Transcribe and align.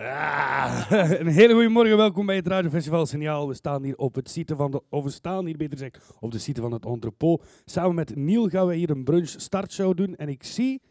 Ah, 0.00 0.90
een 1.20 1.26
hele 1.26 1.52
goede 1.52 1.68
morgen, 1.68 1.96
welkom 1.96 2.26
bij 2.26 2.36
het 2.36 2.46
Radiofestival 2.46 3.06
Signaal. 3.06 3.48
We 3.48 3.54
staan 3.54 3.82
hier 3.82 3.96
op 3.96 4.14
het 4.14 4.30
site 4.30 4.56
van 4.56 4.70
de, 4.70 4.82
of 4.88 5.04
we 5.04 5.10
staan 5.10 5.46
hier 5.46 5.56
beter 5.56 5.78
gezegd, 5.78 6.16
op 6.20 6.32
de 6.32 6.38
site 6.38 6.60
van 6.60 6.72
het 6.72 6.84
entrepot. 6.84 7.44
Samen 7.64 7.94
met 7.94 8.16
Niel 8.16 8.48
gaan 8.48 8.66
we 8.66 8.74
hier 8.74 8.90
een 8.90 9.04
brunch 9.04 9.28
startshow 9.28 9.96
doen. 9.96 10.16
En 10.16 10.28
ik 10.28 10.42
zie, 10.42 10.82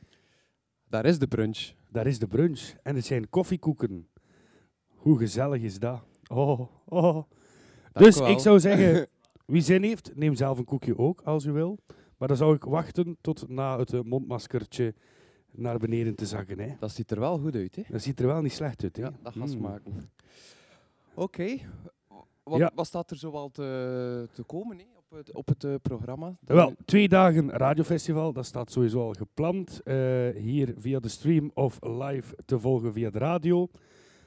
Daar 0.89 1.05
is 1.05 1.19
de 1.19 1.27
brunch. 1.27 1.71
daar 1.91 2.07
is 2.07 2.19
de 2.19 2.27
brunch. 2.27 2.73
En 2.83 2.95
het 2.95 3.05
zijn 3.05 3.29
koffiekoeken. 3.29 4.07
Hoe 4.87 5.17
gezellig 5.17 5.61
is 5.61 5.79
dat? 5.79 6.03
Oh, 6.27 6.59
oh. 6.85 7.13
Dank 7.91 8.05
Dus 8.05 8.19
ik 8.19 8.39
zou 8.39 8.59
zeggen, 8.69 9.07
wie 9.45 9.61
zin 9.61 9.83
heeft, 9.83 10.11
neem 10.15 10.35
zelf 10.35 10.57
een 10.57 10.65
koekje 10.65 10.97
ook, 10.97 11.21
als 11.21 11.45
u 11.45 11.51
wil. 11.51 11.79
Maar 12.17 12.27
dan 12.27 12.37
zou 12.37 12.55
ik 12.55 12.63
wachten 12.63 13.17
tot 13.21 13.49
na 13.49 13.77
het 13.79 13.93
eh, 13.93 14.01
mondmaskertje 14.01 14.93
naar 15.51 15.77
beneden 15.77 16.15
te 16.15 16.25
zakken. 16.25 16.59
Hè. 16.59 16.75
Dat 16.79 16.91
ziet 16.91 17.11
er 17.11 17.19
wel 17.19 17.39
goed 17.39 17.55
uit, 17.55 17.75
hè? 17.75 17.81
Dat 17.89 18.01
ziet 18.01 18.19
er 18.19 18.27
wel 18.27 18.41
niet 18.41 18.51
slecht 18.53 18.83
uit. 18.83 18.95
Hè. 18.95 19.03
Ja, 19.03 19.11
dat 19.23 19.33
gaat 19.33 19.43
Mm. 19.45 19.49
smaken. 19.51 20.09
Oké. 21.13 21.57
Wat, 22.43 22.59
Ja. 22.59 22.71
wat 22.75 22.85
staat 22.85 23.11
er 23.11 23.17
zoal 23.17 23.49
te, 23.49 24.27
te 24.31 24.43
komen 24.43 24.77
hè, 24.77 24.83
op 24.97 25.17
het, 25.17 25.33
op 25.33 25.47
het 25.47 25.63
eh, 25.63 25.73
programma? 25.81 26.37
Wel, 26.45 26.73
twee 26.85 27.07
dagen 27.09 27.49
radiofestival, 27.49 28.33
dat 28.33 28.45
staat 28.45 28.71
sowieso 28.71 29.01
al 29.01 29.13
gepland. 29.13 29.81
eh, 29.83 30.29
hier 30.29 30.73
via 30.77 30.99
de 30.99 31.07
stream 31.09 31.51
of 31.53 31.77
live 31.81 32.35
te 32.45 32.59
volgen 32.59 32.93
via 32.93 33.09
de 33.09 33.17
radio. 33.19 33.67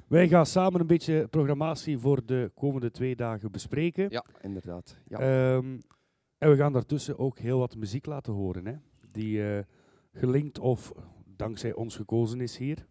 Wij 0.07 0.29
gaan 0.29 0.47
samen 0.47 0.81
een 0.81 0.87
beetje 0.87 1.27
programmatie 1.31 1.99
voor 1.99 2.25
de 2.27 2.51
komende 2.55 2.91
twee 2.91 3.17
dagen 3.17 3.51
bespreken. 3.51 4.07
Ja, 4.11 4.25
inderdaad. 4.41 4.97
Ja. 5.09 5.19
Ehm, 5.19 5.79
en 6.39 6.51
we 6.51 6.57
gaan 6.57 6.73
daartussen 6.73 7.19
ook 7.19 7.39
heel 7.39 7.59
wat 7.59 7.77
muziek 7.77 8.07
laten 8.07 8.33
horen, 8.33 8.67
hè, 8.67 8.75
die 9.11 9.53
eh, 9.57 9.63
gelinkt 10.13 10.59
of 10.59 10.93
dankzij 11.37 11.75
ons 11.75 11.97
gekozen 11.97 12.41
is 12.41 12.57
hier. 12.57 12.87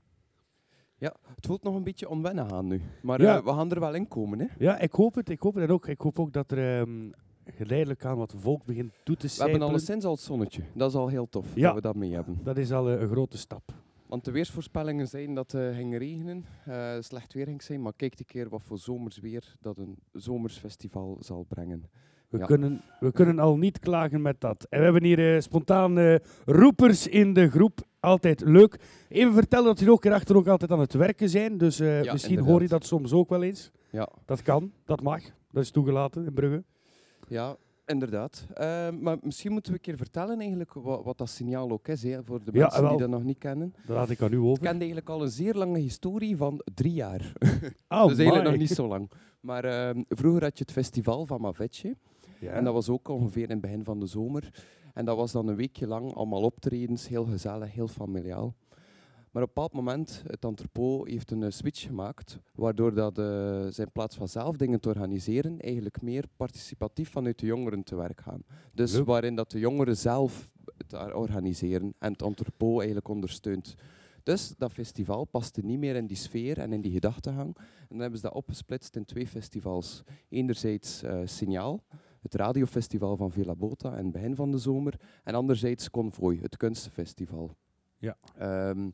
het 1.35 1.45
voelt 1.45 1.63
nog 1.63 1.75
een 1.75 1.83
beetje 1.83 2.09
onwennig 2.09 2.51
aan 2.51 2.67
nu. 2.67 2.81
Maar 3.01 3.21
Ja. 3.21 3.37
eh, 3.37 3.43
we 3.45 3.49
gaan 3.53 3.71
er 3.71 3.79
wel 3.79 3.93
in 3.93 4.07
komen, 4.07 4.39
hè? 4.39 4.45
Ja, 4.57 4.79
ik 4.79 4.91
hoop 4.91 5.15
het. 5.15 5.29
Ik 5.29 5.39
hoop 5.39 5.55
het. 5.55 5.69
Ook, 5.69 5.87
ik 5.87 6.01
hoop 6.01 6.19
ook 6.19 6.33
dat 6.33 6.51
er 6.51 6.79
ehm, 6.79 7.09
geleidelijk 7.45 8.05
aan 8.05 8.17
wat 8.17 8.33
volk 8.37 8.65
begint 8.65 8.91
toe 9.03 9.15
te 9.15 9.27
We 9.27 9.43
hebben 9.43 9.61
alleszins 9.61 10.05
al 10.05 10.11
het 10.11 10.19
zonnetje. 10.21 10.61
Dat 10.73 10.89
is 10.89 10.95
al 10.95 11.07
heel 11.07 11.29
tof 11.29 11.55
Ja. 11.55 11.65
dat 11.65 11.75
we 11.75 11.81
dat 11.81 11.95
mee 11.95 12.13
hebben. 12.13 12.39
Dat 12.43 12.57
is 12.57 12.71
al 12.71 12.89
eh, 12.89 13.01
een 13.01 13.07
grote 13.09 13.37
stap. 13.37 13.73
Want 14.07 14.25
de 14.25 14.31
weersvoorspellingen 14.31 15.07
zeiden 15.07 15.35
dat 15.35 15.51
het 15.51 15.75
ging 15.75 15.97
regenen, 15.97 16.45
eh, 16.65 16.95
slecht 16.99 17.33
weer 17.33 17.45
ging 17.45 17.61
zijn. 17.63 17.81
Maar 17.81 17.93
kijk 17.95 18.19
een 18.19 18.25
keer 18.25 18.49
wat 18.49 18.61
voor 18.63 18.77
zomers 18.77 19.19
weer 19.19 19.55
dat 19.61 19.77
een 19.77 19.97
zomersfestival 20.11 21.17
zal 21.19 21.43
brengen. 21.43 21.83
We, 22.29 22.37
Ja. 22.37 22.45
kunnen, 22.45 22.81
we 22.99 23.11
kunnen 23.11 23.39
al 23.39 23.57
niet 23.57 23.79
klagen 23.79 24.21
met 24.21 24.41
dat. 24.41 24.67
En 24.69 24.77
we 24.77 24.83
hebben 24.83 25.03
hier 25.03 25.41
spontaan 25.41 26.19
roepers 26.45 27.07
in 27.07 27.33
de 27.33 27.49
groep. 27.49 27.79
Altijd 28.03 28.41
leuk. 28.45 28.79
Even 29.09 29.33
vertellen 29.33 29.65
dat 29.65 29.79
jullie 29.79 29.93
ook 29.93 30.03
hierachter 30.03 30.35
ook 30.35 30.47
altijd 30.47 30.71
aan 30.71 30.79
het 30.79 30.93
werken 30.93 31.29
zijn. 31.29 31.57
Dus 31.57 31.79
eh, 31.79 32.03
Ja, 32.03 32.11
misschien 32.11 32.39
hoor 32.39 32.61
je 32.61 32.67
dat 32.67 32.85
soms 32.85 33.13
ook 33.13 33.29
wel 33.29 33.43
eens. 33.43 33.71
Ja. 33.89 34.09
Dat 34.25 34.41
kan, 34.41 34.71
dat 34.85 35.01
mag. 35.01 35.21
Dat 35.51 35.63
is 35.63 35.71
toegelaten 35.71 36.25
in 36.25 36.33
Brugge. 36.33 36.63
Ja, 37.27 37.55
inderdaad. 37.85 38.45
Eh, 38.53 38.89
maar 38.89 39.17
misschien 39.21 39.51
moeten 39.51 39.71
we 39.71 39.77
een 39.77 39.83
keer 39.83 39.97
vertellen 39.97 40.39
eigenlijk 40.39 40.73
wat, 40.73 41.03
wat 41.03 41.17
dat 41.17 41.29
signaal 41.29 41.71
ook 41.71 41.87
is, 41.87 42.03
hè, 42.03 42.23
voor 42.23 42.43
de 42.43 42.51
mensen 42.51 42.89
die 42.89 42.97
dat 42.97 43.09
nog 43.09 43.23
niet 43.23 43.37
kennen. 43.37 43.73
Dat 43.87 43.95
laat 43.95 44.09
ik 44.09 44.21
aan 44.21 44.31
u 44.33 44.35
Het 44.35 44.45
over. 44.45 44.63
kent 44.63 44.77
eigenlijk 44.77 45.09
al 45.09 45.21
een 45.21 45.29
zeer 45.29 45.53
lange 45.53 45.79
historie 45.79 46.37
van 46.37 46.61
drie 46.73 46.93
jaar. 46.93 47.31
Oh, 47.87 48.07
dus 48.07 48.17
eigenlijk 48.17 48.49
nog 48.49 48.57
niet 48.57 48.69
zo 48.69 48.87
lang. 48.87 49.11
Maar 49.39 49.63
ehm, 49.65 50.03
vroeger 50.09 50.43
had 50.43 50.57
je 50.57 50.63
het 50.63 50.73
festival 50.73 51.25
van 51.25 51.41
Mavetje. 51.41 51.95
Ja. 52.39 52.51
En 52.51 52.63
dat 52.63 52.73
was 52.73 52.89
ook 52.89 53.07
ongeveer 53.07 53.43
in 53.43 53.49
het 53.49 53.61
begin 53.61 53.83
van 53.83 53.99
de 53.99 54.05
zomer. 54.05 54.49
En 54.93 55.05
dat 55.05 55.17
was 55.17 55.31
dan 55.31 55.47
een 55.47 55.55
weekje 55.55 55.87
lang 55.87 56.13
allemaal 56.13 56.41
optredens, 56.41 57.07
heel 57.07 57.25
gezellig, 57.25 57.73
heel 57.73 57.87
familiaal. 57.87 58.55
Maar 59.31 59.43
op 59.43 59.49
een 59.49 59.53
bepaald 59.53 59.73
moment, 59.73 60.23
het 60.27 60.43
entrepot 60.43 61.07
heeft 61.07 61.31
een 61.31 61.43
eh, 61.43 61.51
switch 61.51 61.81
gemaakt, 61.81 62.39
waardoor 62.55 62.93
dat, 62.93 63.17
eh, 63.17 63.23
ze 63.67 63.81
in 63.81 63.91
plaats 63.91 64.15
van 64.15 64.27
zelf 64.27 64.57
dingen 64.57 64.79
te 64.79 64.89
organiseren, 64.89 65.59
eigenlijk 65.59 66.01
meer 66.01 66.25
participatief 66.37 67.09
vanuit 67.09 67.39
de 67.39 67.45
jongeren 67.45 67.83
te 67.83 67.95
werk 67.95 68.21
gaan. 68.21 68.43
Dus 68.73 68.93
Leuk. 68.93 69.05
waarin 69.05 69.35
dat 69.35 69.51
de 69.51 69.59
jongeren 69.59 69.97
zelf 69.97 70.49
het 70.77 71.13
organiseren 71.13 71.93
en 71.99 72.11
het 72.11 72.21
entrepot 72.21 72.77
eigenlijk 72.77 73.07
ondersteunt. 73.07 73.75
Dus 74.23 74.53
dat 74.57 74.71
festival 74.71 75.25
paste 75.25 75.61
niet 75.61 75.79
meer 75.79 75.95
in 75.95 76.07
die 76.07 76.17
sfeer 76.17 76.57
en 76.59 76.73
in 76.73 76.81
die 76.81 76.91
gedachtegang. 76.91 77.57
En 77.57 77.87
dan 77.89 77.99
hebben 77.99 78.19
ze 78.19 78.25
dat 78.25 78.35
opgesplitst 78.35 78.95
in 78.95 79.05
twee 79.05 79.27
festivals. 79.27 80.03
Enerzijds 80.29 81.03
eh, 81.03 81.19
Signaal, 81.25 81.83
het 82.23 82.35
radiofestival 82.35 83.17
van 83.17 83.31
Villa 83.31 83.55
Bota 83.55 83.89
in 83.97 84.03
het 84.03 84.11
begin 84.13 84.35
van 84.35 84.51
de 84.51 84.57
zomer. 84.57 84.99
En 85.23 85.35
anderzijds 85.35 85.89
Convoy, 85.89 86.39
het 86.41 86.57
kunstenfestival. 86.57 87.51
Ja. 87.97 88.17
Ehm, 88.37 88.89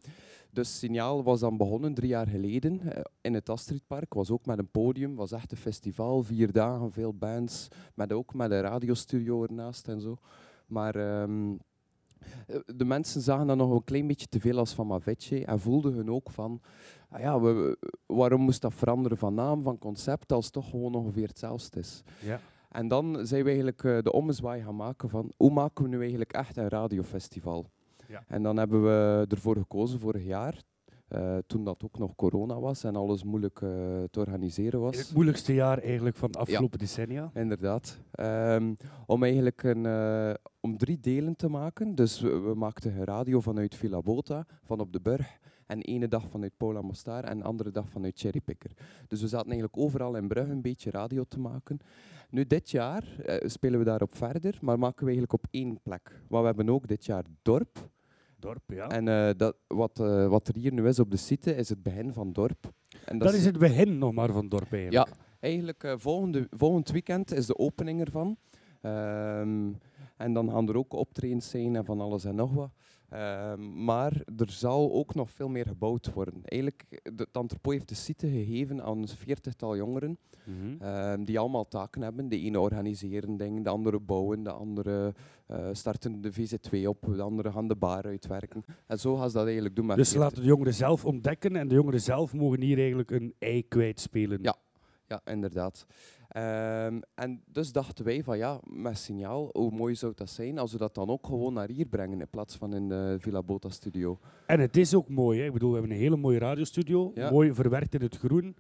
dus 0.51 0.79
Signaal 0.79 1.23
was 1.23 1.40
dan 1.40 1.57
begonnen 1.57 1.94
drie 1.94 2.09
jaar 2.09 2.28
geleden 2.28 2.81
eh, 2.81 3.01
in 3.22 3.34
het 3.34 3.50
Astridpark. 3.50 4.13
Was 4.13 4.31
ook 4.31 4.45
met 4.45 4.59
een 4.59 4.72
podium, 4.72 5.16
was 5.16 5.31
echt 5.31 5.51
een 5.51 5.57
festival, 5.57 6.23
vier 6.23 6.51
dagen, 6.51 6.91
veel 6.91 7.13
bands. 7.13 7.67
Met 7.95 8.13
ook 8.13 8.34
met 8.34 8.51
een 8.51 8.62
radiostudio 8.62 9.44
ernaast 9.44 9.88
en 9.88 10.01
zo. 10.01 10.17
Maar 10.67 10.96
ehm, 10.96 11.51
eh, 12.47 12.59
de 12.75 12.85
mensen 12.85 13.22
zagen 13.22 13.47
dat 13.47 13.57
nog 13.57 13.72
een 13.72 13.84
klein 13.84 14.07
beetje 14.07 14.28
te 14.28 14.40
veel 14.40 14.57
als 14.57 14.73
van 14.73 14.88
Mavetje 14.88 15.46
en 15.46 15.59
voelden 15.59 15.94
hun 15.94 16.11
ook 16.11 16.29
van, 16.29 16.61
ah 17.09 17.19
ja, 17.19 17.40
we- 17.41 17.78
waarom 18.06 18.41
moest 18.41 18.61
dat 18.61 18.73
veranderen 18.73 19.17
van 19.17 19.34
naam, 19.34 19.63
van 19.63 19.78
concept, 19.78 20.31
als 20.31 20.44
het 20.46 20.53
toch 20.53 20.69
gewoon 20.69 20.96
ongeveer 20.96 21.28
hetzelfde 21.28 21.79
is. 21.79 22.03
Ja. 22.22 22.40
En 22.69 22.88
dan 22.88 23.18
zijn 23.22 23.41
we 23.41 23.47
eigenlijk 23.50 23.84
eh, 23.84 23.97
de 24.02 24.12
ommezwaai 24.12 24.63
gaan 24.63 24.75
maken 24.75 25.09
van, 25.09 25.31
hoe 25.38 25.52
maken 25.52 25.84
we 25.84 25.90
nu 25.90 26.00
eigenlijk 26.00 26.34
echt 26.34 26.57
een 26.57 26.69
radiofestival? 26.69 27.69
Ja. 28.07 28.24
En 28.28 28.44
dan 28.44 28.57
hebben 28.57 28.84
we 28.84 29.25
ervoor 29.30 29.56
gekozen 29.56 30.00
vorig 30.00 30.24
jaar, 30.24 30.62
eh, 31.08 31.38
toen 31.47 31.63
dat 31.63 31.84
ook 31.84 31.97
nog 31.97 32.16
corona 32.16 32.59
was 32.59 32.84
en 32.84 32.96
alles 32.96 33.24
moeilijk 33.24 33.62
eh, 33.62 33.69
te 34.12 34.19
organiseren 34.19 34.79
was. 34.79 34.97
Het 34.97 35.13
moeilijkste 35.13 35.53
jaar 35.53 35.78
eigenlijk 35.78 36.16
van 36.16 36.31
de 36.31 36.38
afgelopen 36.38 36.79
decennia. 36.79 37.31
Inderdaad. 37.34 38.00
Ehm, 38.12 38.74
om 39.06 39.24
eigenlijk 39.24 39.63
een, 39.63 39.85
om 40.59 40.78
drie 40.78 41.00
delen 41.00 41.35
te 41.35 41.47
maken. 41.47 41.96
Dus 41.96 42.22
we, 42.22 42.40
we 42.40 42.53
maakten 42.53 42.96
een 42.96 43.06
radio 43.06 43.40
vanuit 43.40 43.75
Villa 43.75 44.02
Bota, 44.02 44.46
van 44.63 44.79
op 44.79 44.94
de 44.94 45.02
Burg. 45.02 45.40
En 45.69 45.81
ene 45.81 46.07
dag 46.07 46.30
vanuit 46.30 46.57
Paula 46.57 46.81
Mostar 46.81 47.24
en 47.24 47.38
de 47.38 47.44
andere 47.44 47.72
dag 47.72 47.90
vanuit 47.90 48.19
Cherrypicker. 48.19 48.72
Dus 49.07 49.22
we 49.22 49.28
zaten 49.28 49.47
eigenlijk 49.47 49.78
overal 49.78 50.16
in 50.16 50.28
Brugge 50.28 50.52
een 50.52 50.62
beetje 50.62 50.91
radio 50.91 51.24
te 51.28 51.40
maken. 51.40 51.80
Nu 52.30 52.47
dit 52.47 52.72
jaar 52.72 53.03
eh, 53.25 53.50
spelen 53.50 53.79
we 53.79 53.85
daarop 53.85 54.16
verder, 54.16 54.58
maar 54.62 54.79
maken 54.79 55.00
we 55.00 55.12
eigenlijk 55.12 55.34
op 55.34 55.46
één 55.52 55.79
plek. 55.81 56.22
Maar 56.29 56.40
we 56.40 56.46
hebben 56.46 56.69
ook 56.69 56.88
dit 56.88 57.06
jaar 57.06 57.24
Dorp. 57.41 57.90
Dorp, 58.40 58.62
ja. 58.66 58.88
En 58.88 59.08
eh, 59.08 59.29
dat, 59.38 59.56
wat, 59.68 60.00
eh, 60.00 60.28
wat 60.28 60.47
er 60.47 60.56
hier 60.56 60.74
nu 60.74 60.88
is 60.88 61.00
op 61.00 61.12
de 61.12 61.18
site, 61.18 61.56
is 61.56 61.69
het 61.69 61.84
begin 61.84 62.13
van 62.13 62.34
Dorp. 62.34 62.74
En 63.06 63.18
dat 63.18 63.34
is 63.34 63.46
het 63.46 63.58
begin 63.58 63.97
nog 63.97 64.13
maar 64.13 64.31
van 64.31 64.50
Dorp 64.50 64.74
eigenlijk. 64.74 65.08
ja, 65.08 65.16
eigenlijk 65.40 65.94
volgende, 65.97 66.47
volgend 66.52 66.90
weekend 66.90 67.34
is 67.34 67.46
de 67.46 67.58
opening 67.58 68.02
ervan. 68.02 68.38
Ehm, 68.81 69.72
en 70.18 70.34
dan 70.34 70.52
gaan 70.52 70.69
er 70.69 70.78
ook 70.78 70.94
optredens 70.94 71.50
zijn 71.50 71.75
en 71.75 71.85
van 71.85 72.02
alles 72.02 72.25
en 72.25 72.35
nog 72.35 72.53
wat. 72.53 72.72
Ehm, 73.09 73.84
maar 73.84 74.22
er 74.38 74.50
zal 74.52 74.92
ook 74.94 75.16
nog 75.16 75.31
veel 75.31 75.50
meer 75.50 75.66
gebouwd 75.66 76.14
worden. 76.14 76.34
Eigenlijk, 76.44 76.86
de, 76.90 77.12
het 77.24 77.36
entrepot 77.36 77.74
heeft 77.74 77.90
de 77.90 77.96
site 77.96 78.28
gegeven 78.30 78.84
aan 78.84 78.97
een 78.97 79.08
veertigtal 79.08 79.75
jongeren, 79.78 80.18
Mhm. 80.44 80.81
ehm, 80.84 81.24
die 81.24 81.40
allemaal 81.40 81.68
taken 81.68 82.02
hebben. 82.02 82.30
De 82.30 82.40
ene 82.40 82.59
organiseren 82.59 83.38
dingen, 83.38 83.64
de 83.64 83.70
andere 83.70 84.00
bouwen, 84.00 84.44
de 84.44 84.52
andere 84.52 85.14
eh, 85.46 85.68
starten 85.72 86.22
de 86.22 86.34
VZ2 86.34 86.88
op, 86.90 87.06
de 87.16 87.22
andere 87.22 87.52
gaan 87.52 87.68
de 87.68 87.75
bar 87.75 88.03
uitwerken. 88.03 88.66
En 88.88 89.00
zo 89.00 89.16
gaan 89.16 89.30
ze 89.30 89.36
dat 89.38 89.46
eigenlijk 89.46 89.76
doen 89.76 89.88
Dus 89.88 89.96
ze 89.96 90.03
40 90.03 90.20
laten 90.22 90.41
de 90.41 90.47
jongeren 90.47 90.74
zelf 90.74 91.06
ontdekken 91.06 91.56
en 91.56 91.68
de 91.68 91.76
jongeren 91.76 92.02
zelf 92.02 92.34
mogen 92.34 92.62
hier 92.62 92.78
eigenlijk 92.78 93.12
een 93.12 93.34
ei 93.40 93.68
kwijtspelen. 93.68 94.40
Ja. 94.41 94.56
Ja, 95.08 95.22
inderdaad. 95.26 95.86
Ehm, 96.29 97.00
en 97.16 97.41
dus 97.45 97.72
dachten 97.72 98.06
wij 98.06 98.23
van 98.23 98.38
ja, 98.38 98.59
met 98.63 98.97
signaal, 98.97 99.50
hoe 99.51 99.72
mooi 99.72 99.95
zou 99.95 100.13
dat 100.16 100.29
zijn 100.29 100.57
als 100.57 100.72
we 100.72 100.78
dat 100.78 100.95
dan 100.95 101.09
ook 101.09 101.25
gewoon 101.25 101.53
naar 101.53 101.69
hier 101.69 101.85
brengen 101.85 102.19
in 102.19 102.29
plaats 102.29 102.56
van 102.56 102.73
in 102.73 102.90
de 102.90 103.17
Villa 103.19 103.44
Bota 103.44 103.69
studio. 103.69 104.19
En 104.45 104.59
het 104.59 104.78
is 104.78 104.94
ook 104.94 105.09
mooi. 105.09 105.40
Hè? 105.40 105.45
Ik 105.45 105.53
bedoel, 105.53 105.69
we 105.72 105.78
hebben 105.78 105.95
een 105.95 106.01
hele 106.01 106.17
mooie 106.17 106.40
radiostudio. 106.40 107.12
Ja. 107.16 107.31
Mooi 107.31 107.53
verwerkt 107.53 107.94
in 107.94 108.01
het 108.01 108.17
groen. 108.17 108.55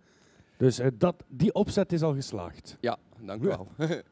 Dus 0.57 0.79
eh, 0.79 0.87
dat, 0.97 1.23
die 1.27 1.53
opzet 1.53 1.91
is 1.91 2.01
al 2.01 2.13
geslaagd. 2.13 2.77
Ja, 2.79 2.97
dank 3.21 3.43
u 3.43 3.47
wel. 3.47 3.67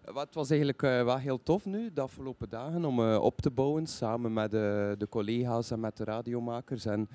Wat 0.06 0.26
het 0.26 0.34
was 0.36 0.50
eigenlijk 0.50 0.82
eh, 0.82 1.04
wel 1.04 1.18
heel 1.18 1.44
tof 1.44 1.66
nu, 1.66 1.94
de 1.94 2.02
afgelopen 2.02 2.50
dagen, 2.50 2.86
om 2.86 3.00
eh, 3.00 3.22
op 3.22 3.42
te 3.42 3.52
bouwen 3.52 3.88
samen 3.88 4.34
met 4.34 4.52
de, 4.52 4.96
de 4.98 5.10
collega's 5.10 5.72
en 5.72 5.80
met 5.80 5.98
de 5.98 6.04
radiomakers. 6.04 6.86
En 6.86 7.10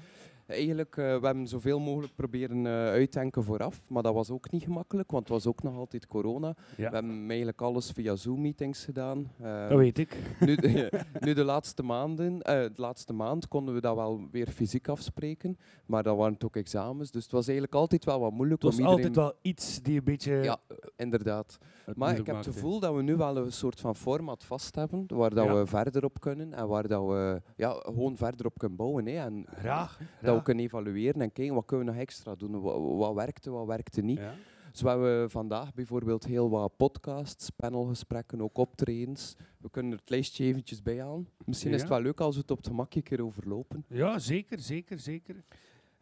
eigenlijk, 0.53 0.97
eh, 0.97 1.19
we 1.19 1.27
hebben 1.27 1.47
zoveel 1.47 1.81
mogelijk 1.81 2.15
proberen 2.15 2.67
eh 2.67 2.73
uitdenken 2.73 3.45
vooraf, 3.45 3.85
maar 3.89 4.03
dat 4.03 4.15
was 4.15 4.31
ook 4.31 4.51
niet 4.51 4.63
gemakkelijk, 4.63 5.11
want 5.11 5.23
het 5.23 5.33
was 5.33 5.47
ook 5.47 5.63
nog 5.63 5.77
altijd 5.77 6.07
corona. 6.07 6.55
Ja. 6.77 6.89
We 6.89 6.95
hebben 6.95 7.27
eigenlijk 7.29 7.61
alles 7.63 7.91
via 7.91 8.17
Zoom-meetings 8.17 8.85
gedaan. 8.85 9.31
Ehm, 9.43 9.69
Dat 9.69 9.79
weet 9.79 9.99
ik. 9.99 10.17
nu, 10.47 10.55
de, 10.57 10.91
nu 11.21 11.33
de 11.35 11.45
laatste 11.45 11.83
maanden, 11.83 12.43
eh, 12.43 12.55
de 12.63 12.73
laatste 12.77 13.13
maand 13.13 13.49
konden 13.49 13.75
we 13.75 13.81
dat 13.81 13.95
wel 13.97 14.21
weer 14.31 14.49
fysiek 14.49 14.89
afspreken, 14.89 15.59
maar 15.87 16.03
dan 16.03 16.17
waren 16.17 16.33
het 16.33 16.45
ook 16.45 16.57
examens, 16.57 17.11
dus 17.11 17.23
het 17.23 17.33
was 17.33 17.45
eigenlijk 17.47 17.77
altijd 17.77 18.05
wel 18.05 18.21
wat 18.21 18.33
moeilijk 18.33 18.63
Het 18.63 18.71
was 18.77 18.81
om 18.81 18.91
iedereen... 18.91 19.17
altijd 19.17 19.27
wel 19.27 19.39
iets 19.53 19.83
die 19.83 19.99
een 19.99 20.05
beetje 20.05 20.33
Ja. 20.35 20.59
inderdaad. 20.97 21.59
Maar 21.95 22.19
ik 22.19 22.27
heb 22.27 22.37
het 22.37 22.45
gevoel 22.47 22.81
dat 22.81 22.95
we 22.95 23.03
nu 23.03 23.17
wel 23.17 23.37
een 23.37 23.53
soort 23.53 23.81
van 23.81 23.97
format 23.97 24.45
vast 24.45 24.75
hebben, 24.75 25.05
waar 25.09 25.35
dat 25.35 25.45
Ja. 25.45 25.55
we 25.55 25.67
verder 25.67 26.05
op 26.05 26.21
kunnen 26.21 26.53
en 26.53 26.69
waar 26.69 26.89
dat 26.89 27.07
we 27.07 27.43
ja, 27.57 27.71
gewoon 27.71 28.17
verder 28.17 28.47
op 28.47 28.59
kunnen 28.59 28.77
bouwen. 28.77 29.07
Hè. 29.07 29.13
En 29.25 29.47
Graag. 29.51 29.99
dat 30.23 30.42
kunnen 30.43 30.65
evalueren 30.65 31.21
en 31.21 31.33
kijken 31.33 31.55
wat 31.55 31.65
kunnen 31.65 31.87
we 31.87 31.93
nog 31.93 32.01
extra 32.01 32.35
doen. 32.35 32.61
Wat, 32.61 32.99
wat 32.99 33.15
werkte, 33.15 33.51
wat 33.51 33.67
werkte 33.67 34.01
niet. 34.01 34.21
Zo 34.73 34.87
hebben 34.87 35.23
we 35.23 35.29
vandaag 35.29 35.75
bijvoorbeeld 35.75 36.25
heel 36.25 36.51
wat 36.51 36.77
podcasts, 36.77 37.51
panelgesprekken, 37.51 38.41
ook 38.41 38.59
optredens. 38.59 39.37
We 39.59 39.71
kunnen 39.71 39.93
er 39.93 39.99
het 39.99 40.11
lijstje 40.11 40.45
eventjes 40.45 40.83
bijhalen. 40.83 41.29
Misschien 41.45 41.73
is 41.73 41.81
het 41.81 41.89
wel 41.89 42.01
leuk 42.01 42.21
als 42.21 42.35
we 42.35 42.41
het 42.41 42.51
op 42.51 42.57
het 42.57 42.67
gemak 42.67 42.95
een 42.95 43.03
keer 43.03 43.25
overlopen. 43.25 43.85
ja, 43.89 44.19
zeker, 44.19 44.59
zeker, 44.59 44.99
zeker. 44.99 45.45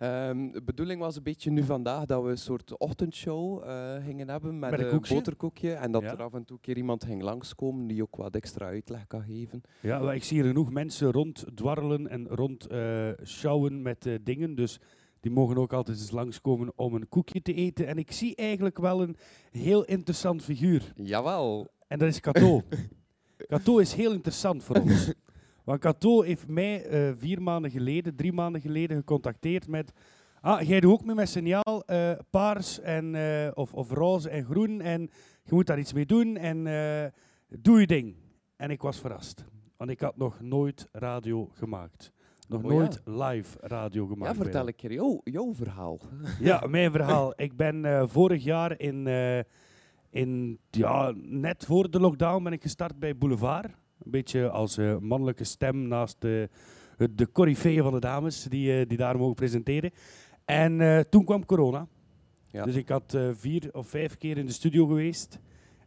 Ehm, 0.01 0.51
de 0.53 0.63
bedoeling 0.63 1.01
was 1.01 1.17
een 1.17 1.23
beetje 1.23 1.51
nu 1.51 1.63
vandaag 1.63 2.05
dat 2.05 2.23
we 2.23 2.29
een 2.31 2.39
soort 2.39 2.79
ochtendshow 2.79 3.63
eh, 3.65 4.05
gingen 4.05 4.29
hebben 4.29 4.59
met, 4.59 4.71
Met 4.71 4.81
een 4.81 4.87
een 4.87 4.93
koekje? 4.93 5.15
boterkoekje. 5.15 5.73
En 5.73 5.93
dat 5.93 6.03
Ja. 6.03 6.11
er 6.13 6.23
af 6.23 6.33
en 6.35 6.45
toe 6.45 6.57
een 6.57 6.63
keer 6.63 6.77
iemand 6.77 7.05
ging 7.05 7.23
langskomen 7.23 7.87
die 7.87 8.03
ook 8.03 8.17
wat 8.17 8.35
extra 8.35 8.67
uitleg 8.67 9.07
kan 9.07 9.23
geven. 9.23 9.61
Ja, 9.81 10.13
ik 10.13 10.25
zie 10.25 10.37
hier 10.39 10.47
genoeg 10.47 10.71
mensen 10.71 11.13
ronddwarrelen 11.13 12.09
en 12.09 12.29
rond 12.29 12.67
eh 12.67 13.09
sjouwen 13.23 13.83
met 13.83 14.07
eh, 14.07 14.15
dingen. 14.23 14.55
Dus 14.55 14.81
die 15.21 15.31
mogen 15.31 15.57
ook 15.59 15.73
altijd 15.73 15.99
eens 15.99 16.11
langskomen 16.11 16.73
om 16.77 16.95
een 16.95 17.09
koekje 17.09 17.43
te 17.43 17.55
eten. 17.55 17.87
En 17.87 17.97
ik 17.99 18.13
zie 18.13 18.37
eigenlijk 18.37 18.79
wel 18.79 19.03
een 19.03 19.17
heel 19.51 19.85
interessant 19.85 20.43
figuur. 20.43 20.93
Jawel. 20.97 21.69
En 21.89 21.99
dat 21.99 22.09
is 22.09 22.21
Cato. 22.21 22.63
Cato 23.49 23.79
is 23.79 23.93
heel 23.95 24.13
interessant 24.13 24.65
voor 24.65 24.77
ons. 24.77 25.13
Want 25.71 25.83
Cato 25.83 26.23
heeft 26.23 26.49
mij 26.49 26.85
eh, 26.85 27.13
vier 27.17 27.43
maanden 27.43 27.71
geleden, 27.71 28.17
drie 28.17 28.33
maanden 28.33 28.61
geleden 28.61 28.97
gecontacteerd 28.97 29.69
met... 29.69 29.93
Ah, 30.41 30.63
jij 30.63 30.81
doet 30.81 30.93
ook 30.93 31.05
mee 31.05 31.15
met 31.15 31.29
signaal, 31.29 31.83
eh, 31.87 32.13
paars 32.31 32.81
en, 32.81 33.15
eh, 33.15 33.51
of, 33.55 33.75
of 33.75 33.91
roze 33.91 34.31
en 34.31 34.45
groen. 34.45 34.81
En 34.81 35.01
je 35.43 35.55
moet 35.55 35.67
daar 35.67 35.79
iets 35.79 35.93
mee 35.93 36.07
doen 36.07 36.37
en 36.37 36.65
doe 37.49 37.81
je 37.81 37.87
ding. 37.87 38.15
En 38.57 38.71
ik 38.71 38.83
was 38.83 39.01
verrast. 39.01 39.45
Want 39.77 39.91
ik 39.91 40.01
had 40.01 40.17
nog 40.17 40.41
nooit 40.41 40.89
radio 40.93 41.51
gemaakt. 41.53 42.13
Nog 42.49 42.63
Oh 42.63 42.71
ja. 42.71 42.77
nooit 42.77 43.01
live 43.05 43.59
radio 43.61 44.07
gemaakt. 44.07 44.37
Ja, 44.37 44.43
vertel 44.43 44.67
een 44.67 44.77
keer 44.77 44.93
jou, 44.93 45.21
jouw 45.25 45.55
verhaal. 45.55 46.01
Ja, 46.41 46.67
mijn 46.67 46.93
verhaal. 46.93 47.33
Ik 47.37 47.57
ben 47.57 48.09
vorig 48.09 48.45
jaar 48.45 48.81
in, 48.81 49.07
in, 50.11 50.59
ja, 50.71 51.13
net 51.17 51.65
voor 51.65 51.91
de 51.91 52.01
lockdown 52.01 52.43
ben 52.43 52.53
ik 52.53 52.63
gestart 52.63 52.99
bij 52.99 53.17
Boulevard. 53.17 53.71
Een 54.05 54.11
beetje 54.11 54.51
als 54.51 54.77
eh, 54.79 54.97
mannelijke 54.99 55.45
stem 55.45 55.89
naast 55.89 56.17
de, 56.21 56.49
het- 56.97 57.19
de 57.19 57.33
coryfeeën 57.33 57.83
van 57.83 57.93
de 57.93 58.01
dames 58.01 58.43
die, 58.43 58.81
eh, 58.81 58.89
die 58.89 58.99
daar 58.99 59.19
mogen 59.19 59.35
presenteren. 59.35 59.91
En 60.45 60.81
eh, 60.81 60.99
toen 61.01 61.25
kwam 61.25 61.47
corona. 61.47 61.87
Ja. 62.47 62.65
Dus 62.65 62.75
ik 62.75 62.89
had 62.89 63.15
eh, 63.15 63.29
vier 63.33 63.69
of 63.73 63.89
vijf 63.89 64.17
keer 64.17 64.39
in 64.39 64.47
de 64.47 64.53
studio 64.53 64.87
geweest 64.87 65.39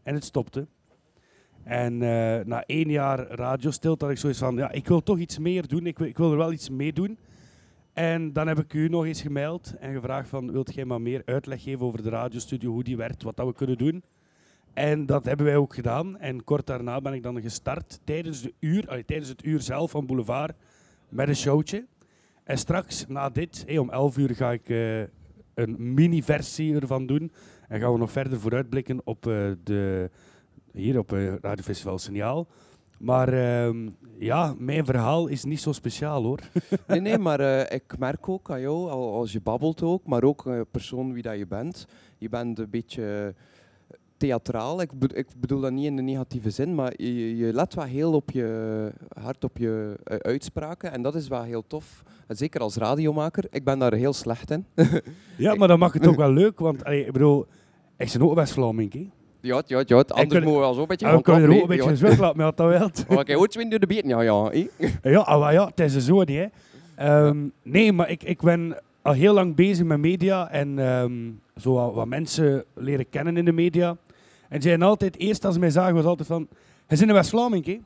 en 0.03 0.13
het 0.13 0.23
stopte. 0.23 0.67
En 1.63 1.93
eh, 1.93 2.45
na 2.45 2.63
één 2.65 2.89
jaar 2.89 3.27
radiostilte 3.27 4.03
had 4.05 4.13
ik 4.13 4.19
zoiets 4.19 4.39
van, 4.39 4.55
ja, 4.55 4.71
ik 4.71 4.87
wil 4.87 5.03
toch 5.03 5.17
iets 5.17 5.39
meer 5.39 5.67
doen. 5.67 5.85
Ik 5.85 5.97
wil, 5.97 6.07
ik 6.07 6.17
wil 6.17 6.31
er 6.31 6.37
wel 6.37 6.51
iets 6.51 6.69
mee 6.69 6.93
doen. 6.93 7.17
En 7.93 8.33
dan 8.33 8.47
heb 8.47 8.59
ik 8.59 8.73
u 8.73 8.87
nog 8.89 9.05
eens 9.05 9.21
gemaild 9.21 9.75
en 9.79 9.93
gevraagd 9.93 10.29
van, 10.29 10.51
wilt 10.51 10.73
jij 10.73 10.85
maar 10.85 11.01
meer 11.01 11.21
uitleg 11.25 11.63
geven 11.63 11.85
over 11.85 12.03
de 12.03 12.09
radiostudio, 12.09 12.71
hoe 12.71 12.83
die 12.83 12.97
werkt, 12.97 13.23
wat 13.23 13.35
dat 13.37 13.47
we 13.47 13.53
kunnen 13.53 13.77
doen. 13.77 14.03
En 14.73 15.05
dat 15.05 15.25
hebben 15.25 15.45
wij 15.45 15.55
ook 15.57 15.73
gedaan. 15.75 16.17
En 16.17 16.43
kort 16.43 16.65
daarna 16.67 17.01
ben 17.01 17.13
ik 17.13 17.23
dan 17.23 17.41
gestart 17.41 17.99
tijdens, 18.03 18.41
de 18.41 18.53
uur, 18.59 18.87
allee, 18.89 19.05
tijdens 19.05 19.29
het 19.29 19.45
uur 19.45 19.61
zelf 19.61 19.91
van 19.91 20.05
Boulevard 20.05 20.55
met 21.09 21.27
een 21.27 21.35
showtje. 21.35 21.85
En 22.43 22.57
straks, 22.57 23.05
na 23.07 23.29
dit, 23.29 23.63
hey, 23.67 23.77
om 23.77 23.89
11 23.89 24.17
uur 24.17 24.35
ga 24.35 24.51
ik 24.51 24.69
eh, 24.69 24.99
een 25.53 25.93
mini-versie 25.93 26.75
ervan 26.75 27.05
doen. 27.05 27.31
En 27.67 27.79
gaan 27.79 27.91
we 27.91 27.97
nog 27.97 28.11
verder 28.11 28.39
vooruitblikken 28.39 29.01
op 29.03 29.27
eh, 29.27 29.51
de, 29.63 30.09
hier 30.71 30.99
op 30.99 31.13
eh 31.13 31.33
Radio 31.35 31.63
Festival 31.63 31.97
Signaal. 31.97 32.47
Maar 32.99 33.33
ehm, 33.33 33.89
ja, 34.19 34.55
mijn 34.57 34.85
verhaal 34.85 35.27
is 35.27 35.43
niet 35.43 35.59
zo 35.61 35.71
speciaal 35.71 36.23
hoor. 36.23 36.39
Nee, 36.87 36.99
nee, 37.01 37.17
maar 37.17 37.39
eh, 37.39 37.75
ik 37.75 37.97
merk 37.97 38.29
ook 38.29 38.51
aan 38.51 38.61
jou, 38.61 38.89
al- 38.89 39.13
als 39.13 39.31
je 39.31 39.41
babbelt 39.41 39.81
ook, 39.81 40.05
maar 40.07 40.23
ook 40.23 40.47
eh, 40.47 40.61
persoon 40.71 41.13
wie 41.13 41.23
dat 41.23 41.37
je 41.37 41.47
bent. 41.47 41.87
Je 42.17 42.29
bent 42.29 42.59
een 42.59 42.69
beetje 42.69 43.33
theatraal. 44.17 44.81
Ik, 44.81 44.99
be- 44.99 45.15
ik 45.15 45.27
bedoel 45.37 45.59
dat 45.59 45.71
niet 45.71 45.85
in 45.85 45.95
de 45.95 46.01
negatieve 46.01 46.49
zin, 46.49 46.75
maar 46.75 46.93
je, 46.95 47.37
je 47.37 47.53
let 47.53 47.73
wel 47.73 47.85
heel 47.85 48.13
op 48.13 48.31
je, 48.31 48.91
hard 49.21 49.43
op 49.43 49.57
je 49.57 49.95
eh, 50.03 50.17
uitspraken. 50.17 50.91
En 50.91 51.01
dat 51.01 51.15
is 51.15 51.27
wel 51.27 51.43
heel 51.43 51.63
tof. 51.67 52.03
En 52.27 52.35
zeker 52.35 52.61
als 52.61 52.75
radiomaker. 52.75 53.43
Ik 53.49 53.63
ben 53.63 53.79
daar 53.79 53.93
heel 53.93 54.13
slecht 54.13 54.51
in. 54.51 54.65
Ja, 55.37 55.55
maar 55.55 55.67
dan 55.67 55.79
mag 55.79 55.93
het 55.93 56.07
ook 56.07 56.15
wel 56.15 56.31
leuk, 56.31 56.59
want 56.59 56.83
allee, 56.83 57.05
ik 57.05 57.11
bedoel, 57.11 57.45
ik 57.97 58.11
ben 58.13 58.21
ook 58.21 58.35
West-Vlaming. 58.35 58.93
hè. 58.93 59.09
Ja, 59.41 59.61
ja, 59.65 59.83
ja. 59.85 59.95
Anders 59.95 60.13
kunnen- 60.13 60.29
moeten 60.43 60.53
we 60.53 60.59
wel 60.59 60.73
zo 60.73 60.81
een 60.81 60.87
beetje 60.87 61.05
En 61.05 61.11
we 61.11 61.17
gaan 61.23 61.33
kunnen 61.33 61.49
er 61.49 61.55
ook 61.55 61.61
een 61.61 61.67
beetje 61.75 61.89
een 61.89 61.97
zwet 61.97 62.17
laten 62.17 62.37
met 62.37 62.45
wat 62.45 62.57
dat. 62.57 63.05
Ja. 63.09 63.15
Oké, 63.15 63.33
goed, 63.33 63.53
door 63.69 63.79
de 63.79 63.87
beten. 63.87 64.07
Ja, 64.09 64.21
ja. 64.21 64.51
Ja, 65.03 65.37
maar 65.37 65.53
ja, 65.53 65.65
het 65.75 65.79
is 65.79 66.05
zo. 66.05 66.21
Hè. 66.25 66.45
Ehm, 66.95 67.37
Nee, 67.63 67.91
maar 67.93 68.09
ik, 68.09 68.23
ik 68.23 68.41
ben 68.41 68.77
al 69.03 69.13
heel 69.13 69.33
lang 69.33 69.55
bezig 69.55 69.85
met 69.85 69.99
media 69.99 70.49
en 70.49 70.79
ehm, 70.79 71.31
zo 71.55 71.73
wat, 71.73 71.93
wat 71.93 72.07
mensen 72.07 72.63
leren 72.73 73.09
kennen 73.09 73.37
in 73.37 73.45
de 73.45 73.51
media. 73.51 73.97
En 74.49 74.61
ze 74.61 74.67
zeiden 74.67 74.87
altijd, 74.87 75.17
eerst 75.17 75.45
als 75.45 75.53
ze 75.53 75.59
mij 75.59 75.69
zagen, 75.69 75.95
was 75.95 76.05
altijd 76.05 76.27
van, 76.27 76.47
hij 76.85 76.97
is 76.97 77.01
in 77.01 77.13
West-Vlaming, 77.13 77.65
hè? 77.65 77.79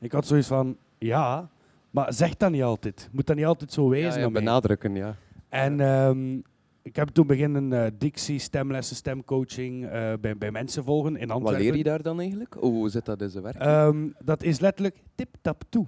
Ik 0.00 0.12
had 0.12 0.26
zoiets 0.26 0.46
van, 0.48 0.76
ja, 0.98 1.48
maar 1.90 2.12
zeg 2.12 2.36
dat 2.36 2.50
niet 2.50 2.62
altijd. 2.62 3.08
Moet 3.12 3.26
dat 3.26 3.36
niet 3.36 3.44
altijd 3.44 3.72
zo 3.72 3.88
wijzen 3.88 4.20
Ja, 4.20 4.26
ja, 4.26 4.30
benadrukken, 4.30 4.94
ja. 4.94 5.16
En 5.48 5.80
ehm, 5.80 6.38
ik 6.82 6.96
heb 6.96 7.08
toen 7.08 7.26
beginnen 7.26 7.72
eh 7.72 7.90
dictie, 7.98 8.38
stemlessen, 8.38 8.96
stemcoaching 8.96 9.84
eh, 9.86 10.12
bij, 10.20 10.36
bij 10.36 10.50
mensen 10.50 10.84
volgen 10.84 11.16
in 11.16 11.28
Wat 11.28 11.36
Antwerpen. 11.36 11.64
leer 11.64 11.76
je 11.76 11.82
daar 11.82 12.02
dan 12.02 12.20
eigenlijk? 12.20 12.56
Hoe 12.60 12.88
zit 12.88 13.04
dat 13.04 13.20
in 13.20 13.30
zijn 13.30 13.42
werk? 13.42 13.56
Ehm, 13.56 14.08
dat 14.18 14.42
is 14.42 14.60
letterlijk 14.60 14.96
tip-tap-toe. 15.14 15.86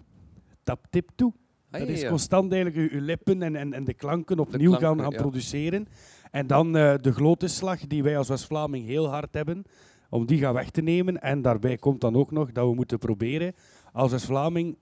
Tap-tip-toe. 0.63 1.33
Ah, 1.75 1.81
dat 1.81 1.89
is 1.89 2.09
constant 2.09 2.53
eigenlijk 2.53 2.91
je, 2.91 2.97
je 2.97 3.03
lippen 3.03 3.43
en, 3.43 3.57
en, 3.57 3.73
en 3.73 3.85
de 3.85 3.95
klanken 3.95 4.39
opnieuw 4.39 4.77
klanken, 4.77 4.89
gaan, 4.89 5.13
gaan 5.13 5.23
produceren. 5.23 5.87
En 6.31 6.47
dan 6.47 6.77
eh, 6.77 6.95
de 7.01 7.13
glotenslag 7.13 7.81
die 7.81 8.03
wij 8.03 8.19
als 8.19 8.29
West-Vlaming 8.29 8.87
heel 8.87 9.09
hard 9.09 9.35
hebben, 9.35 9.65
om 10.11 10.27
die 10.27 10.39
gaan 10.39 10.55
weg 10.55 10.71
te 10.71 10.83
nemen. 10.83 11.23
En 11.23 11.43
daarbij 11.43 11.77
komt 11.77 12.01
dan 12.01 12.17
ook 12.17 12.31
nog 12.31 12.53
dat 12.53 12.69
we 12.69 12.75
moeten 12.75 12.99
proberen, 12.99 13.55
als 13.93 14.11
West-Vlaming, 14.11 14.77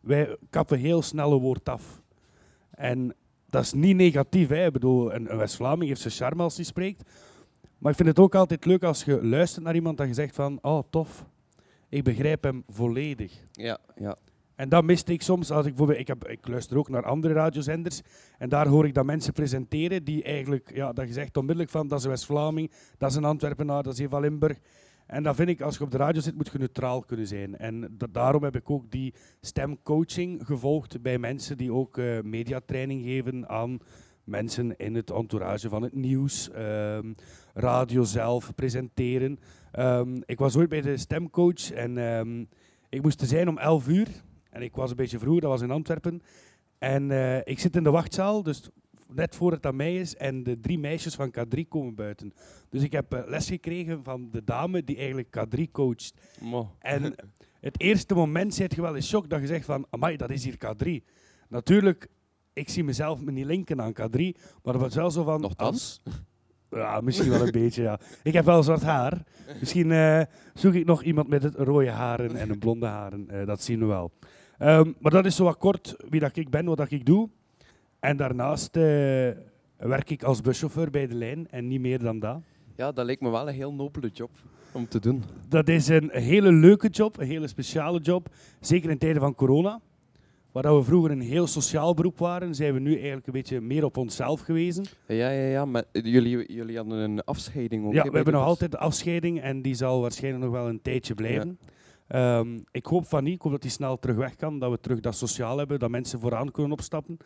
wij 0.00 0.36
kappen 0.50 0.78
heel 0.78 1.02
snel 1.02 1.32
een 1.32 1.38
woord 1.38 1.68
af. 1.68 2.02
En 2.70 3.14
dat 3.46 3.62
is 3.62 3.72
niet 3.72 3.96
negatief. 3.96 4.48
Hè. 4.48 4.66
Ik 4.66 4.72
bedoel, 4.72 5.14
een, 5.14 5.30
een 5.30 5.38
West-Vlaming 5.38 5.88
heeft 5.88 6.00
zijn 6.00 6.14
charme 6.14 6.42
als 6.42 6.56
hij 6.56 6.64
spreekt. 6.64 7.02
Maar 7.78 7.90
ik 7.90 7.96
vind 7.96 8.08
het 8.08 8.18
ook 8.18 8.34
altijd 8.34 8.64
leuk 8.64 8.82
als 8.82 9.04
je 9.04 9.26
luistert 9.26 9.64
naar 9.64 9.74
iemand 9.74 9.96
dat 9.96 10.06
je 10.06 10.14
zegt 10.14 10.34
van, 10.34 10.58
oh 10.62 10.82
tof, 10.90 11.26
ik 11.88 12.04
begrijp 12.04 12.42
hem 12.42 12.64
volledig. 12.68 13.32
Ja, 13.52 13.78
ja. 13.96 14.16
En 14.60 14.68
dat 14.68 14.84
miste 14.84 15.12
ik 15.12 15.22
soms 15.22 15.50
als 15.50 15.64
ik 15.66 15.70
bijvoorbeeld, 15.70 15.98
ik, 15.98 16.06
heb, 16.06 16.28
ik 16.28 16.48
luister 16.48 16.78
ook 16.78 16.88
naar 16.88 17.04
andere 17.04 17.34
radiozenders 17.34 18.00
en 18.38 18.48
daar 18.48 18.66
hoor 18.66 18.86
ik 18.86 18.94
dat 18.94 19.04
mensen 19.04 19.32
presenteren 19.32 20.04
die 20.04 20.22
eigenlijk, 20.22 20.70
ja, 20.74 20.92
dat 20.92 21.06
je 21.06 21.12
zegt 21.12 21.36
onmiddellijk 21.36 21.72
van, 21.72 21.88
dat 21.88 21.98
is 21.98 22.04
West-Vlaming, 22.04 22.70
dat 22.98 23.10
is 23.10 23.16
een 23.16 23.24
Antwerpenaar, 23.24 23.82
dat 23.82 23.98
is 23.98 24.06
van 24.08 24.20
Limburg. 24.20 24.58
En 25.06 25.22
dat 25.22 25.36
vind 25.36 25.48
ik, 25.48 25.60
als 25.60 25.76
je 25.76 25.84
op 25.84 25.90
de 25.90 25.96
radio 25.96 26.20
zit, 26.20 26.34
moet 26.34 26.50
je 26.52 26.58
neutraal 26.58 27.00
kunnen 27.00 27.26
zijn. 27.26 27.58
En 27.58 27.94
da- 27.96 28.06
daarom 28.12 28.42
heb 28.42 28.56
ik 28.56 28.70
ook 28.70 28.90
die 28.90 29.14
stemcoaching 29.40 30.46
gevolgd 30.46 31.02
bij 31.02 31.18
mensen 31.18 31.56
die 31.56 31.72
ook 31.72 31.98
eh, 31.98 32.20
mediatraining 32.22 33.04
geven 33.04 33.48
aan 33.48 33.78
mensen 34.24 34.76
in 34.76 34.94
het 34.94 35.10
entourage 35.10 35.68
van 35.68 35.82
het 35.82 35.94
nieuws, 35.94 36.50
ehm, 36.50 37.12
radio 37.54 38.02
zelf, 38.02 38.54
presenteren. 38.54 39.38
Ehm, 39.72 40.20
ik 40.24 40.38
was 40.38 40.56
ooit 40.56 40.68
bij 40.68 40.80
de 40.80 40.96
stemcoach 40.96 41.70
en 41.70 41.98
ehm, 41.98 42.44
ik 42.88 43.02
moest 43.02 43.20
er 43.20 43.26
zijn 43.26 43.48
om 43.48 43.58
11 43.58 43.88
uur. 43.88 44.08
En 44.50 44.62
ik 44.62 44.74
was 44.74 44.90
een 44.90 44.96
beetje 44.96 45.18
vroeg, 45.18 45.40
dat 45.40 45.50
was 45.50 45.62
in 45.62 45.70
Antwerpen. 45.70 46.22
En 46.78 47.10
eh, 47.10 47.36
ik 47.44 47.58
zit 47.58 47.76
in 47.76 47.82
de 47.82 47.90
wachtzaal, 47.90 48.42
dus 48.42 48.70
net 49.14 49.36
voor 49.36 49.52
het 49.52 49.66
aan 49.66 49.76
mij 49.76 49.96
is. 49.96 50.16
En 50.16 50.42
de 50.42 50.60
drie 50.60 50.78
meisjes 50.78 51.14
van 51.14 51.34
K3 51.38 51.60
komen 51.68 51.94
buiten. 51.94 52.32
Dus 52.68 52.82
ik 52.82 52.92
heb 52.92 53.12
eh, 53.12 53.20
les 53.26 53.48
gekregen 53.48 54.04
van 54.04 54.28
de 54.30 54.44
dame 54.44 54.84
die 54.84 54.96
eigenlijk 54.96 55.36
K3 55.38 55.62
coacht. 55.72 56.14
Mo. 56.40 56.70
En 56.78 57.14
het 57.60 57.80
eerste 57.80 58.14
moment 58.14 58.54
zit 58.54 58.74
je 58.74 58.82
wel 58.82 58.94
in 58.94 59.02
shock 59.02 59.30
dat 59.30 59.40
je 59.40 59.46
zegt 59.46 59.64
van, 59.64 59.86
amai, 59.90 60.16
dat 60.16 60.30
is 60.30 60.44
hier 60.44 60.56
K3. 60.66 61.04
Natuurlijk, 61.48 62.08
ik 62.52 62.68
zie 62.68 62.84
mezelf 62.84 63.20
me 63.20 63.32
niet 63.32 63.46
linken 63.46 63.80
aan 63.80 63.92
K3, 63.92 64.20
maar 64.62 64.72
dat 64.72 64.80
was 64.80 64.94
wel 64.94 65.10
zo 65.10 65.24
van... 65.24 65.40
Nochtans. 65.40 66.02
Ja, 66.70 67.00
misschien 67.00 67.30
wel 67.30 67.42
een 67.42 67.50
beetje, 67.62 67.82
ja. 67.82 68.00
Ik 68.22 68.32
heb 68.32 68.44
wel 68.44 68.62
zwart 68.62 68.82
haar. 68.82 69.22
Misschien 69.60 69.92
eh, 69.92 70.22
zoek 70.54 70.74
ik 70.74 70.86
nog 70.86 71.02
iemand 71.02 71.28
met 71.28 71.42
het 71.42 71.54
rode 71.54 71.90
haren 71.90 72.36
en 72.36 72.50
een 72.50 72.58
blonde 72.58 72.86
haren. 72.86 73.46
Dat 73.46 73.62
zien 73.62 73.78
we 73.78 73.84
wel. 73.84 74.12
Ehm, 74.60 74.92
maar 74.98 75.12
dat 75.12 75.26
is 75.26 75.36
zo 75.36 75.44
wat 75.44 75.58
kort 75.58 75.96
wie 76.08 76.20
dat 76.20 76.36
ik 76.36 76.50
ben, 76.50 76.64
wat 76.64 76.76
dat 76.76 76.90
ik 76.90 77.06
doe. 77.06 77.28
En 78.00 78.16
daarnaast 78.16 78.76
eh, 78.76 78.82
werk 79.76 80.10
ik 80.10 80.22
als 80.22 80.40
buschauffeur 80.40 80.90
bij 80.90 81.06
de 81.06 81.14
lijn 81.14 81.50
en 81.50 81.68
niet 81.68 81.80
meer 81.80 81.98
dan 81.98 82.18
dat. 82.18 82.40
Ja, 82.76 82.92
dat 82.92 83.04
leek 83.04 83.20
me 83.20 83.30
wel 83.30 83.48
een 83.48 83.54
heel 83.54 83.72
nobele 83.72 84.10
job 84.12 84.30
om 84.72 84.88
te 84.88 85.00
doen. 85.00 85.22
Dat 85.48 85.68
is 85.68 85.88
een 85.88 86.10
hele 86.12 86.52
leuke 86.52 86.88
job, 86.88 87.18
een 87.20 87.26
hele 87.26 87.46
speciale 87.46 88.00
job. 88.00 88.28
Zeker 88.60 88.90
in 88.90 88.98
tijden 88.98 89.20
van 89.20 89.34
corona. 89.34 89.80
Waar 90.52 90.76
we 90.76 90.82
vroeger 90.82 91.10
een 91.10 91.20
heel 91.20 91.46
sociaal 91.46 91.94
beroep 91.94 92.18
waren, 92.18 92.54
zijn 92.54 92.74
we 92.74 92.80
nu 92.80 92.94
eigenlijk 92.94 93.26
een 93.26 93.32
beetje 93.32 93.60
meer 93.60 93.84
op 93.84 93.96
onszelf 93.96 94.40
gewezen. 94.40 94.84
Ja, 95.06 95.30
ja, 95.30 95.48
ja. 95.48 95.64
Maar 95.64 95.84
jullie, 95.92 96.52
jullie 96.52 96.76
hadden 96.76 96.98
een 96.98 97.24
afscheiding 97.24 97.86
ook. 97.86 97.92
Ja, 97.92 98.02
we 98.02 98.16
hebben 98.16 98.34
nog 98.34 98.44
altijd 98.44 98.70
de 98.70 98.78
afscheiding 98.78 99.40
en 99.40 99.62
die 99.62 99.74
zal 99.74 100.00
waarschijnlijk 100.00 100.44
nog 100.44 100.52
wel 100.52 100.68
een 100.68 100.82
tijdje 100.82 101.14
blijven. 101.14 101.58
Ehm, 102.10 102.58
ik 102.70 102.86
hoop 102.86 103.06
van 103.06 103.24
niet, 103.24 103.34
ik 103.34 103.42
hoop 103.42 103.52
dat 103.52 103.62
hij 103.62 103.70
snel 103.70 103.98
terug 103.98 104.16
weg 104.16 104.36
kan, 104.36 104.58
dat 104.58 104.70
we 104.70 104.80
terug 104.80 105.00
dat 105.00 105.14
sociaal 105.14 105.58
hebben, 105.58 105.78
dat 105.78 105.90
mensen 105.90 106.20
vooraan 106.20 106.50
kunnen 106.50 106.72
opstappen. 106.72 107.16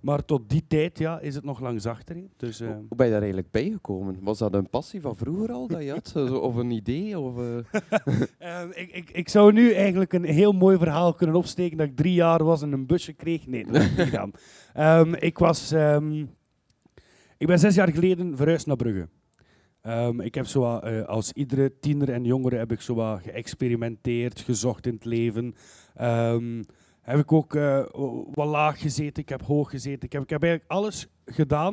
Maar 0.00 0.24
tot 0.24 0.50
die 0.50 0.64
tijd 0.68 0.98
ja, 0.98 1.20
is 1.20 1.34
het 1.34 1.44
nog 1.44 1.60
langs 1.60 1.86
achter. 1.86 2.16
hè. 2.16 2.24
Dus, 2.36 2.60
eh, 2.60 2.68
Hoe 2.68 2.96
ben 2.96 3.06
je 3.06 3.12
daar 3.12 3.22
eigenlijk 3.22 3.50
bij 3.50 3.70
gekomen? 3.70 4.18
Was 4.20 4.38
dat 4.38 4.54
een 4.54 4.70
passie 4.70 5.00
van 5.00 5.16
vroeger 5.16 5.52
al 5.52 5.66
dat 5.66 5.82
je 5.82 5.90
had? 5.90 6.16
Of 6.48 6.54
een 6.56 6.70
idee? 6.70 7.18
Of, 7.18 7.38
eh? 7.38 7.80
Ehm, 8.38 8.70
ik, 8.74 8.92
ik, 8.92 9.10
ik 9.10 9.28
zou 9.28 9.52
nu 9.52 9.72
eigenlijk 9.72 10.12
een 10.12 10.24
heel 10.24 10.52
mooi 10.52 10.78
verhaal 10.78 11.14
kunnen 11.14 11.36
opsteken 11.36 11.76
dat 11.76 11.86
ik 11.86 11.96
drie 11.96 12.14
jaar 12.14 12.44
was 12.44 12.62
en 12.62 12.72
een 12.72 12.86
busje 12.86 13.12
kreeg. 13.12 13.46
Nee, 13.46 13.64
dat 13.64 13.74
heb 13.74 13.90
ik 13.90 13.96
niet 13.96 14.06
gedaan. 14.06 14.30
Ehm, 14.72 15.14
ik, 15.14 15.38
was, 15.38 15.72
ehm, 15.72 16.24
ik 17.38 17.46
ben 17.46 17.58
zes 17.58 17.74
jaar 17.74 17.92
geleden 17.92 18.36
verhuisd 18.36 18.66
naar 18.66 18.76
Brugge. 18.76 19.08
Ehm, 19.84 20.20
ik 20.20 20.34
heb 20.34 20.46
zo 20.46 20.78
eh, 20.78 21.04
als 21.04 21.32
iedere 21.32 21.78
tiener 21.78 22.12
en 22.12 22.24
jongere 22.24 22.56
heb 22.56 22.72
ik 22.72 22.80
zo 22.80 23.16
geëxperimenteerd, 23.16 24.40
gezocht 24.40 24.86
in 24.86 24.94
het 24.94 25.04
leven. 25.04 25.54
Ehm, 25.94 26.62
heb 27.00 27.18
ik 27.18 27.32
ook 27.32 27.54
eh, 27.54 27.84
wat 28.32 28.46
laag 28.46 28.80
gezeten, 28.80 29.22
ik 29.22 29.28
heb 29.28 29.42
hoog 29.42 29.70
gezeten. 29.70 30.02
Ik 30.02 30.12
heb, 30.12 30.22
ik 30.22 30.30
heb 30.30 30.42
eigenlijk 30.42 30.72
alles 30.72 31.08
gedaan, 31.26 31.72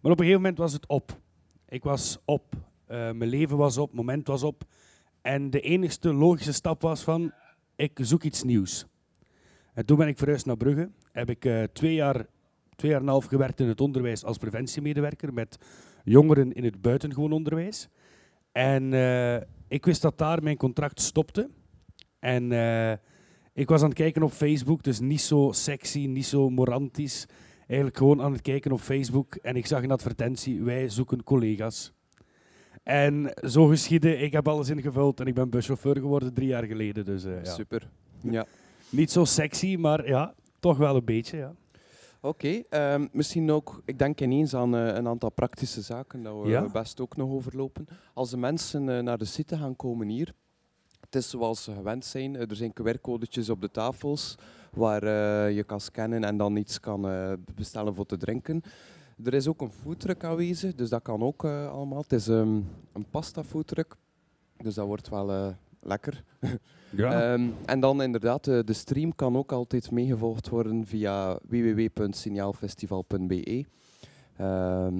maar 0.00 0.12
op 0.12 0.18
een 0.18 0.24
gegeven 0.24 0.40
moment 0.40 0.58
was 0.58 0.72
het 0.72 0.86
op. 0.86 1.20
Ik 1.68 1.82
was 1.82 2.18
op. 2.24 2.54
Eh, 2.86 2.98
mijn 2.98 3.30
leven 3.30 3.56
was 3.56 3.78
op, 3.78 3.92
moment 3.92 4.26
was 4.26 4.42
op. 4.42 4.64
En 5.22 5.50
de 5.50 5.60
enigste 5.60 6.12
logische 6.12 6.52
stap 6.52 6.82
was 6.82 7.02
van, 7.02 7.32
ik 7.76 7.98
zoek 8.02 8.22
iets 8.22 8.42
nieuws. 8.42 8.86
En 9.74 9.86
toen 9.86 9.96
ben 9.96 10.08
ik 10.08 10.18
verhuisd 10.18 10.46
naar 10.46 10.56
Brugge. 10.56 10.90
Heb 11.12 11.30
ik 11.30 11.44
eh, 11.44 11.62
twee, 11.62 11.94
jaar, 11.94 12.26
twee 12.82 12.94
jaar 12.94 13.00
en 13.00 13.06
een 13.06 13.12
half 13.12 13.24
gewerkt 13.24 13.60
in 13.60 13.68
het 13.68 13.80
onderwijs 13.80 14.24
als 14.24 14.38
preventiemedewerker 14.38 15.32
met 15.32 15.58
jongeren 16.04 16.52
in 16.52 16.64
het 16.64 16.80
buitengewoon 16.80 17.32
onderwijs. 17.32 17.88
En 18.52 18.92
eh, 18.94 19.36
ik 19.68 19.84
wist 19.84 20.02
dat 20.02 20.18
daar 20.18 20.42
mijn 20.42 20.56
contract 20.56 21.00
stopte. 21.00 21.50
En 22.18 22.52
eh, 22.52 22.92
ik 23.52 23.68
was 23.68 23.82
aan 23.82 23.88
het 23.88 23.98
kijken 23.98 24.22
op 24.22 24.32
Facebook, 24.32 24.82
dus 24.82 25.00
niet 25.00 25.20
zo 25.20 25.50
sexy, 25.52 26.06
niet 26.06 26.26
zo 26.26 26.50
morantisch. 26.50 27.26
Eigenlijk 27.66 27.96
gewoon 27.96 28.22
aan 28.22 28.32
het 28.32 28.42
kijken 28.42 28.72
op 28.72 28.80
Facebook 28.80 29.34
en 29.34 29.56
ik 29.56 29.66
zag 29.66 29.82
een 29.82 29.90
advertentie, 29.90 30.62
wij 30.62 30.88
zoeken 30.88 31.22
collega's. 31.22 31.92
En 32.82 33.34
zo 33.48 33.66
geschiedde, 33.66 34.16
ik 34.16 34.32
heb 34.32 34.48
alles 34.48 34.68
ingevuld 34.68 35.20
en 35.20 35.26
ik 35.26 35.34
ben 35.34 35.50
buschauffeur 35.50 35.96
geworden 35.96 36.34
drie 36.34 36.48
jaar 36.48 36.64
geleden. 36.64 37.04
Dus 37.04 37.24
eh, 37.24 37.44
ja. 37.44 37.50
Super. 37.50 37.88
Ja. 38.30 38.46
niet 38.88 39.10
zo 39.10 39.24
sexy, 39.24 39.76
maar 39.76 40.08
ja, 40.08 40.34
toch 40.60 40.76
wel 40.76 40.96
een 40.96 41.04
beetje. 41.04 41.36
Ja. 41.36 41.54
Oké, 42.24 42.62
ehm, 42.68 43.06
misschien 43.12 43.50
ook, 43.50 43.82
ik 43.84 43.98
denk 43.98 44.20
ineens 44.20 44.54
aan 44.54 44.74
eh, 44.76 44.86
een 44.94 45.08
aantal 45.08 45.30
praktische 45.30 45.80
zaken 45.80 46.22
dat 46.22 46.42
we 46.42 46.48
Ja. 46.48 46.68
best 46.68 47.00
ook 47.00 47.16
nog 47.16 47.30
overlopen. 47.30 47.86
Als 48.14 48.30
de 48.30 48.36
mensen 48.36 48.88
eh, 48.88 49.02
naar 49.02 49.18
de 49.18 49.24
site 49.24 49.56
gaan 49.56 49.76
komen 49.76 50.08
hier, 50.08 50.34
het 51.00 51.14
is 51.14 51.30
zoals 51.30 51.62
ze 51.64 51.72
gewend 51.74 52.04
zijn. 52.04 52.36
Eh, 52.36 52.50
er 52.50 52.56
zijn 52.56 52.72
QR-codetjes 52.72 53.50
op 53.50 53.60
de 53.60 53.70
tafels 53.70 54.34
waar 54.72 55.04
je 55.50 55.62
kan 55.64 55.80
scannen 55.80 56.24
en 56.24 56.36
dan 56.36 56.56
iets 56.56 56.80
kan 56.80 57.06
bestellen 57.54 57.94
voor 57.94 58.06
te 58.06 58.16
drinken. 58.16 58.62
Er 59.24 59.34
is 59.34 59.48
ook 59.48 59.60
een 59.60 59.72
foodtruck 59.72 60.24
aanwezig, 60.24 60.74
dus 60.74 60.88
dat 60.88 61.02
kan 61.02 61.22
ook 61.22 61.44
allemaal. 61.44 62.00
Het 62.00 62.12
is 62.12 62.28
ehm, 62.28 62.60
een 62.92 63.06
pasta 63.10 63.44
foodtruck, 63.44 63.96
dus 64.56 64.74
dat 64.74 64.86
wordt 64.86 65.08
wel 65.08 65.54
eh, 65.82 65.88
lekker. 65.88 66.22
Ehm, 66.96 67.46
en 67.64 67.80
dan 67.80 68.02
inderdaad, 68.02 68.46
eh, 68.46 68.58
de 68.64 68.72
stream 68.72 69.14
kan 69.14 69.36
ook 69.36 69.52
altijd 69.52 69.90
meegevolgd 69.90 70.48
worden 70.48 70.86
via 70.86 71.38
www.signaalfestival.be. 71.48 73.64
Ehm, 74.36 74.94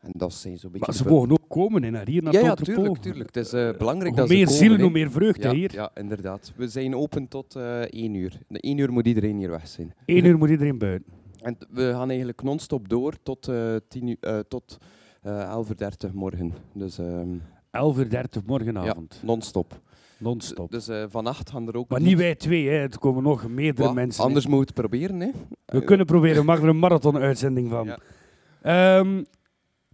en 0.00 0.10
dat 0.12 0.32
zijn 0.32 0.58
zo'n 0.58 0.70
beetje... 0.70 0.86
maar 0.86 0.96
ze 0.96 1.02
de- 1.02 1.08
mogen 1.10 1.30
ook 1.30 1.48
komen 1.48 1.82
hè, 1.82 1.90
naar 1.90 2.06
hier, 2.06 2.22
naar 2.22 2.32
ja, 2.32 2.40
ja, 2.40 2.54
tuurlijk, 2.54 2.96
tuurlijk. 2.96 3.34
Het 3.34 3.46
is 3.46 3.52
eh, 3.52 3.70
belangrijk 3.78 4.08
Hoe 4.10 4.18
dat 4.20 4.28
ze 4.28 4.34
meer 4.34 4.44
komen. 4.44 4.58
zielen, 4.60 4.80
hoe 4.80 4.90
meer 4.90 5.10
vreugde 5.10 5.48
ja, 5.48 5.54
hier. 5.54 5.72
Ja, 5.72 5.90
inderdaad. 5.94 6.52
We 6.56 6.68
zijn 6.68 6.96
open 6.96 7.28
tot 7.28 7.56
eh 7.56 7.80
1 7.80 8.14
uur. 8.14 8.38
De 8.48 8.60
1 8.60 8.78
uur 8.78 8.92
moet 8.92 9.06
iedereen 9.06 9.36
hier 9.36 9.50
weg 9.50 9.68
zijn. 9.68 9.94
Eén 10.06 10.24
uur 10.24 10.38
moet 10.38 10.50
iedereen 10.50 10.78
buiten. 10.78 11.12
En 11.40 11.56
we 11.70 11.90
gaan 11.92 12.08
eigenlijk 12.08 12.42
non-stop 12.42 12.88
door 12.88 13.14
tot, 13.22 13.48
eh 13.48 13.76
10 13.88 14.06
uur, 14.06 14.16
eh, 14.20 14.38
tot 14.38 14.78
eh 15.22 15.50
11.30 15.50 16.04
uur 16.04 16.10
morgen. 16.14 16.52
Dus 16.72 16.98
ehm, 16.98 17.28
11.30 17.70 18.36
uur 18.36 18.42
morgenavond. 18.46 19.20
non-stop. 19.22 19.80
Non-stop. 20.18 20.70
Dus 20.70 20.88
eh 20.88 21.04
vannacht 21.08 21.50
gaan 21.50 21.68
er 21.68 21.76
ook... 21.76 21.88
maar 21.88 22.00
niet 22.00 22.18
wij 22.18 22.34
twee, 22.34 22.68
hè. 22.68 22.74
er 22.74 22.98
komen 22.98 23.22
nog 23.22 23.48
meerdere 23.48 23.92
mensen. 23.92 24.24
Anders 24.24 24.46
moet 24.46 24.58
je 24.58 24.64
het 24.64 24.74
proberen, 24.74 25.20
hè. 25.20 25.30
We 25.66 25.84
kunnen 25.84 26.06
proberen, 26.06 26.36
we 26.36 26.44
maken 26.44 26.62
er 26.62 26.68
een 26.68 26.78
marathon-uitzending 26.78 27.70
van. 27.70 27.86
Ja. 27.86 27.98
Ehm, 28.62 29.22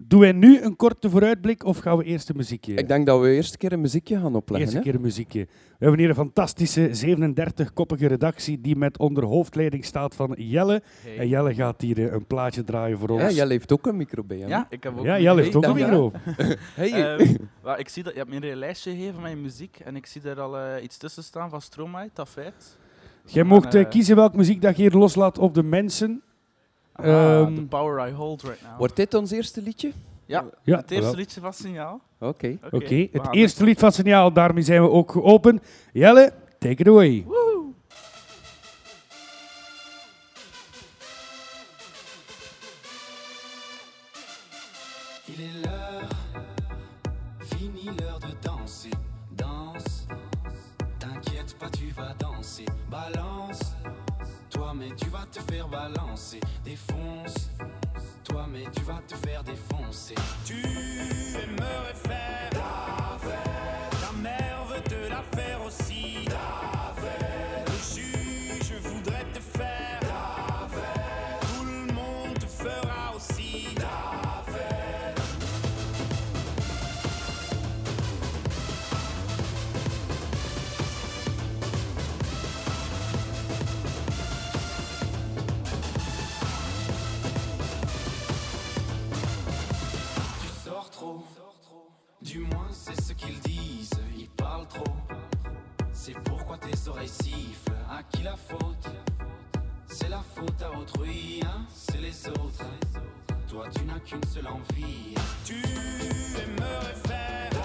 doen 0.02 0.20
wij 0.20 0.32
nu 0.32 0.60
een 0.60 0.76
korte 0.76 1.10
vooruitblik 1.10 1.64
of 1.64 1.78
gaan 1.78 1.96
we 1.96 2.04
eerst 2.04 2.28
een 2.28 2.36
muziekje? 2.36 2.74
Ik 2.74 2.88
denk 2.88 3.06
dat 3.06 3.20
we 3.20 3.30
eerst 3.30 3.52
een 3.52 3.58
keer 3.58 3.72
een 3.72 3.80
muziekje 3.80 4.18
gaan 4.18 4.34
opleggen. 4.34 4.66
Eerst 4.66 4.74
een 4.76 4.82
keer 4.82 4.94
een 4.94 5.00
muziekje. 5.00 5.46
We 5.46 5.76
hebben 5.78 5.98
hier 5.98 6.08
een 6.08 6.14
fantastische 6.14 6.90
37-koppige 7.06 8.06
redactie 8.06 8.60
die 8.60 8.76
met 8.76 8.98
onder 8.98 9.24
hoofdleiding 9.24 9.84
staat 9.84 10.14
van 10.14 10.34
Jelle. 10.38 10.82
Hey. 11.02 11.18
En 11.18 11.28
Jelle 11.28 11.54
gaat 11.54 11.80
hier 11.80 11.98
eh, 11.98 12.12
een 12.12 12.26
plaatje 12.26 12.64
draaien 12.64 12.98
voor 12.98 13.08
ons. 13.08 13.22
Ja, 13.22 13.30
jij 13.30 13.46
heeft 13.46 13.72
ook 13.72 13.86
een 13.86 13.96
micro 13.96 14.24
bij 14.24 14.38
hem. 14.38 14.48
Ja, 14.48 14.66
ik 14.68 14.82
heb 14.82 14.98
ook 14.98 15.04
Ja, 15.04 15.16
een 15.16 15.22
Jelle 15.22 15.42
heeft 15.42 15.56
ook 15.56 15.64
een 15.64 15.74
micro. 15.74 16.12
Hey, 16.74 17.16
Ehm, 17.16 17.78
ik 17.78 17.88
zie 17.88 18.02
dat, 18.02 18.12
je 18.12 18.18
hebt 18.18 18.30
me 18.30 18.50
een 18.50 18.56
lijstje 18.56 18.90
gegeven 18.90 19.20
met 19.22 19.30
je 19.30 19.36
muziek 19.36 19.78
en 19.84 19.96
ik 19.96 20.06
zie 20.06 20.20
daar 20.20 20.40
al 20.40 20.58
eh, 20.58 20.82
iets 20.82 20.96
tussen 20.96 21.22
staan 21.22 21.50
van 21.50 21.60
Stromae, 21.60 22.10
dat 22.12 22.28
feit. 22.28 22.78
Jij 23.24 23.44
mocht 23.44 23.74
eh, 23.74 23.88
kiezen 23.88 24.16
welke 24.16 24.36
muziek 24.36 24.62
dat 24.62 24.76
je 24.76 24.82
hier 24.82 24.92
loslaat 24.92 25.38
op 25.38 25.54
de 25.54 25.62
mensen. 25.62 26.22
Ah, 27.02 27.40
Ehm, 27.40 27.54
the 27.54 27.62
power 27.62 28.08
I 28.08 28.12
hold 28.12 28.42
right 28.42 28.62
now. 28.62 28.78
Wordt 28.78 28.96
dit 28.96 29.14
ons 29.14 29.30
eerste 29.30 29.62
liedje? 29.62 29.92
ja, 30.26 30.44
Ja, 30.62 30.76
het 30.76 30.90
eerste 30.90 31.16
liedje 31.16 31.40
van 31.40 31.52
Signaal. 31.52 32.00
Oké. 32.20 32.58
Oké, 32.70 33.08
het 33.12 33.28
eerste 33.30 33.64
lied 33.64 33.78
van 33.78 33.92
Signaal, 33.92 34.32
daarmee 34.32 34.62
zijn 34.62 34.82
we 34.82 34.90
ook 34.90 35.12
geopend. 35.12 35.60
Jelle, 35.92 36.32
take 36.58 36.74
it 36.74 36.88
away. 36.88 37.24
Woehoe. 37.26 37.49
Te 55.30 55.40
faire 55.52 55.68
balancer. 55.68 56.40
Défonce, 56.64 57.50
toi 58.24 58.46
mais 58.50 58.64
tu 58.74 58.82
vas 58.82 59.00
te 59.06 59.14
faire 59.26 59.42
défoncer. 59.44 60.14
Tu 60.44 60.60
aimerais 60.60 61.94
faire 61.94 62.59
À 97.02 98.02
qui 98.12 98.22
la 98.22 98.36
faute 98.36 98.90
C'est 99.88 100.10
la 100.10 100.20
faute 100.20 100.62
à 100.62 100.78
autrui, 100.78 101.40
hein 101.42 101.64
c'est 101.74 101.98
les 101.98 102.28
autres. 102.28 102.66
Toi 103.48 103.68
tu 103.74 103.84
n'as 103.84 103.98
qu'une 104.00 104.22
seule 104.24 104.48
envie. 104.48 105.14
Tu 105.42 105.54
aimerais 105.54 106.94
faire 107.06 107.59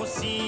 aussi. 0.00 0.45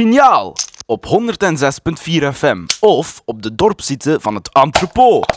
Signaal 0.00 0.56
op 0.86 1.06
106.4 1.06 1.10
FM 2.32 2.64
of 2.80 3.22
op 3.24 3.42
de 3.42 3.54
dorpsite 3.54 4.20
van 4.20 4.34
het 4.34 4.52
entrepot. 4.52 5.34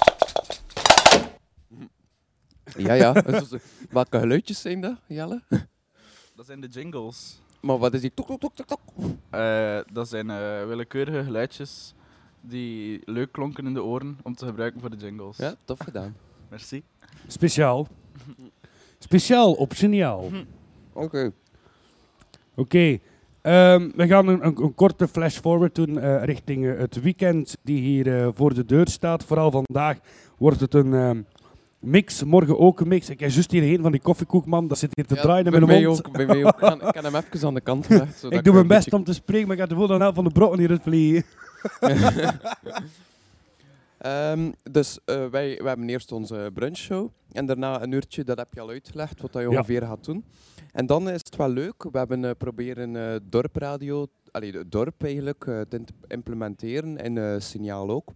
Ja, 2.77 2.93
ja. 2.93 3.13
Welke 3.89 4.19
geluidjes 4.19 4.61
zijn 4.61 4.81
dat, 4.81 4.95
Jelle? 5.07 5.41
Dat 6.35 6.45
zijn 6.45 6.61
de 6.61 6.67
jingles. 6.67 7.41
Maar 7.61 7.77
wat 7.77 7.93
is 7.93 8.01
die 8.01 8.13
tok, 8.13 8.27
tok, 8.27 8.39
tok, 8.39 8.55
tok, 8.55 8.67
tok? 8.67 8.79
Eh, 9.29 9.79
dat 9.93 10.09
zijn 10.09 10.29
eh, 10.29 10.65
willekeurige 10.67 11.23
geluidjes 11.23 11.93
die 12.41 13.01
leuk 13.05 13.31
klonken 13.31 13.65
in 13.65 13.73
de 13.73 13.83
oren 13.83 14.17
om 14.21 14.35
te 14.35 14.45
gebruiken 14.45 14.81
voor 14.81 14.89
de 14.89 14.97
jingles. 14.97 15.37
Ja, 15.37 15.55
tof 15.65 15.79
gedaan. 15.79 16.15
Merci. 16.49 16.83
Speciaal. 17.27 17.87
Speciaal 18.99 19.53
op 19.53 19.73
signaal. 19.73 20.31
Oké. 20.93 21.31
Oké. 22.55 22.99
Ehm, 23.43 23.89
we 23.95 24.07
gaan 24.07 24.27
een, 24.27 24.45
een, 24.45 24.63
een 24.63 24.73
korte 24.75 25.07
flash 25.07 25.37
forward 25.39 25.75
doen 25.75 25.99
eh, 25.99 26.23
richting 26.23 26.65
eh, 26.67 26.77
het 26.79 27.01
weekend 27.01 27.57
die 27.63 27.81
hier 27.81 28.19
eh, 28.21 28.27
voor 28.33 28.53
de 28.53 28.65
deur 28.65 28.87
staat. 28.87 29.23
Vooral 29.23 29.51
vandaag 29.51 29.97
wordt 30.37 30.59
het 30.59 30.73
een 30.73 30.93
ehm, 30.93 31.21
mix, 31.79 32.23
morgen 32.23 32.59
ook 32.59 32.79
een 32.79 32.87
mix. 32.87 33.09
Ik 33.09 33.19
heb 33.19 33.29
juist 33.29 33.51
hierheen 33.51 33.81
van 33.81 33.91
die 33.91 34.01
koffiekoekman, 34.01 34.67
dat 34.67 34.77
zit 34.77 34.91
hier 34.95 35.05
te 35.05 35.15
Ja, 35.15 35.21
draaien 35.21 35.45
in 35.45 35.51
mijn 35.51 35.65
mij 35.65 35.83
mond. 35.85 36.05
Ook, 36.07 36.11
bij 36.13 36.25
mij 36.25 36.43
ook. 36.45 36.51
Ik 36.53 36.57
kan- 36.59 36.87
Ik 36.87 36.93
heb 36.93 37.03
hem 37.03 37.15
even 37.15 37.47
aan 37.47 37.53
de 37.53 37.61
kant 37.61 37.85
zodat 38.19 38.33
Ik 38.33 38.43
doe 38.43 38.53
mijn 38.53 38.67
best 38.67 38.93
om 38.93 39.03
te 39.03 39.13
spreken, 39.13 39.47
maar 39.47 39.55
ik 39.55 39.61
ga 39.61 39.67
de 39.67 39.75
voelde 39.75 39.99
aan 39.99 40.13
van 40.13 40.23
de 40.23 40.29
brokken 40.29 40.59
hier 40.59 40.69
het 40.69 40.81
vliegen. 40.81 41.23
Ehm, 43.97 44.51
dus 44.71 44.99
eh, 45.05 45.25
wij, 45.25 45.59
we 45.61 45.67
hebben 45.67 45.89
eerst 45.89 46.11
onze 46.11 46.49
brunchshow. 46.53 47.09
En 47.31 47.45
daarna 47.45 47.81
een 47.81 47.91
uurtje, 47.91 48.23
dat 48.23 48.37
heb 48.37 48.47
je 48.53 48.59
al 48.61 48.69
uitgelegd, 48.69 49.21
wat 49.21 49.31
dat 49.33 49.41
je 49.41 49.49
Ja. 49.49 49.55
ongeveer 49.57 49.81
gaat 49.81 50.05
doen. 50.05 50.23
En 50.73 50.85
dan 50.85 51.09
is 51.09 51.21
het 51.23 51.35
wel 51.35 51.49
leuk. 51.49 51.83
We 51.91 51.97
hebben 51.97 52.25
eh, 52.25 52.31
proberen 52.37 52.95
eh 52.95 53.15
dorpradio, 53.29 54.07
allee, 54.31 54.51
het 54.51 54.71
dorp 54.71 55.03
eigenlijk, 55.03 55.45
eh, 55.47 55.61
te 55.61 55.81
implementeren. 56.07 56.97
En 56.97 57.17
eh, 57.17 57.39
signaal 57.39 57.89
ook. 57.89 58.09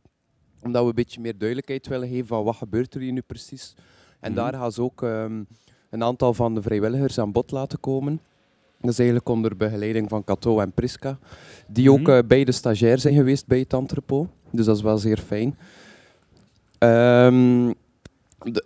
Omdat 0.63 0.81
we 0.81 0.87
een 0.89 0.95
beetje 0.95 1.21
meer 1.21 1.37
duidelijkheid 1.37 1.87
willen 1.87 2.07
geven 2.09 2.27
van 2.27 2.43
wat 2.43 2.55
gebeurt 2.55 2.93
er 2.95 3.01
hier 3.01 3.11
nu 3.11 3.21
precies. 3.21 3.73
En 4.19 4.31
Mhm. 4.31 4.39
daar 4.41 4.53
gaan 4.53 4.71
ze 4.71 4.81
ook 4.81 5.03
ehm, 5.03 5.43
een 5.89 6.03
aantal 6.03 6.33
van 6.33 6.55
de 6.55 6.61
vrijwilligers 6.61 7.19
aan 7.19 7.31
bod 7.31 7.51
laten 7.51 7.79
komen. 7.79 8.21
Dat 8.81 8.91
is 8.91 8.97
eigenlijk 8.97 9.29
onder 9.29 9.57
begeleiding 9.57 10.09
van 10.09 10.23
Cato 10.23 10.59
en 10.59 10.71
Priska. 10.71 11.17
Die 11.67 11.91
ook 11.91 11.99
Mhm. 12.08 12.27
beide 12.27 12.51
stagiair 12.51 12.99
zijn 12.99 13.13
geweest 13.15 13.47
bij 13.47 13.60
het 13.60 13.73
entrepot. 13.73 14.27
Dus 14.51 14.65
dat 14.65 14.75
is 14.75 14.82
wel 14.82 14.97
zeer 14.97 15.17
fijn. 15.17 15.58
Ehm, 16.77 17.71
de- 18.43 18.63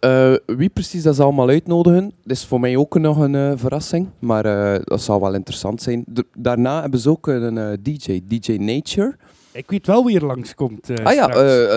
eh, 0.48 0.56
wie 0.56 0.70
precies 0.70 1.04
dat 1.04 1.16
ze 1.16 1.24
allemaal 1.24 1.50
uitnodigen, 1.50 2.12
dat 2.24 2.38
is 2.38 2.46
voor 2.46 2.60
mij 2.60 2.76
ook 2.78 3.00
nog 3.00 3.18
een 3.20 3.36
eh, 3.36 3.52
verrassing. 3.56 4.10
Maar 4.20 4.46
eh, 4.46 4.82
dat 4.84 5.02
zal 5.02 5.22
wel 5.22 5.34
interessant 5.34 5.82
zijn. 5.82 6.04
De- 6.08 6.26
daarna 6.38 6.82
hebben 6.82 7.00
ze 7.00 7.10
ook 7.10 7.28
een 7.28 7.80
DJ, 7.82 8.22
DJ 8.28 8.52
Nature. 8.58 9.16
Ik 9.54 9.70
weet 9.72 9.88
wel 9.88 10.06
wie 10.06 10.16
er 10.16 10.26
langskomt. 10.26 10.90
eh 10.90 11.06
ah 11.06 11.14
ja, 11.14 11.28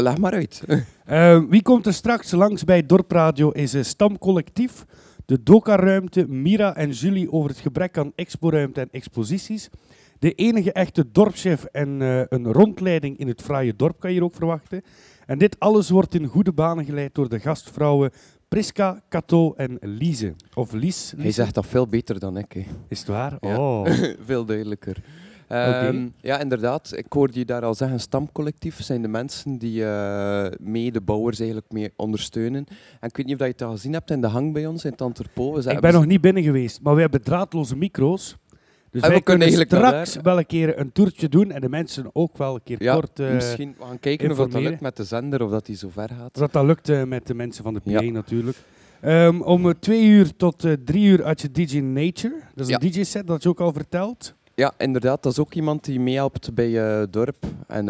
leg 0.03 0.19
maar 0.19 0.33
uit. 0.33 0.63
Wie 1.51 1.63
komt 1.63 1.87
er 1.87 1.93
straks 1.95 2.31
langs 2.31 2.65
bij 2.65 2.87
Dorpradio 2.87 3.51
is 3.51 3.73
een 3.73 3.85
stamcollectief, 3.85 4.85
de 5.27 5.43
Doka-ruimte, 5.43 6.27
Mira 6.29 6.77
en 6.77 6.91
Julie 6.91 7.33
over 7.33 7.51
het 7.51 7.59
gebrek 7.59 7.99
aan 7.99 8.13
exporuimte 8.15 8.81
en 8.81 8.89
exposities. 8.91 9.69
De 10.19 10.33
enige 10.33 10.73
echte 10.73 11.05
dorpschef 11.13 11.65
en 11.65 12.01
een 12.29 12.53
rondleiding 12.53 13.19
in 13.19 13.29
het 13.29 13.43
fraaie 13.43 13.77
dorp 13.77 14.01
kan 14.01 14.11
je 14.11 14.17
hier 14.17 14.25
ook 14.25 14.35
verwachten. 14.35 14.83
En 15.27 15.39
dit 15.39 15.59
alles 15.59 15.91
wordt 15.91 16.15
in 16.15 16.27
goede 16.27 16.53
banen 16.53 16.85
geleid 16.85 17.15
door 17.15 17.29
de 17.29 17.41
gastvrouwen 17.41 18.11
Priska, 18.49 19.03
Cato 19.09 19.55
en 19.57 19.79
Lise. 19.81 20.35
Of 20.55 20.73
Lies. 20.73 21.13
Hij 21.17 21.31
zegt 21.31 21.55
dat 21.55 21.67
veel 21.67 21.89
beter 21.89 22.19
dan 22.19 22.37
ik. 22.37 22.53
hè. 22.53 22.65
Is 22.89 22.99
het 22.99 23.09
waar? 23.09 23.37
Ja. 23.41 23.59
Oh. 23.59 23.87
Veel 24.27 24.45
duidelijker. 24.45 24.97
Ehm, 25.49 25.69
Oké. 25.69 26.11
Ja, 26.21 26.39
inderdaad. 26.41 26.93
Ik 26.97 27.07
hoorde 27.09 27.39
je 27.39 27.45
daar 27.45 27.63
al 27.63 27.75
zeggen, 27.75 28.01
stamcollectief 28.01 28.83
zijn 28.83 29.03
de 29.03 29.09
mensen 29.09 29.59
die 29.59 29.85
eh, 29.85 30.47
mee 30.61 30.93
de 30.93 31.01
bouwers 31.01 31.39
eigenlijk 31.39 31.73
mee 31.73 31.93
ondersteunen. 31.97 32.65
En 33.01 33.09
ik 33.09 33.17
weet 33.17 33.27
niet 33.27 33.35
of 33.35 33.41
dat 33.41 33.47
je 33.49 33.53
het 33.53 33.63
al 33.63 33.71
gezien 33.71 33.93
hebt 33.93 34.11
in 34.11 34.21
de 34.21 34.27
hang 34.27 34.53
bij 34.53 34.67
ons 34.67 34.85
in 34.85 34.91
het 34.91 35.03
Anterpo. 35.03 35.53
We 35.53 35.71
Ik 35.71 35.81
ben 35.81 35.93
nog 35.93 36.07
niet 36.07 36.21
binnen 36.21 36.43
geweest, 36.43 36.81
maar 36.83 36.95
we 36.95 37.01
hebben 37.01 37.23
draadloze 37.23 37.77
micro's. 37.77 38.37
Dus 38.95 39.03
En 39.03 39.13
we 39.13 39.21
kunnen 39.23 39.53
straks 39.53 40.17
wel 40.23 40.39
een 40.39 40.47
keer 40.47 40.79
een 40.79 40.93
toertje 40.93 41.29
doen 41.29 41.51
en 41.51 41.61
de 41.61 41.69
mensen 41.69 42.11
ook 42.13 42.37
wel 42.39 42.55
een 42.55 42.63
keer 42.65 42.83
Ja, 42.83 42.95
kort... 42.95 43.21
eh, 43.21 43.35
misschien 43.35 43.75
we 43.79 43.85
gaan 43.85 43.99
kijken 44.01 44.31
of 44.31 44.37
dat 44.37 44.53
lukt 44.53 44.81
met 44.81 44.97
de 44.97 45.05
zender, 45.05 45.43
of 45.43 45.51
dat 45.51 45.67
die 45.67 45.77
zo 45.77 45.89
ver 45.93 46.09
gaat. 46.19 46.35
Dat 46.35 46.53
dat 46.53 46.65
lukt 46.65 46.89
eh, 46.89 47.03
met 47.03 47.27
de 47.27 47.35
mensen 47.35 47.65
van 47.65 47.75
de 47.75 47.81
PA 47.81 47.91
Ja. 47.91 48.01
natuurlijk. 48.11 48.57
Ehm, 49.01 49.41
om 49.41 49.69
eh, 49.69 49.75
twee 49.81 50.05
uur 50.05 50.37
tot 50.37 50.67
drie 50.85 51.05
uur 51.05 51.25
had 51.25 51.41
je 51.41 51.51
DJ 51.51 51.79
Nature. 51.79 52.35
Dat 52.55 52.67
is 52.67 52.71
Ja. 52.73 52.81
een 52.83 52.91
DJ-set, 52.91 53.27
dat 53.27 53.43
je 53.43 53.49
ook 53.49 53.61
al 53.61 53.73
verteld. 53.73 54.35
Ja, 54.55 54.73
inderdaad. 54.79 55.23
Dat 55.23 55.33
is 55.33 55.39
ook 55.39 55.55
iemand 55.55 55.85
die 55.85 56.01
meehelpt 56.01 56.55
bij 56.55 56.71
het 56.71 57.13
dorp 57.13 57.45
en 57.67 57.87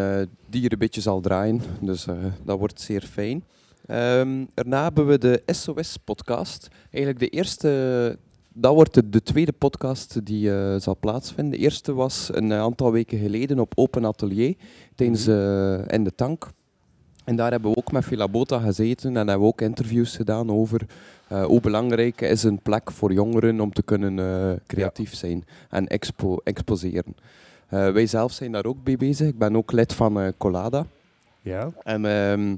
die 0.50 0.60
hier 0.60 0.72
een 0.72 0.78
beetje 0.78 1.00
zal 1.00 1.20
draaien. 1.20 1.60
Dus 1.80 2.06
dat 2.44 2.58
wordt 2.58 2.80
zeer 2.80 3.02
fijn. 3.02 3.44
Ehm, 3.86 4.44
daarna 4.54 4.82
hebben 4.82 5.06
we 5.06 5.18
de 5.18 5.42
SOS-podcast. 5.46 6.68
Eigenlijk 6.90 7.18
de 7.18 7.28
eerste... 7.38 8.18
Dat 8.56 8.74
wordt 8.74 8.94
de, 8.94 9.08
de 9.08 9.22
tweede 9.22 9.52
podcast 9.52 10.26
die 10.26 10.54
eh, 10.54 10.80
zal 10.80 10.96
plaatsvinden. 11.00 11.52
De 11.52 11.64
eerste 11.64 11.94
was 11.94 12.30
een 12.32 12.52
aantal 12.52 12.92
weken 12.92 13.18
geleden 13.18 13.58
op 13.58 13.72
Open 13.74 14.04
Atelier 14.04 14.54
tijdens 14.94 15.26
eh, 15.26 15.88
in 15.88 16.04
de 16.04 16.14
tank. 16.14 16.48
En 17.24 17.36
daar 17.36 17.50
hebben 17.50 17.70
we 17.70 17.76
ook 17.76 17.92
met 17.92 18.04
Filabota 18.04 18.58
gezeten 18.58 19.10
en 19.10 19.16
hebben 19.16 19.40
we 19.40 19.52
ook 19.52 19.60
interviews 19.60 20.16
gedaan 20.16 20.50
over 20.50 20.80
eh, 21.28 21.44
hoe 21.44 21.60
belangrijk 21.60 22.20
is 22.20 22.42
een 22.42 22.58
plek 22.62 22.90
voor 22.90 23.12
jongeren 23.12 23.60
om 23.60 23.72
te 23.72 23.82
kunnen 23.82 24.62
creatief 24.66 25.14
zijn 25.14 25.44
en 25.70 25.86
expo 25.86 26.36
exposeren. 26.44 27.16
Wij 27.68 28.06
zelf 28.06 28.32
zijn 28.32 28.52
daar 28.52 28.64
ook 28.64 28.78
mee 28.84 28.96
bezig. 28.96 29.28
Ik 29.28 29.38
ben 29.38 29.56
ook 29.56 29.72
lid 29.72 29.92
van 29.92 30.32
Colada. 30.38 30.86
Ja. 31.40 31.70
En 31.82 32.04
ehm, 32.04 32.56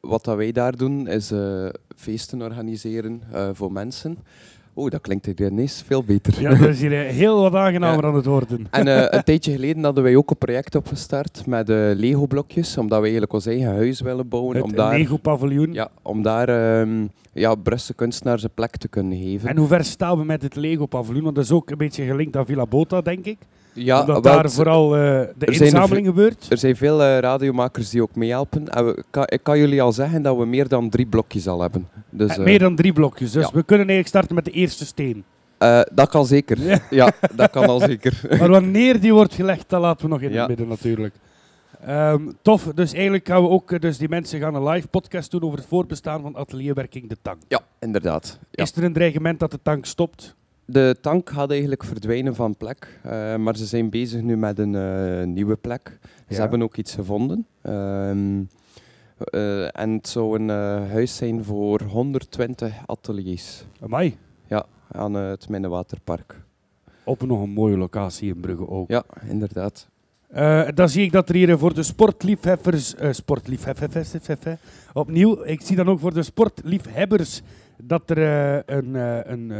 wat 0.00 0.24
dat 0.24 0.36
wij 0.36 0.52
daar 0.52 0.76
doen 0.76 1.06
is 1.06 1.32
feesten 1.96 2.42
organiseren 2.42 3.22
voor 3.52 3.72
mensen. 3.72 4.18
Oeh, 4.78 4.90
dat 4.90 5.00
klinkt 5.00 5.26
hier 5.26 5.40
ineens 5.50 5.82
veel 5.86 6.04
beter. 6.04 6.40
ja, 6.40 6.54
dat 6.54 6.68
is 6.68 6.80
hier 6.80 6.90
heel 6.92 7.40
wat 7.40 7.54
aangenamer 7.54 8.02
Ja. 8.02 8.08
aan 8.08 8.14
het 8.14 8.24
worden. 8.24 8.66
En 8.70 8.88
eh, 8.88 9.04
een 9.18 9.24
tijdje 9.24 9.52
geleden 9.52 9.84
hadden 9.84 10.02
wij 10.04 10.16
ook 10.16 10.30
een 10.30 10.36
project 10.38 10.74
opgestart 10.74 11.46
met 11.46 11.70
eh, 11.70 11.76
Lego-blokjes, 11.94 12.76
omdat 12.78 12.96
we 12.98 13.02
eigenlijk 13.02 13.32
ons 13.32 13.46
eigen 13.46 13.66
huis 13.74 14.00
willen 14.00 14.28
bouwen. 14.28 14.62
om 14.62 14.68
Het 14.68 14.76
daar, 14.76 14.98
Lego-paviljoen. 14.98 15.72
ja, 15.72 15.88
om 16.02 16.22
daar 16.22 16.48
ehm, 16.80 17.06
ja, 17.32 17.54
Brusse 17.54 17.94
kunstenaars 17.94 18.42
een 18.42 18.50
plek 18.54 18.76
te 18.76 18.88
kunnen 18.88 19.18
geven. 19.18 19.48
En 19.48 19.56
hoe 19.56 19.68
ver 19.68 19.84
staan 19.84 20.18
we 20.18 20.24
met 20.24 20.42
het 20.42 20.56
Lego-paviljoen? 20.56 21.24
Want 21.24 21.34
dat 21.36 21.44
is 21.44 21.52
ook 21.52 21.70
een 21.70 21.78
beetje 21.78 22.04
gelinkt 22.04 22.36
aan 22.36 22.46
Villa 22.46 22.66
Bota, 22.66 23.00
denk 23.00 23.24
ik. 23.24 23.38
Ja, 23.72 24.00
Omdat 24.00 24.22
daar 24.22 24.42
het- 24.42 24.52
vooral 24.54 24.96
eh, 24.96 25.20
de 25.38 25.46
inzameling 25.46 26.06
gebeurt. 26.06 26.46
Er 26.50 26.58
zijn 26.58 26.76
veel 26.76 27.02
eh, 27.02 27.18
radiomakers 27.18 27.90
die 27.90 28.02
ook 28.02 28.14
meehelpen. 28.14 28.68
En 28.68 28.84
we, 28.86 28.90
ik 28.96 29.04
kan, 29.10 29.22
ik 29.26 29.40
kan 29.42 29.58
jullie 29.58 29.82
al 29.82 29.92
zeggen 29.92 30.22
dat 30.22 30.36
we 30.36 30.46
meer 30.46 30.68
dan 30.68 30.88
drie 30.90 31.06
blokjes 31.06 31.46
al 31.48 31.60
hebben. 31.60 31.88
Dus, 32.10 32.36
Eh, 32.36 32.44
Meer 32.44 32.58
dan 32.58 32.76
drie 32.76 32.92
blokjes. 32.92 33.30
Dus 33.32 33.42
ja. 33.44 33.50
we 33.52 33.62
kunnen 33.62 33.86
eigenlijk 33.88 34.08
starten 34.08 34.34
met 34.34 34.44
de 34.44 34.50
eerste 34.50 34.86
steen. 34.86 35.24
dat 35.92 36.08
kan 36.08 36.26
zeker. 36.26 36.60
Ja. 36.62 36.78
Ja, 36.90 37.12
dat 37.34 37.50
kan 37.50 37.66
al 37.66 37.80
zeker. 37.80 38.20
Maar 38.38 38.48
wanneer 38.50 39.00
die 39.00 39.12
wordt 39.12 39.34
gelegd, 39.34 39.68
dat 39.68 39.80
laten 39.80 40.02
we 40.06 40.12
nog 40.12 40.20
in 40.20 40.32
Ja. 40.32 40.38
het 40.38 40.48
midden 40.48 40.68
natuurlijk. 40.68 41.14
Ehm, 41.86 42.22
tof, 42.42 42.64
dus 42.74 42.92
eigenlijk 42.92 43.26
gaan 43.28 43.42
we 43.42 43.48
ook, 43.48 43.80
dus 43.80 43.98
die 43.98 44.08
mensen 44.08 44.40
gaan 44.40 44.54
een 44.54 44.68
live 44.68 44.88
podcast 44.88 45.30
doen 45.30 45.42
over 45.42 45.58
het 45.58 45.66
voorbestaan 45.68 46.22
van 46.22 46.36
atelierwerking 46.36 47.08
De 47.08 47.16
Tank. 47.22 47.38
Ja, 47.48 47.60
inderdaad. 47.80 48.38
Is 48.50 48.76
er 48.76 48.84
een 48.84 48.92
dreigement 48.92 49.40
dat 49.40 49.50
de 49.50 49.58
tank 49.62 49.84
stopt? 49.86 50.36
De 50.70 50.96
tank 51.00 51.30
gaat 51.30 51.50
eigenlijk 51.50 51.84
verdwijnen 51.84 52.34
van 52.34 52.56
plek, 52.56 53.00
eh, 53.02 53.36
maar 53.36 53.56
ze 53.56 53.66
zijn 53.66 53.90
bezig 53.90 54.20
nu 54.22 54.36
met 54.36 54.58
een 54.58 54.74
eh, 54.74 55.26
nieuwe 55.26 55.56
plek. 55.56 55.98
Ze 56.28 56.34
Ja. 56.34 56.40
hebben 56.40 56.62
ook 56.62 56.76
iets 56.76 56.94
gevonden. 56.94 57.46
Ehm, 57.62 58.42
eh, 59.18 59.80
en 59.80 59.90
het 59.90 60.08
zou 60.08 60.38
een 60.38 60.48
huis 60.88 61.16
zijn 61.16 61.44
voor 61.44 61.82
120 61.82 62.74
ateliers 62.86 63.64
Amai, 63.82 64.16
aan 64.92 65.16
eh, 65.16 65.28
het 65.28 65.48
Minnewaterpark. 65.48 66.40
op 67.04 67.22
nog 67.26 67.42
een 67.42 67.50
mooie 67.50 67.76
locatie 67.76 68.34
in 68.34 68.40
Brugge 68.40 68.68
ook. 68.68 68.90
Ja, 68.90 69.04
inderdaad. 69.28 69.88
Dan 70.74 70.88
zie 70.88 71.04
ik 71.04 71.12
dat 71.12 71.28
er 71.28 71.34
hier 71.34 71.58
voor 71.58 71.74
de 71.74 71.82
sportliefhebbers, 71.82 72.94
eh 72.94 73.12
sportliefhebbers, 73.12 74.14
opnieuw, 74.92 75.44
ik 75.44 75.60
zie 75.60 75.76
dan 75.76 75.88
ook 75.88 76.00
voor 76.00 76.14
de 76.14 76.22
sportliefhebbers 76.22 77.42
dat 77.76 78.10
er 78.10 78.18
een, 78.70 78.94
een, 79.32 79.50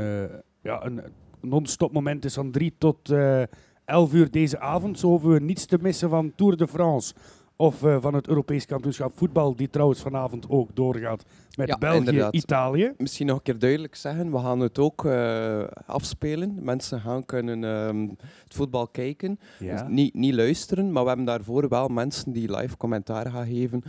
ja, 0.69 0.85
een 0.85 1.03
non-stop 1.41 1.93
moment 1.93 2.25
is 2.25 2.35
van 2.35 2.51
3 2.51 2.73
tot 2.79 3.11
eh 3.11 3.43
11 3.85 4.13
uur 4.13 4.31
deze 4.31 4.61
avond. 4.61 4.99
Zo 4.99 5.09
hoeven 5.09 5.31
we 5.31 5.41
niets 5.41 5.67
te 5.67 5.79
missen 5.81 6.09
van 6.09 6.33
Tour 6.35 6.57
de 6.57 6.69
France 6.69 7.15
of 7.57 7.83
eh, 7.83 7.97
van 8.01 8.15
het 8.15 8.29
Europees 8.29 8.67
kampioenschap 8.67 9.17
voetbal, 9.17 9.57
die 9.57 9.71
trouwens 9.71 10.01
vanavond 10.01 10.49
ook 10.49 10.77
doorgaat 10.77 11.25
met 11.59 11.69
Ja, 11.69 11.79
België, 11.79 11.99
inderdaad. 11.99 12.35
Italië. 12.35 12.93
Misschien 12.97 13.27
nog 13.27 13.37
een 13.37 13.43
keer 13.43 13.59
duidelijk 13.59 13.95
zeggen, 13.95 14.31
we 14.31 14.39
gaan 14.39 14.61
het 14.61 14.79
ook 14.79 15.05
eh, 15.05 15.63
afspelen. 15.87 16.59
Mensen 16.61 17.01
gaan 17.01 17.25
kunnen 17.25 17.65
ehm, 17.65 18.09
het 18.45 18.55
voetbal 18.55 18.89
kijken. 18.89 19.39
Dus 19.59 19.81
niet, 19.89 20.15
niet 20.15 20.35
luisteren, 20.35 20.93
maar 20.93 21.03
we 21.03 21.09
hebben 21.09 21.27
daarvoor 21.27 21.69
wel 21.69 21.89
mensen 21.89 22.33
die 22.33 22.57
live 22.57 22.77
commentaar 22.77 23.31
gaan 23.31 23.47
geven. 23.47 23.83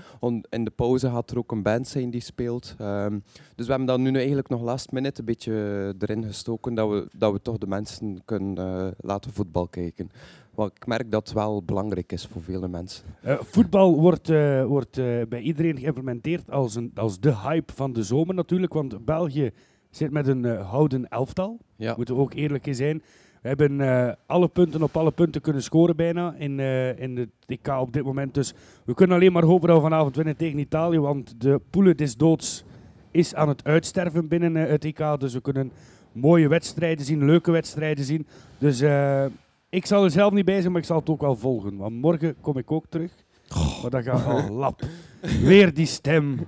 In 0.49 0.63
de 0.63 0.71
pauze 0.75 1.09
gaat 1.09 1.31
er 1.31 1.37
ook 1.37 1.51
een 1.51 1.63
band 1.63 1.87
zijn 1.87 2.09
die 2.09 2.21
speelt. 2.21 2.75
Ehm, 2.77 3.19
dus 3.55 3.65
we 3.65 3.71
hebben 3.71 3.87
dat 3.87 3.99
nu 3.99 4.15
eigenlijk 4.15 4.49
nog 4.49 4.61
last 4.61 4.91
minute 4.91 5.19
een 5.19 5.25
beetje 5.25 5.53
erin 5.99 6.23
gestoken, 6.23 6.73
dat 6.73 6.89
we, 6.89 7.07
dat 7.11 7.31
we 7.31 7.41
toch 7.41 7.57
de 7.57 7.67
mensen 7.67 8.21
kunnen 8.25 8.57
eh, 8.57 8.87
laten 8.99 9.31
voetbal 9.31 9.67
kijken. 9.67 10.11
Want 10.55 10.71
ik 10.75 10.87
merk 10.87 11.11
dat 11.11 11.27
het 11.27 11.37
wel 11.37 11.63
belangrijk 11.63 12.11
is 12.11 12.25
voor 12.25 12.41
vele 12.41 12.67
mensen. 12.67 13.03
Eh, 13.21 13.37
voetbal 13.41 13.99
wordt, 13.99 14.27
wordt 14.67 14.95
bij 15.29 15.39
iedereen 15.41 15.77
geïmplementeerd 15.77 16.51
als, 16.51 16.75
een, 16.75 16.91
als 16.95 17.19
de 17.19 17.35
hype 17.35 17.58
van 17.65 17.93
de 17.93 18.03
zomer 18.03 18.35
natuurlijk. 18.35 18.73
Want 18.73 19.05
België 19.05 19.51
zit 19.89 20.11
met 20.11 20.27
een 20.27 20.45
eh, 20.45 20.69
houden 20.69 21.09
elftal. 21.09 21.59
Ja. 21.75 21.93
Moeten 21.97 22.15
we 22.15 22.21
ook 22.21 22.33
eerlijk 22.33 22.67
in 22.67 22.75
zijn. 22.75 23.01
We 23.41 23.47
hebben 23.47 23.81
eh, 23.81 24.13
alle 24.25 24.47
punten 24.47 24.83
op 24.83 24.97
alle 24.97 25.11
punten 25.11 25.41
kunnen 25.41 25.63
scoren 25.63 25.95
bijna 25.95 26.35
in, 26.37 26.59
eh, 26.59 26.99
in 26.99 27.15
de 27.15 27.29
TK 27.45 27.67
op 27.67 27.93
dit 27.93 28.03
moment. 28.03 28.33
Dus 28.33 28.53
we 28.85 28.93
kunnen 28.93 29.15
alleen 29.15 29.31
maar 29.31 29.43
hopen 29.43 29.67
dat 29.67 29.77
we 29.77 29.83
vanavond 29.83 30.15
winnen 30.15 30.37
tegen 30.37 30.59
Italië. 30.59 30.99
Want 30.99 31.41
de 31.41 31.61
poelen 31.69 31.97
des 31.97 32.15
doods 32.15 32.63
is 33.11 33.35
aan 33.35 33.47
het 33.47 33.63
uitsterven 33.63 34.27
binnen 34.27 34.55
het 34.55 34.81
TK. 34.81 35.19
Dus 35.19 35.33
we 35.33 35.41
kunnen 35.41 35.71
mooie 36.11 36.47
wedstrijden 36.47 37.05
zien, 37.05 37.25
leuke 37.25 37.51
wedstrijden 37.51 38.05
zien. 38.05 38.27
Dus 38.57 38.83
ik 39.69 39.85
zal 39.85 40.03
er 40.03 40.11
zelf 40.11 40.33
niet 40.33 40.45
bij 40.45 40.59
zijn, 40.59 40.71
maar 40.71 40.81
ik 40.81 40.87
zal 40.87 40.99
het 40.99 41.09
ook 41.09 41.21
wel 41.21 41.35
volgen. 41.35 41.77
Want 41.77 42.01
morgen 42.01 42.35
kom 42.41 42.57
ik 42.57 42.71
ook 42.71 42.85
terug. 42.89 43.11
Maar 43.81 43.89
dat 43.91 44.03
gaat 44.03 44.25
al 44.25 44.49
lap. 44.63 44.81
Weer 45.41 45.73
die 45.73 45.85
stem. 45.85 46.39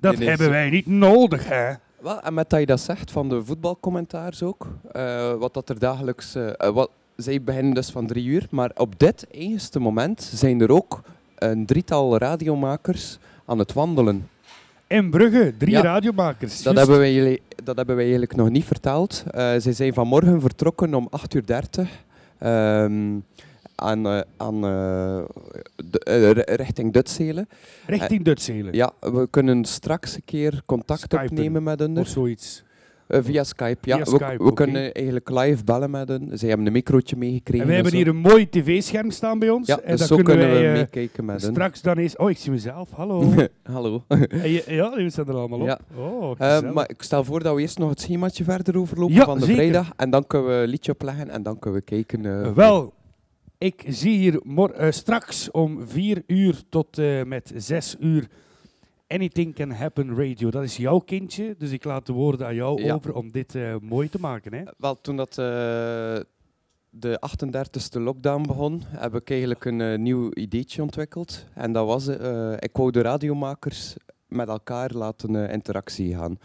Dat 0.00 0.10
Nee, 0.10 0.16
nee, 0.16 0.28
hebben 0.28 0.50
wij 0.50 0.70
niet 0.70 0.86
nodig, 0.86 1.48
hè? 1.48 1.72
Wel, 2.00 2.20
en 2.20 2.34
met 2.34 2.50
dat 2.50 2.60
je 2.60 2.66
dat 2.66 2.80
zegt 2.80 3.10
van 3.10 3.28
de 3.28 3.44
voetbalcommentaars 3.44 4.42
ook, 4.42 4.66
eh, 4.92 5.32
wat 5.32 5.54
dat 5.54 5.68
er 5.68 5.78
dagelijks... 5.78 6.34
eh, 6.34 6.48
eh, 6.56 6.68
wat, 6.74 6.90
zij 7.16 7.42
beginnen 7.42 7.74
dus 7.74 7.90
van 7.90 8.06
drie 8.06 8.24
uur, 8.24 8.46
maar 8.50 8.70
op 8.76 8.98
dit 8.98 9.26
eigenste 9.34 9.78
moment 9.80 10.22
zijn 10.34 10.60
er 10.60 10.70
ook 10.72 11.00
een 11.38 11.66
drietal 11.66 12.18
radiomakers 12.18 13.18
aan 13.46 13.58
het 13.58 13.72
wandelen. 13.72 14.28
In 14.86 15.10
Brugge, 15.10 15.54
drie 15.58 15.72
Ja. 15.72 15.80
radiomakers. 15.82 16.62
Dat 16.62 16.62
juist. 16.62 16.78
hebben, 16.78 16.98
wij, 16.98 17.14
jullie- 17.14 17.42
dat 17.64 17.76
hebben 17.76 17.94
wij 17.94 18.04
eigenlijk 18.04 18.36
nog 18.36 18.50
niet 18.50 18.64
verteld. 18.64 19.24
Eh 19.30 19.40
zij 19.58 19.72
zijn 19.72 19.94
vanmorgen 19.94 20.40
vertrokken 20.40 20.94
om 20.94 21.08
8.30 21.10 21.80
uur 21.82 21.88
ehm, 22.38 23.18
aan, 23.80 24.06
eh, 24.06 24.20
aan, 24.36 24.54
eh, 24.54 25.22
de- 25.90 25.98
eh, 25.98 26.30
ri- 26.30 26.54
richting 26.56 26.92
Dutzelen. 26.92 27.48
Richting 27.86 28.24
Dutzelen. 28.24 28.72
Ja, 28.74 28.90
we 29.00 29.26
kunnen 29.30 29.64
straks 29.64 30.14
een 30.14 30.24
keer 30.24 30.62
contact 30.66 31.00
Skypen. 31.00 31.26
opnemen 31.30 31.62
met 31.62 31.80
hen. 31.80 31.98
Of 31.98 32.06
zoiets. 32.06 32.62
Via 33.12 33.44
Skype, 33.44 33.78
ja. 33.88 33.96
Via 33.96 34.04
we 34.04 34.10
Skype, 34.10 34.36
we 34.36 34.50
oké. 34.50 34.54
kunnen 34.64 34.92
eigenlijk 34.92 35.30
live 35.30 35.64
bellen 35.64 35.90
met 35.90 36.08
hen. 36.08 36.28
Zij 36.32 36.48
hebben 36.48 36.66
een 36.66 36.72
microotje 36.72 37.16
meegekregen. 37.16 37.60
En 37.62 37.66
we 37.68 37.74
hebben 37.74 37.94
hier 37.94 38.08
een 38.08 38.16
mooi 38.16 38.48
tv-scherm 38.48 39.10
staan 39.10 39.38
bij 39.38 39.50
ons. 39.50 39.66
Ja, 39.66 39.80
en 39.80 39.90
dus 39.90 39.98
dan 39.98 40.08
zo 40.08 40.14
kunnen, 40.14 40.32
kunnen 40.38 40.56
we 40.56 40.62
wij 40.62 40.72
meekijken 40.72 41.24
met 41.24 41.42
hen. 41.42 41.50
straks 41.52 41.82
dan 41.82 41.96
eens... 41.96 42.16
Oh, 42.16 42.30
ik 42.30 42.36
zie 42.38 42.50
mezelf. 42.50 42.90
Hallo. 42.90 43.32
Hallo. 43.62 44.04
Je- 44.30 44.64
ja, 44.66 44.96
die 44.96 45.10
staan 45.10 45.28
er 45.28 45.34
allemaal 45.34 45.60
op. 45.60 45.66
Ja. 45.66 45.78
Oh, 45.96 46.72
maar 46.72 46.88
ik 46.90 47.02
stel 47.02 47.24
voor 47.24 47.42
dat 47.42 47.54
we 47.54 47.60
eerst 47.60 47.78
nog 47.78 47.90
het 47.90 48.00
schemaatje 48.00 48.44
verder 48.44 48.78
overlopen 48.78 49.14
Ja, 49.14 49.24
van 49.24 49.38
de 49.38 49.44
zeker. 49.44 49.56
vrijdag. 49.56 49.92
En 49.96 50.10
dan 50.10 50.26
kunnen 50.26 50.48
we 50.48 50.54
een 50.62 50.68
liedje 50.68 50.92
opleggen 50.92 51.30
en 51.30 51.42
dan 51.42 51.58
kunnen 51.58 51.80
we 51.80 51.84
kijken. 51.86 52.54
Wel, 52.54 52.92
ik 53.60 53.84
zie 53.88 54.16
hier 54.18 54.40
mor- 54.44 54.70
eh, 54.72 54.90
straks 54.90 55.50
om 55.50 55.86
4 55.88 56.22
uur 56.26 56.62
tot 56.68 56.98
eh, 56.98 57.22
met 57.22 57.52
6 57.56 57.96
uur 57.98 58.28
Anything 59.06 59.54
Can 59.54 59.70
Happen 59.70 60.16
Radio. 60.16 60.50
Dat 60.50 60.62
is 60.62 60.76
jouw 60.76 60.98
kindje, 60.98 61.54
dus 61.58 61.70
ik 61.70 61.84
laat 61.84 62.06
de 62.06 62.12
woorden 62.12 62.46
aan 62.46 62.54
jou 62.54 62.82
Ja. 62.82 62.94
over 62.94 63.14
om 63.14 63.30
dit 63.30 63.54
eh, 63.54 63.74
mooi 63.82 64.08
te 64.08 64.20
maken. 64.20 64.52
Hè? 64.54 64.62
Wel, 64.78 65.00
toen 65.00 65.16
dat, 65.16 65.34
de 66.90 67.18
38e 67.20 68.00
lockdown 68.00 68.42
begon, 68.46 68.82
heb 68.86 69.14
ik 69.14 69.30
eigenlijk 69.30 69.64
een 69.64 70.02
nieuw 70.02 70.32
ideetje 70.32 70.82
ontwikkeld. 70.82 71.44
En 71.54 71.72
dat 71.72 71.86
was, 71.86 72.06
ik 72.58 72.70
wou 72.76 72.90
de 72.90 73.00
radiomakers 73.02 73.94
met 74.28 74.48
elkaar 74.48 74.90
laten 74.92 75.50
interactie 75.50 76.16
gaan. 76.16 76.38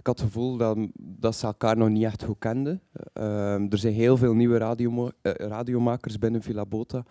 Ik 0.00 0.06
had 0.06 0.18
het 0.18 0.26
gevoel 0.26 0.56
dat, 0.56 0.78
dat 0.98 1.36
ze 1.36 1.46
elkaar 1.46 1.76
nog 1.76 1.88
niet 1.88 2.04
echt 2.04 2.24
goed 2.24 2.38
kenden. 2.38 2.82
Ehm, 3.12 3.66
er 3.70 3.78
zijn 3.78 3.94
heel 3.94 4.16
veel 4.16 4.34
nieuwe 4.34 4.58
radiomo- 4.58 5.10
eh, 5.22 5.32
radiomakers 5.32 6.18
binnen 6.18 6.42
Villa 6.42 6.66
Bota. 6.66 7.04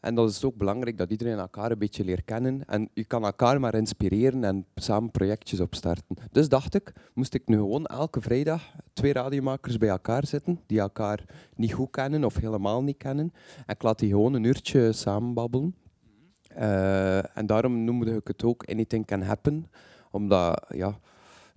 En 0.00 0.14
dat 0.14 0.30
is 0.30 0.44
ook 0.44 0.56
belangrijk 0.56 0.98
dat 0.98 1.10
iedereen 1.10 1.38
elkaar 1.38 1.70
een 1.70 1.78
beetje 1.78 2.04
leert 2.04 2.24
kennen. 2.24 2.64
En 2.66 2.88
je 2.94 3.04
kan 3.04 3.24
elkaar 3.24 3.60
maar 3.60 3.74
inspireren 3.74 4.44
en 4.44 4.66
samen 4.74 5.10
projectjes 5.10 5.60
opstarten. 5.60 6.16
Dus 6.30 6.48
dacht 6.48 6.74
ik, 6.74 6.92
moest 7.14 7.34
ik 7.34 7.42
nu 7.46 7.56
gewoon 7.56 7.86
elke 7.86 8.20
vrijdag 8.20 8.62
twee 8.92 9.12
radiomakers 9.12 9.78
bij 9.78 9.88
elkaar 9.88 10.26
zitten, 10.26 10.60
die 10.66 10.80
elkaar 10.80 11.24
niet 11.56 11.72
goed 11.72 11.90
kennen 11.90 12.24
of 12.24 12.36
helemaal 12.36 12.82
niet 12.82 12.96
kennen. 12.96 13.32
En 13.66 13.74
ik 13.74 13.82
laat 13.82 13.98
die 13.98 14.10
gewoon 14.10 14.34
een 14.34 14.44
uurtje 14.44 14.92
samen 14.92 15.34
babbelen. 15.34 15.74
Eh, 16.48 17.36
en 17.36 17.46
daarom 17.46 17.84
noemde 17.84 18.14
ik 18.14 18.26
het 18.26 18.44
ook 18.44 18.64
Anything 18.70 19.06
Can 19.06 19.22
Happen. 19.22 19.70
Omdat, 20.10 20.64
ja, 20.68 20.98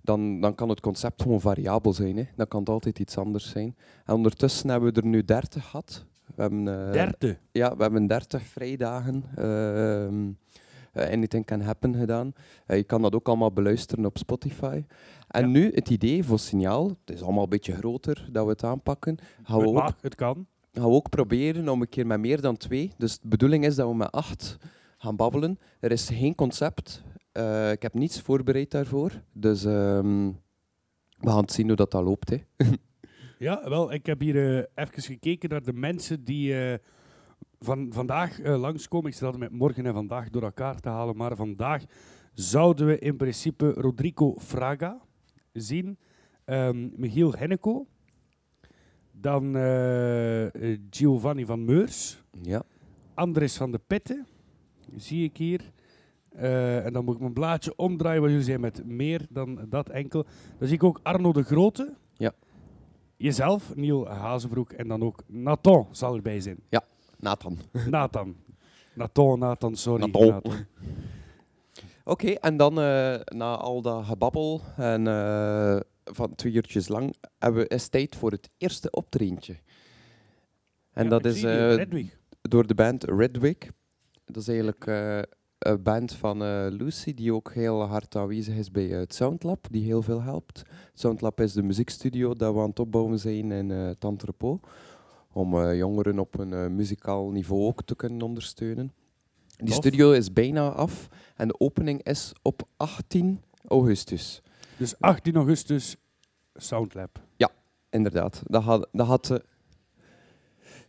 dan, 0.02 0.40
dan 0.40 0.54
kan 0.54 0.68
het 0.68 0.80
concept 0.80 1.22
gewoon 1.22 1.40
variabel 1.40 1.92
zijn. 1.92 2.16
Hè. 2.16 2.24
Dan 2.36 2.48
kan 2.48 2.60
het 2.60 2.68
altijd 2.68 2.98
iets 2.98 3.18
anders 3.18 3.50
zijn. 3.50 3.76
En 4.04 4.14
ondertussen 4.14 4.68
hebben 4.68 4.94
we 4.94 5.00
er 5.00 5.06
nu 5.06 5.24
30 5.24 5.64
gehad. 5.64 6.04
We 6.34 6.42
hebben, 6.42 6.86
eh, 6.86 6.92
Derde. 6.92 7.38
ja, 7.52 7.76
we 7.76 7.82
hebben 7.82 8.06
30 8.06 8.42
vrijdagen 8.42 9.24
eh, 10.92 11.08
Anything 11.12 11.44
Can 11.46 11.60
Happen 11.60 11.94
gedaan. 11.94 12.32
Eh, 12.66 12.76
je 12.76 12.84
kan 12.84 13.02
dat 13.02 13.14
ook 13.14 13.28
allemaal 13.28 13.52
beluisteren 13.52 14.04
op 14.06 14.18
Spotify. 14.18 14.84
En 15.28 15.40
Ja. 15.42 15.46
nu 15.46 15.70
het 15.74 15.90
idee 15.90 16.24
voor 16.24 16.38
Signaal, 16.38 16.88
het 16.88 17.14
is 17.16 17.22
allemaal 17.22 17.42
een 17.42 17.48
beetje 17.48 17.74
groter 17.76 18.28
dat 18.32 18.44
we 18.44 18.50
het 18.50 18.64
aanpakken, 18.64 19.18
gaan 19.42 19.56
we, 19.56 19.60
Het 19.62 19.68
ook, 19.68 19.74
mag, 19.82 19.96
het 20.00 20.14
kan. 20.14 20.46
gaan 20.72 20.84
we 20.84 20.90
ook 20.94 21.08
proberen 21.08 21.68
om 21.68 21.80
een 21.80 21.88
keer 21.88 22.06
met 22.06 22.20
meer 22.20 22.40
dan 22.40 22.56
twee. 22.56 22.92
Dus 22.98 23.18
de 23.18 23.28
bedoeling 23.28 23.64
is 23.64 23.74
dat 23.74 23.88
we 23.88 23.94
met 23.94 24.12
acht 24.12 24.56
gaan 24.98 25.16
babbelen. 25.16 25.58
Er 25.80 25.90
is 25.92 26.08
geen 26.08 26.34
concept. 26.34 27.02
Eh, 27.32 27.70
ik 27.70 27.82
heb 27.82 27.94
niets 27.94 28.20
voorbereid 28.20 28.70
daarvoor. 28.70 29.22
Dus 29.32 29.64
ehm, 29.64 30.26
we 31.18 31.28
gaan 31.28 31.40
het 31.40 31.52
zien 31.52 31.66
hoe 31.66 31.76
dat, 31.76 31.90
dat 31.90 32.04
loopt. 32.04 32.30
Hè. 32.30 32.36
Ja, 33.38 33.68
wel, 33.68 33.92
ik 33.92 34.06
heb 34.06 34.20
hier 34.20 34.58
eh, 34.58 34.84
even 34.84 35.02
gekeken 35.02 35.48
naar 35.48 35.62
de 35.62 35.72
mensen 35.72 36.24
die 36.24 36.64
eh, 36.64 36.78
van, 37.58 37.92
vandaag 37.92 38.38
langskomen. 38.42 39.10
Ik 39.10 39.16
stel 39.16 39.30
het 39.30 39.38
met 39.38 39.50
morgen 39.50 39.86
en 39.86 39.92
vandaag 39.92 40.30
door 40.30 40.42
elkaar 40.42 40.80
te 40.80 40.88
halen, 40.88 41.16
maar 41.16 41.36
vandaag 41.36 41.84
zouden 42.34 42.86
we 42.86 42.98
in 42.98 43.16
principe 43.16 43.72
Rodrigo 43.72 44.34
Fraga 44.38 45.00
zien, 45.52 45.98
ehm, 46.44 46.88
Michiel 46.96 47.32
Henneko, 47.32 47.86
dan 49.12 49.54
Giovanni 50.90 51.44
van 51.44 51.64
Meurs, 51.64 52.22
Ja. 52.42 52.62
Andres 53.14 53.56
van 53.56 53.72
de 53.72 53.80
Petten, 53.86 54.26
zie 54.96 55.24
ik 55.24 55.36
hier. 55.36 55.72
Eh, 56.32 56.84
en 56.84 56.92
dan 56.92 57.04
moet 57.04 57.14
ik 57.14 57.20
mijn 57.20 57.32
blaadje 57.32 57.76
omdraaien, 57.76 58.20
want 58.20 58.30
jullie 58.30 58.46
zijn 58.46 58.60
met 58.60 58.86
meer 58.86 59.26
dan 59.28 59.60
dat 59.68 59.88
enkel. 59.88 60.24
Dan 60.58 60.68
zie 60.68 60.76
ik 60.76 60.84
ook 60.84 61.00
Arno 61.02 61.32
de 61.32 61.42
Grote. 61.42 61.94
Ja. 62.16 62.32
Jezelf, 63.16 63.76
Niel 63.76 64.08
Hazenbroek 64.08 64.72
en 64.72 64.88
dan 64.88 65.02
ook 65.02 65.22
Nathan 65.26 65.86
zal 65.90 66.14
erbij 66.14 66.40
zijn. 66.40 66.58
Nathan. 67.18 67.58
Nathan. 67.90 68.36
Nathan, 68.94 69.38
Nathan, 69.38 69.76
sorry. 69.76 70.04
Nathan. 70.04 70.42
Oké, 72.04 72.30
en 72.30 72.56
dan 72.56 72.80
eh, 72.80 73.20
na 73.24 73.56
al 73.56 73.82
dat 73.82 74.04
gebabbel 74.04 74.60
en 74.76 75.06
eh, 75.06 75.80
van 76.04 76.34
twee 76.34 76.52
uurtjes 76.52 76.88
lang, 76.88 77.14
hebben 77.38 77.62
we, 77.62 77.68
is 77.68 77.88
tijd 77.88 78.16
voor 78.16 78.30
het 78.30 78.50
eerste 78.56 78.90
optreentje. 78.90 79.56
En 80.92 81.04
Ja, 81.04 81.10
dat 81.10 81.24
is 81.24 81.40
door 82.40 82.66
de 82.66 82.74
band 82.74 83.04
Redwig. 83.04 83.56
Dat 84.24 84.36
is 84.36 84.48
eigenlijk 84.48 84.84
band 85.82 86.12
van 86.12 86.42
eh, 86.42 86.66
Lucy, 86.70 87.14
die 87.14 87.34
ook 87.34 87.52
heel 87.52 87.82
hard 87.82 88.16
aanwezig 88.16 88.54
is 88.54 88.70
bij 88.70 88.90
eh, 88.92 88.98
het 88.98 89.14
Soundlab, 89.14 89.66
die 89.70 89.84
heel 89.84 90.02
veel 90.02 90.22
helpt. 90.22 90.62
Soundlab 90.94 91.40
is 91.40 91.52
de 91.52 91.62
muziekstudio 91.62 92.34
dat 92.34 92.54
we 92.54 92.60
aan 92.60 92.68
het 92.68 92.78
opbouwen 92.78 93.18
zijn 93.18 93.52
in 93.52 93.70
eh 93.70 93.86
het 93.86 94.04
entrepot, 94.04 94.66
om 95.32 95.54
eh, 95.54 95.76
jongeren 95.76 96.18
op 96.18 96.38
een 96.38 96.52
eh, 96.52 96.66
muzikaal 96.66 97.30
niveau 97.30 97.62
ook 97.62 97.82
te 97.82 97.96
kunnen 97.96 98.22
ondersteunen. 98.22 98.92
Die 99.56 99.66
Tof. 99.68 99.76
studio 99.76 100.12
is 100.12 100.32
bijna 100.32 100.68
af 100.68 101.08
en 101.36 101.48
de 101.48 101.60
opening 101.60 102.02
is 102.02 102.32
op 102.42 102.62
18 102.76 103.42
augustus. 103.68 104.42
Dus 104.76 105.00
18 105.00 105.34
augustus, 105.34 105.96
Soundlab. 106.54 107.28
Inderdaad, 107.90 108.42
dat 108.44 108.62
had... 108.62 108.88
Dat 108.92 109.06
had 109.06 109.30
eh, 109.30 109.38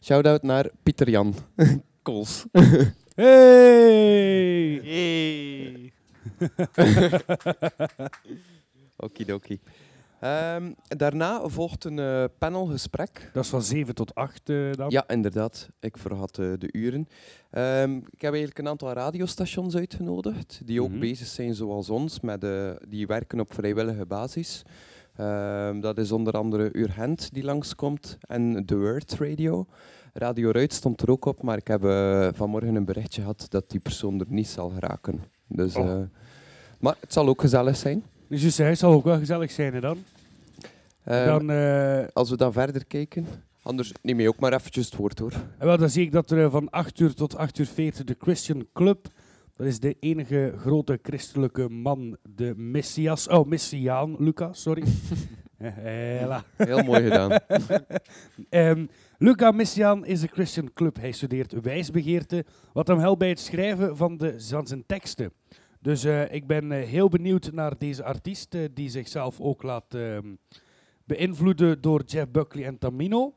Shout-out 0.02 0.42
naar 0.42 0.70
Pieter 0.84 1.10
Jan. 1.10 1.36
Kools. 2.02 2.46
Hey! 3.22 4.82
Hey. 4.84 5.92
Okidoki. 8.98 9.60
Ehm 10.20 10.72
daarna 10.88 11.48
volgt 11.50 11.84
een 11.84 12.00
eh, 12.00 12.24
panelgesprek. 12.38 13.30
Dat 13.34 13.44
is 13.44 13.50
van 13.50 13.62
7 13.64 13.96
tot 13.96 14.16
8 14.16 14.50
eh, 14.50 14.72
dan. 14.72 14.90
Ja, 14.90 15.04
inderdaad. 15.08 15.70
Ik 15.80 15.98
vergat 15.98 16.38
eh, 16.38 16.46
de 16.58 16.70
uren. 16.72 17.08
Ehm, 17.52 17.96
ik 17.96 18.22
heb 18.22 18.32
eigenlijk 18.32 18.60
een 18.60 18.68
aantal 18.68 18.92
radiostations 18.94 19.76
uitgenodigd, 19.76 20.62
die 20.66 20.82
ook 20.82 20.90
Mhm. 20.90 21.00
bezig 21.00 21.28
zijn 21.28 21.54
zoals 21.56 21.90
ons, 21.90 22.20
met, 22.20 22.44
eh, 22.44 22.70
die 22.88 23.08
werken 23.08 23.40
op 23.40 23.54
vrijwillige 23.54 24.06
basis. 24.06 24.64
Ehm, 25.16 25.80
dat 25.80 25.98
is 25.98 26.12
onder 26.12 26.34
andere 26.34 26.70
Urgent 26.78 27.34
die 27.34 27.44
langskomt 27.44 28.18
en 28.22 28.66
The 28.66 28.78
Word 28.78 29.14
Radio. 29.20 29.66
Radio 30.14 30.52
Ruit 30.52 30.74
stond 30.74 31.02
er 31.02 31.10
ook 31.12 31.26
op, 31.26 31.42
maar 31.42 31.58
ik 31.58 31.68
heb 31.68 31.84
eh, 31.86 32.28
vanmorgen 32.34 32.76
een 32.76 32.86
berichtje 32.86 33.22
gehad 33.22 33.46
dat 33.50 33.70
die 33.70 33.80
persoon 33.80 34.20
er 34.20 34.26
niet 34.30 34.48
zal 34.48 34.70
geraken. 34.70 35.20
Dus, 35.48 35.76
Oh. 35.76 35.92
eh, 35.92 35.98
maar 36.80 36.96
het 37.00 37.14
zal 37.14 37.28
ook 37.28 37.42
gezellig 37.42 37.76
zijn. 37.76 38.04
Dus 38.28 38.42
je 38.42 38.50
zei, 38.50 38.76
zal 38.76 38.92
ook 38.94 39.04
wel 39.04 39.18
gezellig 39.18 39.52
zijn 39.52 39.74
hè, 39.74 39.80
dan. 39.80 39.98
Dan 41.04 41.50
eh, 41.50 42.04
Als 42.14 42.30
we 42.30 42.38
dan 42.38 42.54
verder 42.54 42.86
kijken, 42.86 43.26
anders 43.64 43.92
neem 44.02 44.20
je 44.20 44.28
ook 44.28 44.40
maar 44.40 44.54
eventjes 44.54 44.86
het 44.86 44.96
woord 44.96 45.20
hoor. 45.20 45.34
en 45.58 45.66
wel, 45.66 45.78
dan 45.78 45.90
zie 45.90 46.06
ik 46.06 46.12
dat 46.12 46.32
er 46.32 46.50
van 46.50 46.70
8 46.70 47.00
uur 47.00 47.14
tot 47.14 47.36
8 47.38 47.58
uur 47.58 47.66
40 47.68 48.04
de 48.06 48.16
Christian 48.20 48.68
Club. 48.74 49.08
Dat 49.56 49.68
is 49.68 49.80
de 49.80 49.96
enige 50.00 50.54
grote 50.58 51.00
christelijke 51.02 51.70
man, 51.70 52.18
de 52.36 52.54
Messias. 52.56 53.28
Oh, 53.28 53.48
Messiaan, 53.48 54.16
Lucas, 54.20 54.62
sorry. 54.62 54.84
Hela. 55.58 56.44
Heel 56.56 56.84
mooi 56.84 57.02
gedaan. 57.04 57.32
Ehm, 58.50 58.86
Luca 59.24 59.52
Messiaan 59.52 60.06
is 60.06 60.22
de 60.22 60.28
Christian 60.28 60.74
Club. 60.74 60.96
Hij 60.96 61.12
studeert 61.12 61.62
wijsbegeerte, 61.62 62.46
wat 62.74 62.88
hem 62.88 62.98
helpt 62.98 63.20
bij 63.20 63.30
het 63.30 63.40
schrijven 63.40 63.98
van, 63.98 64.18
de, 64.18 64.36
van 64.40 64.68
zijn 64.68 64.86
teksten. 64.86 65.34
Dus 65.80 66.04
eh, 66.04 66.34
ik 66.34 66.48
ben 66.48 66.72
eh, 66.72 66.88
heel 66.88 67.10
benieuwd 67.10 67.52
naar 67.52 67.78
deze 67.78 68.04
artiest, 68.04 68.54
eh, 68.54 68.62
die 68.74 68.90
zichzelf 68.90 69.40
ook 69.40 69.64
laat 69.64 69.94
ehm, 69.94 70.36
beïnvloeden 71.06 71.82
door 71.82 72.04
Jeff 72.06 72.32
Buckley 72.32 72.66
en 72.66 72.78
Tamino. 72.78 73.34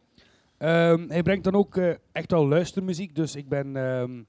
Ehm, 0.57 1.09
hij 1.09 1.23
brengt 1.23 1.44
dan 1.44 1.55
ook 1.55 1.77
echt 2.12 2.31
wel 2.31 2.49
luistermuziek, 2.49 3.14
dus 3.14 3.37
ik 3.37 3.49
ben, 3.49 3.77
ehm, 3.77 4.23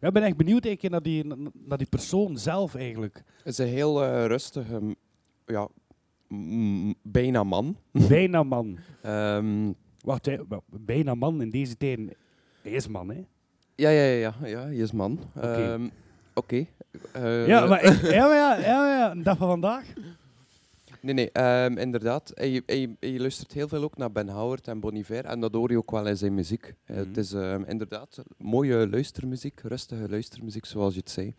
ja, 0.00 0.10
ben 0.10 0.22
echt 0.22 0.36
benieuwd 0.36 0.64
eigenlijk 0.64 0.94
naar 0.94 1.12
die, 1.12 1.50
naar 1.66 1.78
die 1.78 1.88
persoon 1.90 2.38
zelf 2.38 2.74
eigenlijk. 2.74 3.22
Het 3.36 3.46
is 3.46 3.58
een 3.58 3.66
heel 3.66 4.26
rustige, 4.26 4.96
ja, 5.46 5.68
bijna 7.02 7.44
man. 7.44 7.76
Bijna 7.90 8.42
man. 8.42 8.78
Wacht, 10.04 10.26
hè, 10.26 10.36
bijna 10.70 11.14
man 11.14 11.42
in 11.42 11.50
deze 11.50 11.76
tijden. 11.76 12.10
Hij 12.62 12.72
is 12.72 12.88
man, 12.88 13.08
hè? 13.08 13.24
ja, 13.74 13.90
ja, 13.90 14.02
ja, 14.04 14.34
ja, 14.40 14.46
ja, 14.46 14.66
je 14.66 14.82
is 14.82 14.92
man. 14.92 15.18
Ehm, 15.34 15.88
Oké. 16.34 16.66
Eh, 17.12 17.46
Ja, 17.46 17.66
maar, 17.66 17.82
ik- 17.84 18.00
ja, 18.02 18.26
maar 18.26 18.36
ja, 18.36 18.56
ja, 18.56 18.78
maar 18.78 18.88
ja, 18.98 19.10
een 19.10 19.22
dag 19.22 19.36
van 19.36 19.48
vandaag. 19.48 19.84
Nee, 21.00 21.14
nee, 21.14 21.30
ehm, 21.32 21.78
inderdaad. 21.78 22.30
En 22.30 22.50
je 22.50 22.94
luistert 23.00 23.52
heel 23.52 23.68
veel 23.68 23.82
ook 23.82 23.96
naar 23.96 24.12
Ben 24.12 24.28
Howard 24.28 24.68
en 24.68 24.80
Bon 24.80 24.94
Iver. 24.96 25.24
En 25.24 25.40
dat 25.40 25.52
hoor 25.52 25.70
je 25.70 25.76
ook 25.78 25.90
wel 25.90 26.06
in 26.06 26.16
zijn 26.16 26.34
muziek. 26.34 26.74
Eh, 26.84 26.96
Mhm. 26.96 27.08
Het 27.08 27.16
is 27.16 27.32
ehm, 27.32 27.62
inderdaad 27.66 28.22
mooie 28.38 28.88
luistermuziek, 28.88 29.60
rustige 29.60 30.08
luistermuziek, 30.08 30.64
zoals 30.64 30.94
je 30.94 31.00
het 31.00 31.10
zei. 31.10 31.34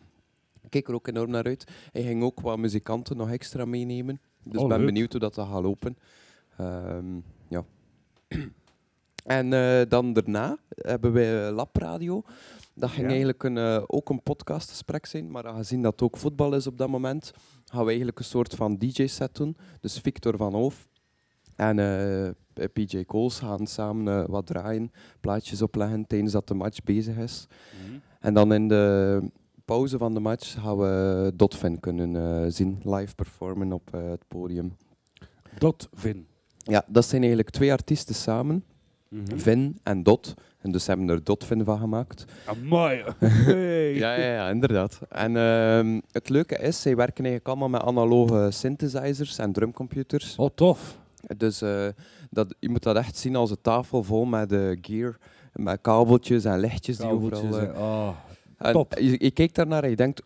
Ik 0.62 0.70
kijk 0.70 0.88
er 0.88 0.94
ook 0.94 1.08
enorm 1.08 1.30
naar 1.30 1.44
uit. 1.46 1.64
Hij 1.92 2.02
ging 2.02 2.24
ook 2.24 2.40
wat 2.42 2.58
muzikanten 2.58 3.18
nog 3.18 3.32
extra 3.32 3.66
meenemen. 3.66 4.20
Dus 4.44 4.54
ik 4.54 4.60
Oh, 4.60 4.68
ben 4.68 4.78
leuk. 4.78 4.86
benieuwd 4.88 5.12
hoe 5.12 5.22
dat, 5.22 5.36
dat 5.36 5.48
gaat 5.48 5.62
lopen. 5.64 5.98
Ehm, 6.58 7.16
ja. 7.16 7.22
En 9.26 9.54
eh, 9.54 9.82
dan 9.90 10.14
daarna 10.14 10.58
hebben 10.76 11.12
wij 11.14 11.48
eh, 11.48 11.56
Lab 11.56 11.76
Radio. 11.78 12.24
Dat 12.74 12.90
ging 12.90 13.02
Ja. 13.02 13.08
eigenlijk 13.08 13.44
een, 13.44 13.58
eh, 13.58 13.84
ook 13.88 14.10
een 14.10 14.24
podcastgesprek 14.24 15.06
zijn, 15.06 15.32
maar 15.32 15.48
aangezien 15.48 15.82
dat 15.82 15.92
het 15.92 16.02
ook 16.02 16.18
voetbal 16.18 16.54
is 16.56 16.68
op 16.68 16.78
dat 16.78 16.90
moment, 16.90 17.32
gaan 17.66 17.82
we 17.82 17.88
eigenlijk 17.88 18.20
een 18.20 18.26
soort 18.26 18.54
van 18.56 18.78
DJ-set 18.78 19.36
doen. 19.36 19.58
Dus 19.82 20.00
Victor 20.00 20.38
van 20.38 20.54
Hoof 20.54 20.88
en 21.56 21.80
eh, 21.80 22.66
PJ 22.74 23.04
Coles 23.06 23.40
gaan 23.40 23.68
samen 23.68 24.30
wat 24.32 24.46
draaien, 24.46 24.92
plaatjes 25.20 25.62
opleggen 25.62 26.08
tijdens 26.08 26.32
dat 26.32 26.48
de 26.48 26.54
match 26.54 26.84
bezig 26.84 27.18
is. 27.18 27.48
En 28.20 28.34
dan 28.34 28.54
in 28.54 28.68
de 28.68 29.22
pauze 29.66 29.98
van 29.98 30.14
de 30.14 30.20
match 30.20 30.62
gaan 30.62 30.78
we 30.78 31.32
Dotfin 31.36 31.80
kunnen 31.80 32.16
eh, 32.16 32.52
zien, 32.52 32.80
live 32.84 33.16
performen 33.16 33.72
op 33.74 33.92
het 33.92 34.28
podium. 34.28 34.76
Dot 35.58 35.90
Vin. 35.94 36.28
Ja, 36.68 36.84
dat 36.88 37.06
zijn 37.06 37.22
eigenlijk 37.22 37.50
twee 37.50 37.72
artiesten 37.72 38.16
samen, 38.16 38.64
Mhm. 39.10 39.38
Vin 39.38 39.80
en 39.84 40.04
Dot. 40.04 40.34
En 40.62 40.72
dus 40.72 40.88
hebben 40.88 41.10
er 41.10 41.24
Dotfin 41.24 41.64
van 41.64 41.80
gemaakt. 41.80 42.26
Amai. 42.46 43.04
Hey. 43.20 43.94
Ja, 43.96 44.16
ja, 44.16 44.34
ja, 44.34 44.50
inderdaad. 44.50 45.00
En 45.10 45.38
ehm, 45.38 46.00
het 46.12 46.30
leuke 46.30 46.58
is, 46.58 46.82
zij 46.82 46.96
werken 46.96 47.26
eigenlijk 47.26 47.48
allemaal 47.48 47.70
met 47.70 47.82
analoge 47.82 48.48
synthesizers 48.52 49.38
en 49.38 49.52
drumcomputers. 49.52 50.36
Oh, 50.36 50.50
tof. 50.56 50.98
Dus 51.38 51.62
eh, 51.62 51.88
dat, 52.30 52.56
je 52.60 52.70
moet 52.70 52.84
dat 52.84 52.96
echt 52.96 53.18
zien 53.18 53.36
als 53.36 53.50
een 53.50 53.62
tafel 53.62 54.04
vol 54.04 54.26
met 54.26 54.52
eh, 54.52 54.78
gear, 54.82 55.18
met 55.54 55.82
kabeltjes 55.82 56.46
en 56.46 56.60
lichtjes 56.60 56.98
die 56.98 57.08
overal... 57.08 57.70
Oh. 57.76 58.10
top. 58.72 58.98
Je, 59.00 59.16
je 59.20 59.32
kijkt 59.32 59.56
daarnaar 59.56 59.84
en 59.84 59.90
je 59.90 59.96
denkt, 59.96 60.22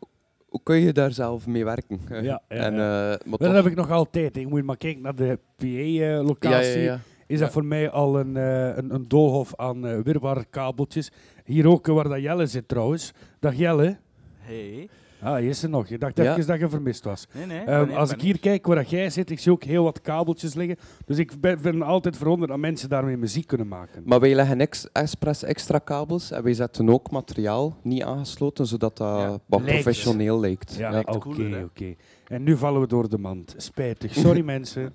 hoe 0.49 0.59
kun 0.63 0.75
je 0.79 0.93
daar 0.93 1.11
zelf 1.11 1.47
mee 1.47 1.65
werken? 1.65 1.99
Ja, 2.09 2.21
ja, 2.21 2.41
en, 2.47 2.73
ja. 2.75 3.11
eh, 3.13 3.25
maar 3.29 3.37
Dat 3.37 3.53
heb 3.53 3.65
ik 3.65 3.75
nog 3.75 3.91
altijd. 3.91 4.37
Ik 4.37 4.49
moet 4.49 4.63
maar 4.63 4.77
kijken 4.77 5.01
naar 5.01 5.15
de 5.15 5.39
PA-locatie. 5.55 6.79
ja, 6.81 6.91
ja. 6.91 6.99
Is 7.27 7.39
dat 7.39 7.47
Ja. 7.47 7.53
voor 7.53 7.65
mij 7.65 7.89
al 7.89 8.19
een, 8.19 8.37
eh, 8.37 8.77
een, 8.77 8.93
een 8.93 9.07
doolhof 9.07 9.55
aan 9.55 9.87
eh 9.87 9.99
wirwar 10.03 10.45
kabeltjes. 10.49 11.11
Hier 11.45 11.67
ook 11.67 11.87
eh, 11.87 11.93
waar 11.93 12.07
dat 12.09 12.21
Jelle 12.21 12.45
zit 12.45 12.67
trouwens. 12.67 13.11
Dag 13.39 13.55
Jelle. 13.55 13.97
Hey. 14.37 14.89
Ah, 15.21 15.35
hier 15.37 15.49
is 15.49 15.59
ze 15.59 15.67
nog. 15.67 15.87
Je 15.89 15.97
dacht 15.97 16.17
Ja. 16.17 16.31
even 16.33 16.47
dat 16.47 16.59
je 16.59 16.69
vermist 16.69 17.03
was. 17.03 17.27
Nee, 17.33 17.45
nee. 17.45 17.59
Ehm, 17.59 17.87
nee, 17.87 17.95
als 17.97 18.11
ik 18.11 18.21
hier 18.21 18.39
kijk 18.39 18.65
waar 18.65 18.75
dat 18.75 18.89
jij 18.89 19.09
zit, 19.09 19.29
ik 19.29 19.39
zie 19.39 19.51
ook 19.51 19.63
heel 19.63 19.83
wat 19.83 20.01
kabeltjes 20.01 20.53
liggen. 20.53 20.77
Dus 21.05 21.17
ik 21.17 21.39
ben, 21.41 21.61
ben 21.61 21.81
altijd 21.81 22.17
verwonderd 22.17 22.49
dat 22.51 22.59
mensen 22.59 22.89
daarmee 22.89 23.17
muziek 23.17 23.47
kunnen 23.47 23.67
maken. 23.67 24.01
Maar 24.05 24.19
wij 24.19 24.35
leggen 24.35 24.59
ex, 24.61 24.91
expres 24.91 25.43
extra 25.43 25.77
kabels 25.79 26.31
en 26.31 26.43
wij 26.43 26.53
zetten 26.53 26.89
ook 26.89 27.11
materiaal 27.11 27.77
niet 27.83 28.03
aangesloten, 28.03 28.65
zodat 28.65 28.97
dat 28.97 29.07
Ja. 29.19 29.39
wat 29.45 29.61
Lijkt. 29.61 29.73
professioneel 29.83 30.39
lijkt. 30.39 30.75
Ja, 30.75 30.99
oké, 30.99 31.61
oké. 31.63 31.95
En 32.27 32.43
nu 32.43 32.57
vallen 32.57 32.81
we 32.81 32.87
door 32.87 33.09
de 33.09 33.17
mand. 33.17 33.53
Spijtig. 33.57 34.13
Sorry 34.13 34.41
mensen. 34.55 34.93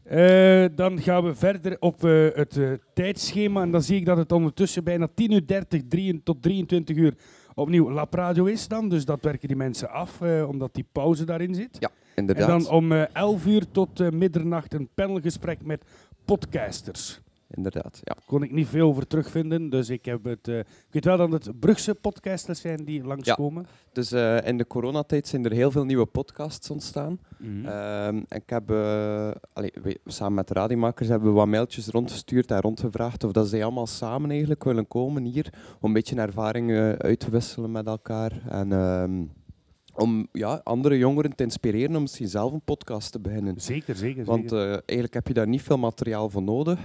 Eh, 0.03 0.65
dan 0.75 1.01
gaan 1.01 1.23
we 1.23 1.36
verder 1.36 1.75
op 1.79 2.03
eh, 2.03 2.27
het 2.33 2.57
eh, 2.57 2.71
tijdschema. 2.93 3.62
En 3.62 3.71
dan 3.71 3.81
zie 3.81 3.97
ik 3.97 4.05
dat 4.05 4.17
het 4.17 4.31
ondertussen 4.31 4.83
bijna 4.83 5.07
10 5.15 5.31
uur 5.31 5.47
30 5.47 5.81
3 5.89 6.21
tot 6.23 6.41
23 6.41 6.95
uur 6.95 7.13
opnieuw 7.58 7.91
Lab 7.91 8.13
Radio 8.13 8.46
is 8.46 8.67
dan. 8.67 8.89
Dus 8.89 9.06
dat 9.06 9.24
werken 9.24 9.48
die 9.48 9.58
mensen 9.58 9.89
af, 9.89 10.22
eh, 10.22 10.48
omdat 10.48 10.74
die 10.74 10.86
pauze 10.91 11.26
daarin 11.26 11.56
zit. 11.56 11.78
En 11.80 11.89
Inderdaad. 12.15 12.48
dan 12.48 12.70
om 12.70 12.91
eh 12.91 13.15
11 13.15 13.46
uur 13.46 13.72
tot 13.72 14.00
eh, 14.00 14.10
middernacht 14.10 14.74
een 14.74 14.89
panelgesprek 14.96 15.65
met 15.65 15.84
podcasters. 16.26 17.22
Inderdaad, 17.49 17.99
ja. 18.03 18.15
Kon 18.25 18.43
ik 18.43 18.51
niet 18.51 18.67
veel 18.67 18.88
over 18.88 19.07
terugvinden, 19.07 19.69
dus 19.69 19.89
ik 19.89 20.05
heb 20.05 20.23
het... 20.23 20.47
eh, 20.47 20.60
ik 20.60 20.65
weet 20.91 21.05
wel 21.05 21.17
dat 21.17 21.31
het 21.45 21.60
Brugse 21.60 21.95
podcasters 21.95 22.62
zijn 22.62 22.86
die 22.86 23.03
langskomen. 23.03 23.65
Dus 23.91 24.12
eh, 24.12 24.47
in 24.47 24.57
de 24.57 24.67
coronatijd 24.67 25.27
zijn 25.27 25.45
er 25.45 25.51
heel 25.51 25.71
veel 25.71 25.86
nieuwe 25.86 26.05
podcasts 26.05 26.69
ontstaan. 26.69 27.19
Mhm. 27.38 27.65
Ehm, 27.65 28.15
en 28.27 28.38
ik 28.41 28.49
heb, 28.49 28.71
eh, 28.71 29.31
samen 30.05 30.33
met 30.33 30.47
de 30.47 30.53
radiomakers 30.53 31.07
hebben 31.07 31.29
we 31.29 31.36
wat 31.36 31.47
mailtjes 31.47 31.88
rondgestuurd 31.88 32.51
en 32.51 32.62
rondgevraagd 32.62 33.23
of 33.23 33.31
dat 33.31 33.47
zij 33.47 33.63
allemaal 33.63 33.88
samen 33.88 34.29
eigenlijk 34.29 34.63
willen 34.63 34.88
komen 34.88 35.23
hier 35.23 35.53
om 35.79 35.88
een 35.88 35.93
beetje 35.93 36.15
ervaringen 36.15 36.97
uit 36.97 37.19
te 37.19 37.29
wisselen 37.29 37.71
met 37.71 37.88
elkaar. 37.88 38.31
En 38.49 38.71
ehm, 38.71 39.23
om 39.95 40.27
ja, 40.31 40.62
andere 40.63 40.97
jongeren 40.97 41.36
te 41.36 41.43
inspireren 41.43 41.95
om 41.95 42.01
misschien 42.01 42.27
zelf 42.27 42.51
een 42.53 42.62
podcast 42.62 43.12
te 43.12 43.19
beginnen. 43.19 43.62
Zeker, 43.62 43.95
zeker. 43.95 44.25
Want 44.25 44.49
zeker. 44.49 44.65
eh, 44.65 44.71
eigenlijk 44.71 45.13
heb 45.13 45.27
je 45.27 45.33
daar 45.33 45.47
niet 45.47 45.62
veel 45.62 45.77
materiaal 45.77 46.29
voor 46.29 46.43
nodig. 46.43 46.79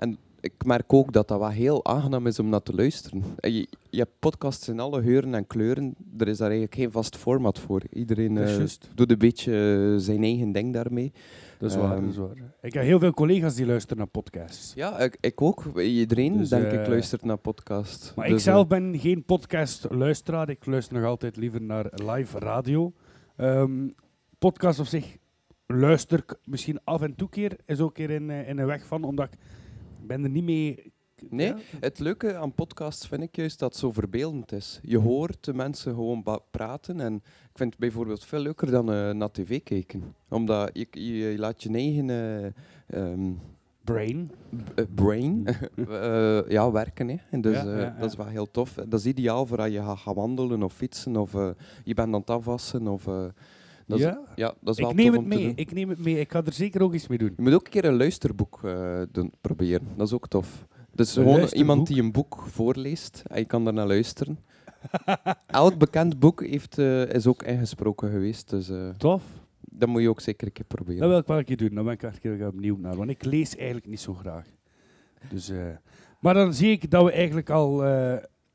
En 0.00 0.18
ik 0.40 0.64
merk 0.64 0.92
ook 0.92 1.12
dat 1.12 1.28
dat 1.28 1.38
wel 1.38 1.48
heel 1.48 1.84
aangenaam 1.84 2.26
is 2.26 2.38
om 2.38 2.48
naar 2.48 2.62
te 2.62 2.74
luisteren. 2.74 3.22
En 3.40 3.52
Je, 3.52 3.68
je 3.90 3.98
hebt 3.98 4.18
podcasts 4.18 4.68
in 4.68 4.80
alle 4.80 5.02
geuren 5.02 5.34
en 5.34 5.46
kleuren. 5.46 5.94
Er 6.18 6.28
is 6.28 6.38
daar 6.38 6.48
eigenlijk 6.48 6.80
geen 6.80 6.90
vast 6.90 7.16
format 7.16 7.58
voor. 7.58 7.82
Iedereen 7.92 8.38
eh, 8.38 8.64
doet 8.94 9.10
een 9.10 9.18
beetje 9.18 9.52
eh, 9.52 10.02
zijn 10.02 10.22
eigen 10.22 10.52
ding 10.52 10.72
daarmee. 10.72 11.12
Dat 11.58 11.70
is 11.70 11.76
waar, 11.76 11.92
ehm, 11.92 12.00
dat 12.00 12.10
is 12.10 12.16
waar. 12.16 12.36
Ik 12.60 12.72
heb 12.72 12.82
heel 12.82 12.98
veel 12.98 13.12
collega's 13.12 13.54
die 13.54 13.66
luisteren 13.66 13.98
naar 13.98 14.06
podcasts. 14.06 14.72
Ja, 14.74 14.98
ik, 14.98 15.16
ik 15.20 15.42
ook. 15.42 15.78
Iedereen, 15.78 16.36
Dus, 16.36 16.48
denk 16.48 16.64
eh, 16.64 16.80
ik, 16.80 16.86
luistert 16.86 17.24
naar 17.24 17.36
podcasts. 17.36 18.14
Maar 18.14 18.26
Dus, 18.26 18.34
ik 18.34 18.42
zelf 18.42 18.62
eh, 18.62 18.68
ben 18.68 18.98
geen 18.98 19.24
podcast-luisteraar. 19.24 20.48
Ik 20.48 20.66
luister 20.66 20.94
nog 20.94 21.04
altijd 21.04 21.36
liever 21.36 21.62
naar 21.62 21.90
live 21.94 22.38
radio. 22.38 22.92
Ehm, 23.36 23.88
podcast 24.38 24.80
op 24.80 24.86
zich 24.86 25.16
luister 25.66 26.18
ik 26.18 26.36
misschien 26.44 26.80
af 26.84 27.02
en 27.02 27.14
toe 27.14 27.28
keer. 27.28 27.56
Is 27.66 27.80
ook 27.80 27.88
een 27.88 28.06
keer 28.06 28.10
in, 28.10 28.30
eh, 28.30 28.48
in 28.48 28.58
een 28.58 28.66
weg 28.66 28.86
van, 28.86 29.04
omdat 29.04 29.26
ik 29.32 29.38
ben 30.06 30.22
er 30.24 30.30
niet 30.30 30.44
mee... 30.44 30.92
Nee, 31.28 31.46
Ja? 31.46 31.56
het 31.80 31.98
leuke 31.98 32.36
aan 32.36 32.54
podcasts 32.54 33.06
vind 33.08 33.22
ik 33.22 33.36
juist 33.36 33.58
dat 33.58 33.70
het 33.70 33.80
zo 33.80 33.92
verbeeldend 33.92 34.52
is. 34.52 34.80
Je 34.82 34.98
hoort 34.98 35.44
de 35.44 35.54
mensen 35.54 35.94
gewoon 35.94 36.24
praten 36.50 37.00
en 37.00 37.14
ik 37.24 37.56
vind 37.56 37.70
het 37.70 37.78
bijvoorbeeld 37.78 38.24
veel 38.24 38.40
leuker 38.40 38.70
dan 38.70 38.92
eh, 38.92 39.10
naar 39.10 39.30
tv 39.30 39.62
kijken. 39.62 40.14
Omdat 40.28 40.70
je, 40.72 40.86
je, 40.90 41.30
je 41.30 41.38
laat 41.38 41.62
je 41.62 41.70
eigen 41.72 42.10
eh, 42.10 42.46
ehm, 42.86 43.32
Brain. 43.84 44.30
eh, 44.74 44.84
brain. 44.94 45.46
Eh, 45.88 46.48
ja, 46.48 46.70
werken. 46.70 47.08
Hè. 47.08 47.16
En 47.30 47.40
dus, 47.40 47.56
Ja, 47.56 47.64
ja, 47.64 47.78
ja. 47.78 47.96
Dat 48.00 48.10
is 48.10 48.16
wel 48.16 48.26
heel 48.26 48.50
tof. 48.50 48.74
Dat 48.74 49.00
is 49.00 49.06
ideaal 49.06 49.46
voor 49.46 49.58
als 49.58 49.70
je 49.72 49.82
gaat 49.82 50.14
wandelen 50.14 50.62
of 50.62 50.72
fietsen 50.72 51.16
of 51.16 51.32
je 51.84 51.94
bent 51.94 52.14
aan 52.14 52.20
het 52.20 52.30
afwassen. 52.30 52.88
Of, 52.88 53.06
dat 53.90 53.98
is, 53.98 54.04
ja? 54.04 54.20
ja, 54.36 54.54
dat 54.60 54.74
is 54.74 54.80
wel 54.80 54.90
Ik 54.90 54.96
neem 54.96 55.12
het 55.12 55.24
mee. 55.24 55.52
Ik 55.54 55.72
neem 55.72 55.88
het 55.88 55.98
mee. 55.98 56.20
Ik 56.20 56.32
ga 56.32 56.42
er 56.44 56.52
zeker 56.52 56.82
ook 56.82 56.94
iets 56.94 57.06
mee 57.06 57.18
doen. 57.18 57.32
Je 57.36 57.42
moet 57.42 57.52
ook 57.52 57.64
een 57.64 57.70
keer 57.70 57.84
een 57.84 57.96
luisterboek 57.96 58.60
eh, 58.64 59.00
doen, 59.12 59.32
proberen. 59.40 59.88
Dat 59.96 60.06
is 60.06 60.12
ook 60.12 60.28
tof. 60.28 60.66
Dus 60.92 61.16
Een 61.16 61.22
gewoon 61.22 61.48
iemand 61.48 61.86
die 61.86 62.02
een 62.02 62.12
boek 62.12 62.44
voorleest 62.46 63.22
en 63.26 63.38
je 63.38 63.44
kan 63.44 63.62
naar 63.62 63.86
luisteren. 63.86 64.38
Elk 65.46 65.78
bekend 65.78 66.18
boek 66.18 66.44
heeft, 66.44 66.78
eh, 66.78 67.14
is 67.14 67.26
ook 67.26 67.42
ingesproken 67.42 68.10
geweest. 68.10 68.50
Dus 68.50 68.68
eh, 68.68 68.88
Tof. 68.88 69.22
dat 69.60 69.88
moet 69.88 70.02
je 70.02 70.08
ook 70.08 70.20
zeker 70.20 70.46
een 70.46 70.52
keer 70.52 70.64
proberen. 70.64 71.00
Dat 71.00 71.08
wil 71.08 71.18
ik 71.18 71.26
wel 71.26 71.38
een 71.38 71.44
keer 71.44 71.56
doen. 71.56 71.74
Dan 71.74 71.84
ben 71.84 71.92
ik 71.92 72.02
echt 72.02 72.24
een 72.24 72.36
keer 72.38 72.54
benieuwd 72.54 72.78
naar. 72.78 72.96
Want 72.96 73.10
ik 73.10 73.24
lees 73.24 73.56
eigenlijk 73.56 73.86
niet 73.86 74.00
zo 74.00 74.14
graag. 74.14 74.46
Dus, 75.30 75.52
maar 76.20 76.34
dan 76.34 76.54
zie 76.54 76.70
ik 76.70 76.90
dat 76.90 77.04
we 77.04 77.12
eigenlijk 77.12 77.50
al 77.50 77.82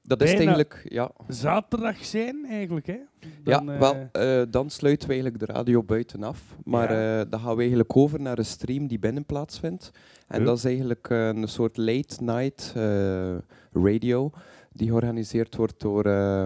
dat 0.07 0.21
is 0.21 0.33
eigenlijk, 0.33 0.85
ja. 0.89 1.11
zaterdag 1.27 2.05
zijn, 2.05 2.45
eigenlijk. 2.49 2.87
Hè? 2.87 2.97
Dan, 3.43 3.65
ja, 3.65 3.73
eh, 3.73 3.79
wel, 3.79 4.09
eh, 4.11 4.41
dan 4.49 4.69
sluiten 4.69 5.07
we 5.07 5.13
eigenlijk 5.13 5.45
de 5.45 5.53
radio 5.53 5.83
buiten 5.83 6.23
af. 6.23 6.55
Maar 6.63 6.93
Ja. 6.93 7.19
eh, 7.21 7.25
dan 7.29 7.39
gaan 7.39 7.53
we 7.53 7.59
eigenlijk 7.59 7.97
over 7.97 8.21
naar 8.21 8.37
een 8.37 8.45
stream 8.45 8.87
die 8.87 8.99
binnen 8.99 9.25
plaatsvindt. 9.25 9.91
En 10.27 10.43
dat 10.43 10.57
is 10.57 10.65
eigenlijk 10.65 11.07
eh, 11.09 11.27
een 11.27 11.47
soort 11.47 11.77
late 11.77 12.23
night 12.23 12.73
eh, 12.75 13.35
radio 13.83 14.31
die 14.71 14.87
georganiseerd 14.87 15.55
wordt 15.55 15.79
door 15.81 16.05
eh, 16.05 16.43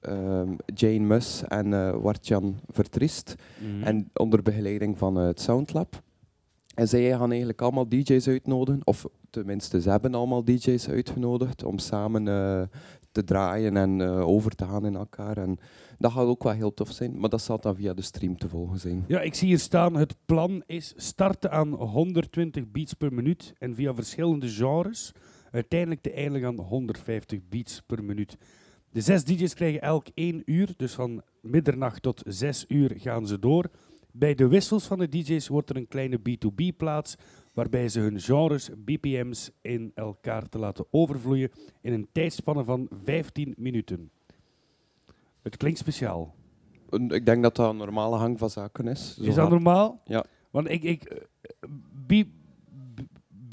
ehm, 0.00 0.54
Jane 0.74 0.98
Mus 1.06 1.42
en 1.48 1.72
eh 1.74 1.94
Wartjan 2.00 2.60
Vertriest. 2.68 3.34
mhm. 3.58 3.82
En 3.82 4.10
onder 4.14 4.42
begeleiding 4.42 4.98
van 4.98 5.18
eh, 5.18 5.26
het 5.26 5.40
Soundlab. 5.40 6.02
En 6.74 6.88
zij 6.88 7.10
gaan 7.10 7.28
eigenlijk 7.30 7.62
allemaal 7.62 7.88
DJ's 7.88 8.28
uitnodigen, 8.28 8.80
of 8.84 9.06
tenminste, 9.36 9.80
ze 9.80 9.90
hebben 9.90 10.14
allemaal 10.14 10.44
DJ's 10.44 10.88
uitgenodigd 10.88 11.64
om 11.64 11.78
samen 11.78 12.28
eh, 12.28 12.62
te 13.12 13.24
draaien 13.24 13.76
en 13.76 14.00
eh, 14.00 14.28
over 14.28 14.50
te 14.50 14.64
gaan 14.64 14.86
in 14.86 14.96
elkaar. 14.96 15.36
En 15.36 15.58
dat 15.98 16.12
gaat 16.12 16.26
ook 16.26 16.42
wel 16.42 16.52
heel 16.52 16.74
tof 16.74 16.90
zijn, 16.90 17.18
maar 17.18 17.28
dat 17.28 17.42
zal 17.42 17.60
dan 17.60 17.76
via 17.76 17.94
de 17.94 18.02
stream 18.02 18.38
te 18.38 18.48
volgen 18.48 18.78
zijn. 18.78 19.04
Ja, 19.08 19.20
ik 19.20 19.34
zie 19.34 19.48
hier 19.48 19.58
staan, 19.58 19.94
het 19.94 20.16
plan 20.24 20.62
is 20.66 20.92
starten 20.96 21.50
aan 21.50 21.72
120 21.72 22.70
beats 22.70 22.94
per 22.94 23.12
minuut 23.12 23.52
en 23.58 23.74
via 23.74 23.94
verschillende 23.94 24.48
genres 24.48 25.12
uiteindelijk 25.50 26.00
te 26.00 26.12
eindigen 26.12 26.48
aan 26.48 26.60
150 26.60 27.40
beats 27.48 27.82
per 27.86 28.04
minuut. 28.04 28.36
De 28.90 29.00
zes 29.00 29.24
DJ's 29.24 29.54
krijgen 29.54 29.80
elk 29.80 30.06
één 30.14 30.42
uur, 30.44 30.74
dus 30.76 30.92
van 30.92 31.22
middernacht 31.40 32.02
tot 32.02 32.22
zes 32.26 32.64
uur 32.68 32.92
gaan 32.98 33.26
ze 33.26 33.38
door. 33.38 33.70
Bij 34.12 34.34
de 34.34 34.48
wissels 34.48 34.86
van 34.86 34.98
de 34.98 35.08
DJ's 35.08 35.48
wordt 35.48 35.70
er 35.70 35.76
een 35.76 35.88
kleine 35.88 36.18
B2B 36.18 36.76
plaats, 36.76 37.16
waarbij 37.56 37.88
ze 37.88 38.00
hun 38.00 38.20
genres, 38.20 38.70
BPM's 38.84 39.50
in 39.60 39.92
elkaar 39.94 40.48
te 40.48 40.58
laten 40.58 40.86
overvloeien 40.90 41.50
in 41.80 41.92
een 41.92 42.08
tijdspanne 42.12 42.64
van 42.64 42.88
15 43.04 43.54
minuten. 43.56 44.10
Het 45.42 45.56
klinkt 45.56 45.78
speciaal. 45.78 46.34
Ik 47.08 47.26
denk 47.26 47.42
dat 47.42 47.56
dat 47.56 47.70
een 47.70 47.76
normale 47.76 48.16
hang 48.16 48.38
van 48.38 48.50
zaken 48.50 48.88
is. 48.88 49.14
Zo 49.16 49.22
Is 49.22 49.34
dat 49.34 49.50
normaal? 49.50 50.00
Ja. 50.04 50.24
Want 50.50 50.70
ik, 50.70 50.82
ik 50.82 51.26
be- 52.06 52.30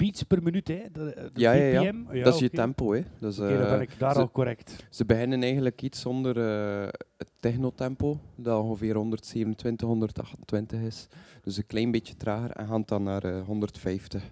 beats 0.04 0.22
per 0.22 0.42
minuut, 0.42 0.68
hè? 0.68 0.82
De, 0.92 1.04
de 1.14 1.30
Ja, 1.40 1.52
ja, 1.52 1.80
ja. 1.82 1.92
BPM? 1.92 2.22
dat 2.22 2.34
is 2.34 2.40
je 2.40 2.50
tempo. 2.50 2.92
Hè. 2.92 3.00
Dus, 3.18 3.36
dan 3.36 3.48
eh, 3.48 3.70
ben 3.70 3.80
ik 3.80 3.90
daar 3.98 4.14
ze- 4.14 4.20
al 4.20 4.30
correct. 4.30 4.86
Ze 4.90 5.04
beginnen 5.04 5.42
eigenlijk 5.42 5.82
iets 5.82 6.06
onder 6.06 6.38
eh, 6.38 6.88
het 7.16 7.28
technotempo, 7.40 8.18
dat 8.36 8.62
ongeveer 8.62 8.94
127, 8.96 9.88
128 9.88 10.80
is. 10.80 11.06
Dus 11.42 11.56
een 11.56 11.66
klein 11.66 11.90
beetje 11.90 12.16
trager 12.16 12.50
en 12.50 12.66
gaan 12.66 12.82
dan 12.86 13.02
naar 13.02 13.24
eh, 13.24 13.42
150. 13.46 14.22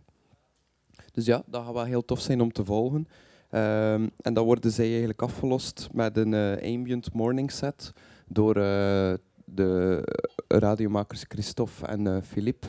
Dus 1.12 1.24
ja, 1.26 1.42
dat 1.46 1.64
gaat 1.64 1.72
wel 1.74 1.84
heel 1.84 2.04
tof 2.04 2.20
zijn 2.20 2.40
om 2.40 2.52
te 2.52 2.64
volgen. 2.64 3.08
Ehm, 3.50 4.08
en 4.20 4.34
dan 4.34 4.44
worden 4.44 4.70
zij 4.70 4.88
eigenlijk 4.88 5.22
afgelost 5.22 5.88
met 5.92 6.16
een 6.16 6.34
eh, 6.34 6.74
ambient 6.74 7.12
morning 7.12 7.50
set 7.50 7.92
door 8.28 8.56
eh, 8.56 9.12
de 9.44 10.02
radiomakers 10.48 11.24
Christophe 11.28 11.86
en 11.86 12.06
eh 12.06 12.22
Philippe. 12.22 12.66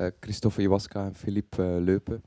Eh, 0.00 0.06
Christophe 0.20 0.62
Iwaska 0.62 1.04
en 1.04 1.14
Philippe 1.14 1.62
eh, 1.62 1.80
Leupen. 1.80 2.22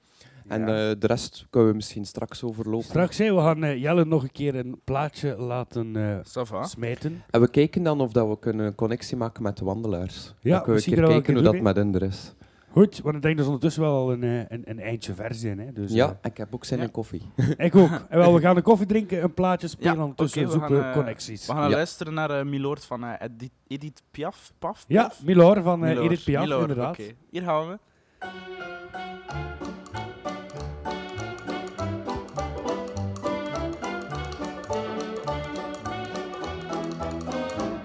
En 0.48 0.62
eh, 0.62 0.68
de 1.00 1.08
rest 1.08 1.46
kunnen 1.50 1.70
we 1.70 1.76
misschien 1.76 2.06
straks 2.06 2.44
overlopen. 2.44 2.88
Straks, 2.88 3.18
hè, 3.18 3.34
we 3.34 3.42
gaan 3.42 3.80
Jelle 3.80 4.06
nog 4.06 4.24
een 4.24 4.32
keer 4.32 4.56
een 4.56 4.80
plaatje 4.84 5.36
laten 5.38 5.96
eh, 5.96 6.64
smijten. 6.64 7.24
En 7.30 7.42
we 7.42 7.50
kijken 7.50 7.84
dan 7.84 8.02
of 8.02 8.12
dat 8.12 8.28
we 8.28 8.40
kunnen 8.40 8.66
een 8.66 8.76
connectie 8.76 9.18
maken 9.18 9.44
met 9.44 9.58
de 9.58 9.66
wandelaars. 9.66 10.34
Ja, 10.40 10.52
dan 10.52 10.64
kunnen 10.64 10.84
we 10.84 10.90
een 10.90 10.96
keer 10.96 11.06
kijken 11.08 11.34
hoe 11.34 11.44
dat 11.44 11.62
met 11.62 11.76
hen 11.76 11.96
er 11.96 12.04
is. 12.04 12.34
Goed, 12.74 13.00
want 13.02 13.16
ik 13.16 13.22
denk 13.22 13.36
dat 13.36 13.44
ze 13.46 13.52
ondertussen 13.52 13.82
wel 13.84 13.94
al 13.96 14.12
een, 14.12 14.24
eh, 14.24 14.38
een, 14.40 14.62
een 14.66 14.80
eindje 14.80 15.14
ver 15.14 15.34
zijn. 15.36 15.60
Hè? 15.60 15.72
Dus, 15.74 15.92
ja, 15.92 16.20
ik 16.24 16.38
heb 16.38 16.54
ook 16.54 16.66
zin 16.66 16.78
ja. 16.78 16.84
in 16.84 16.92
koffie. 16.92 17.22
eh, 17.36 17.50
ik 17.66 17.76
ook. 17.76 17.90
En 18.10 18.18
wel, 18.18 18.34
we 18.34 18.40
gaan 18.46 18.56
een 18.58 18.64
koffie 18.64 18.88
drinken, 18.88 19.24
een 19.24 19.34
plaatje 19.34 19.68
spelen, 19.68 19.94
Ja, 19.96 20.02
ondertussen 20.02 20.46
we 20.46 20.52
zoeken 20.52 20.86
eh, 20.88 20.94
connecties. 20.94 21.46
We 21.48 21.54
gaan 21.54 21.70
Ja. 21.70 21.76
luisteren 21.76 22.14
naar 22.14 22.30
eh, 22.40 22.46
Milord 22.46 22.86
van 22.86 23.04
eh, 23.04 23.14
Edith, 23.20 23.52
Edith 23.68 24.02
Piaf. 24.12 24.54
Paf, 24.60 24.86
Ja, 24.88 25.02
Piaf? 25.08 25.24
Milor 25.24 25.62
van 25.62 25.84
eh, 25.86 25.90
Milord, 25.90 26.06
Edith 26.06 26.24
Piaf, 26.24 26.44
Milord, 26.44 26.62
inderdaad. 26.62 27.00
oké. 27.00 27.12
Hier 27.30 27.42
gaan 27.42 27.68
we. 27.68 27.78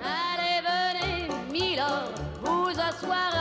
Allez, 0.03 0.61
venez, 0.64 1.29
Milord, 1.53 2.12
vous 2.42 2.79
asseoir 2.79 3.33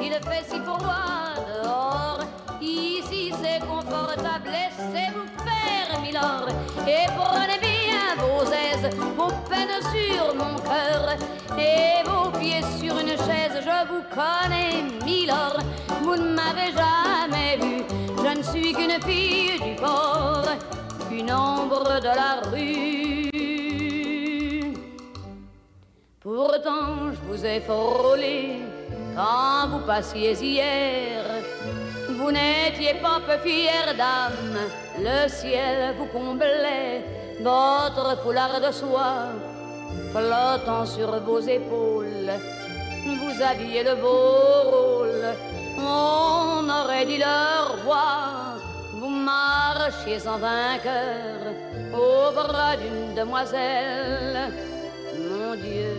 Il 0.00 0.12
fait 0.12 0.44
si 0.48 0.58
froid 0.60 1.34
dehors. 1.46 2.20
Ici, 2.60 3.32
c'est 3.42 3.60
confortable. 3.60 4.50
Laissez-vous 4.50 5.28
faire, 5.44 6.00
Milord. 6.00 6.48
Et 6.86 7.06
prenez 7.16 7.58
bien 7.60 8.16
vos 8.18 8.44
aises, 8.44 8.90
vos 9.16 9.32
peines 9.48 9.80
sur 9.92 10.34
mon 10.34 10.56
cœur. 10.58 11.16
Et 11.58 12.02
vos 12.08 12.30
pieds 12.38 12.64
sur 12.78 12.98
une 12.98 13.16
chaise. 13.26 13.60
Je 13.60 13.78
vous 13.88 14.02
connais, 14.10 14.82
Milord. 15.04 15.58
Vous 16.02 16.16
ne 16.16 16.34
m'avez 16.34 16.72
jamais 16.72 17.56
vu. 17.56 17.84
Je 18.22 18.38
ne 18.38 18.42
suis 18.42 18.72
qu'une 18.72 19.00
fille 19.02 19.58
du 19.60 19.74
port, 19.76 20.44
une 21.10 21.32
ombre 21.32 22.00
de 22.00 22.06
la 22.06 22.40
rue. 22.50 23.30
Pourtant, 26.20 27.10
je 27.12 27.20
vous 27.26 27.46
ai 27.46 27.60
frôlé 27.60 28.60
quand 29.14 29.68
vous 29.68 29.84
passiez 29.86 30.32
hier. 30.32 31.24
Vous 32.18 32.30
n'étiez 32.30 32.94
pas 33.00 33.20
peu 33.26 33.38
fière 33.48 33.94
d'âme, 33.96 34.58
le 34.98 35.28
ciel 35.28 35.94
vous 35.96 36.06
comblait, 36.06 37.02
votre 37.40 38.22
foulard 38.22 38.60
de 38.60 38.72
soie 38.72 39.28
flottant 40.12 40.86
sur 40.86 41.18
vos 41.20 41.40
épaules. 41.40 42.32
Vous 43.04 43.42
aviez 43.42 43.82
le 43.82 43.94
beau 43.94 44.70
rôle, 44.70 45.26
on 45.78 46.68
aurait 46.68 47.06
dit 47.06 47.18
le 47.18 47.84
roi. 47.84 48.58
Vous 49.00 49.08
marchiez 49.08 50.20
en 50.28 50.36
vainqueur 50.36 51.54
au 51.94 52.32
bras 52.34 52.76
d'une 52.76 53.14
demoiselle. 53.14 54.52
Mon 55.16 55.54
Dieu, 55.54 55.96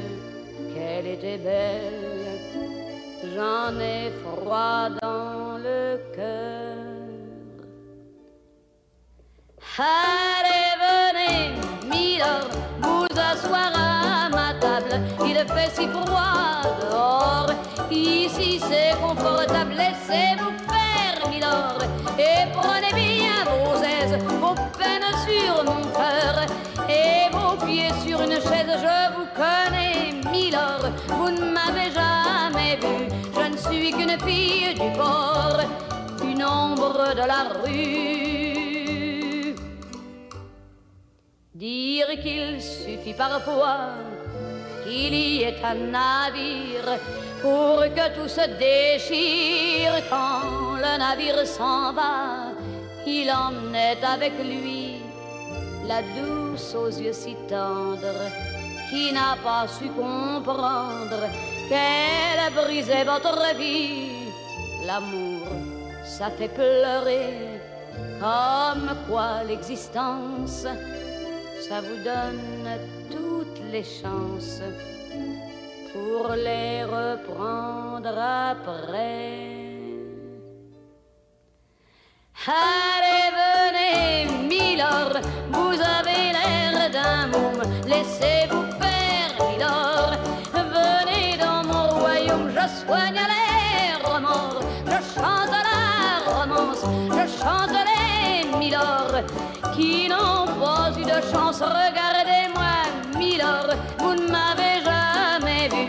qu'elle 0.74 1.08
était 1.08 1.38
belle. 1.38 2.21
J'en 3.36 3.80
ai 3.80 4.12
froid 4.22 4.90
dans 5.02 5.58
le 5.58 5.98
cœur. 6.14 6.76
Allez, 9.78 10.68
venez, 10.84 11.54
Milord, 11.90 12.50
vous 12.82 13.06
asseoir 13.06 13.72
à 13.74 14.30
ma 14.30 14.54
table. 14.60 15.00
Il 15.26 15.36
fait 15.36 15.72
si 15.74 15.88
froid 15.88 16.62
dehors. 16.82 17.52
Ici, 17.90 18.60
c'est 18.60 19.00
confortable. 19.00 19.76
Laissez-vous 19.78 20.52
faire, 20.68 21.30
Milord. 21.30 21.84
Et 22.20 22.52
prenez 22.54 22.94
bien 22.94 23.46
vos 23.46 23.82
aises, 23.82 24.18
vos 24.42 24.56
peines 24.78 25.14
sur 25.26 25.64
mon 25.64 25.82
cœur. 25.94 26.46
Et 26.90 27.30
vos 27.32 27.56
pieds 27.66 27.94
sur 28.06 28.22
une 28.22 28.42
chaise. 28.42 28.76
Je 28.86 29.16
vous 29.16 29.28
connais, 29.34 30.20
Milord. 30.30 30.92
Vous 31.08 31.30
ne 31.30 31.46
m'avez 31.54 31.92
jamais 31.92 32.76
vu. 32.76 33.21
Qu'une 33.92 34.18
fille 34.26 34.74
du 34.74 34.90
port, 34.98 35.60
une 36.24 36.44
ombre 36.44 37.14
de 37.14 37.26
la 37.34 37.44
rue. 37.64 38.42
Dire 41.54 42.08
qu'il 42.24 42.62
suffit 42.62 43.14
parfois 43.14 43.94
qu'il 44.84 45.14
y 45.14 45.44
ait 45.44 45.62
un 45.64 45.76
navire 45.76 46.98
pour 47.42 47.82
que 47.96 48.06
tout 48.16 48.28
se 48.28 48.46
déchire 48.58 49.96
quand 50.10 50.76
le 50.78 50.98
navire 50.98 51.46
s'en 51.46 51.94
va. 51.94 52.54
Il 53.06 53.30
emmenait 53.32 54.04
avec 54.04 54.34
lui 54.44 54.96
la 55.88 56.02
douce 56.02 56.76
aux 56.76 56.90
yeux 56.90 57.14
si 57.14 57.36
tendres 57.48 58.30
qui 58.92 59.12
n'a 59.12 59.36
pas 59.44 59.66
su 59.68 59.88
comprendre 59.90 61.24
qu'elle 61.70 62.54
brisait 62.54 63.06
votre 63.06 63.56
vie, 63.58 64.30
l'amour 64.86 65.48
ça 66.04 66.30
fait 66.30 66.50
pleurer, 66.50 67.60
comme 68.20 68.96
quoi 69.08 69.44
l'existence, 69.48 70.68
ça 71.68 71.82
vous 71.82 72.04
donne 72.04 72.68
toutes 73.10 73.62
les 73.72 73.84
chances 73.84 74.62
pour 75.94 76.34
les 76.34 76.84
reprendre 76.84 78.16
après. 78.18 79.58
Allez, 82.46 83.28
venez, 83.42 84.48
Milord, 84.48 85.16
vous 85.52 85.78
avez 85.98 86.24
l'air 86.38 86.90
d'un 86.92 87.28
môme, 87.28 87.64
laissez-vous 87.88 88.71
soigne 92.80 93.22
les 93.34 94.10
remords, 94.10 94.62
je 94.86 95.00
chante 95.14 95.56
la 95.70 96.32
romance, 96.32 96.84
je 97.18 97.24
chante 97.40 97.78
les 97.90 98.58
Milord 98.58 99.16
qui 99.76 100.08
n'ont 100.10 100.46
pas 100.62 100.92
eu 100.98 101.04
de 101.04 101.20
chance. 101.32 101.62
Regardez-moi, 101.62 102.74
Milord, 103.18 103.72
vous 104.00 104.16
ne 104.16 104.28
m'avez 104.32 104.76
jamais 104.84 105.68
vu. 105.70 105.86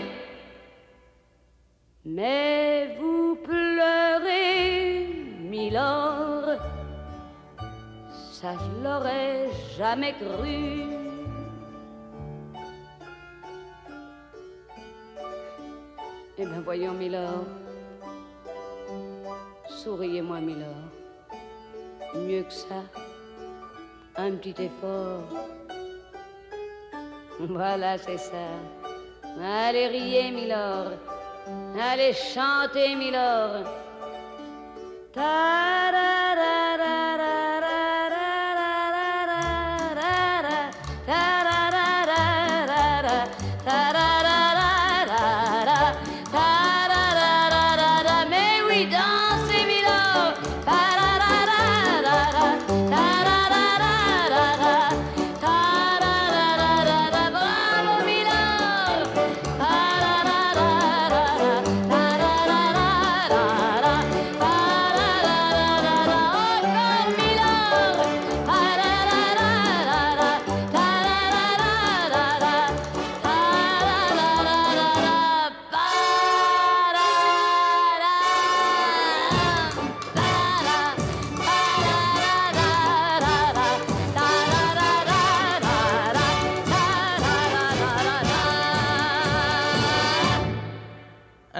Mais 2.04 2.96
vous 2.98 3.36
pleurez, 3.44 5.06
Milord, 5.40 6.58
ça 8.32 8.52
je 8.60 8.84
l'aurais 8.84 9.50
jamais 9.78 10.14
cru. 10.14 11.11
Eh 16.42 16.44
bien 16.44 16.60
voyons, 16.60 16.94
Milord. 16.94 17.46
Souriez-moi, 19.68 20.40
Milord. 20.40 20.88
Mieux 22.16 22.42
que 22.42 22.52
ça, 22.52 22.82
un 24.16 24.32
petit 24.32 24.60
effort. 24.60 25.22
Voilà, 27.38 27.96
c'est 27.96 28.18
ça. 28.18 28.48
Allez 29.40 29.86
riez, 29.86 30.32
Milord. 30.32 30.94
Allez 31.80 32.12
chanter, 32.12 32.96
Milord. 32.96 33.64
Tararara. 35.12 35.92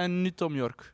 En 0.03 0.21
nu 0.23 0.31
Tom 0.31 0.55
York. 0.55 0.93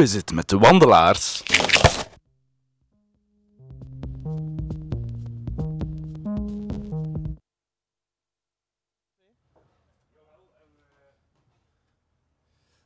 Hoe 0.00 0.08
is 0.08 0.14
het 0.14 0.32
met 0.32 0.48
de 0.48 0.58
wandelaars? 0.58 1.42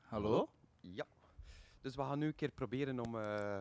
Hallo? 0.00 0.48
Ja. 0.80 1.04
Dus 1.80 1.94
we 1.96 2.02
gaan 2.02 2.18
nu 2.18 2.26
een 2.26 2.34
keer 2.34 2.50
proberen 2.50 3.00
om 3.00 3.14
eh, 3.18 3.58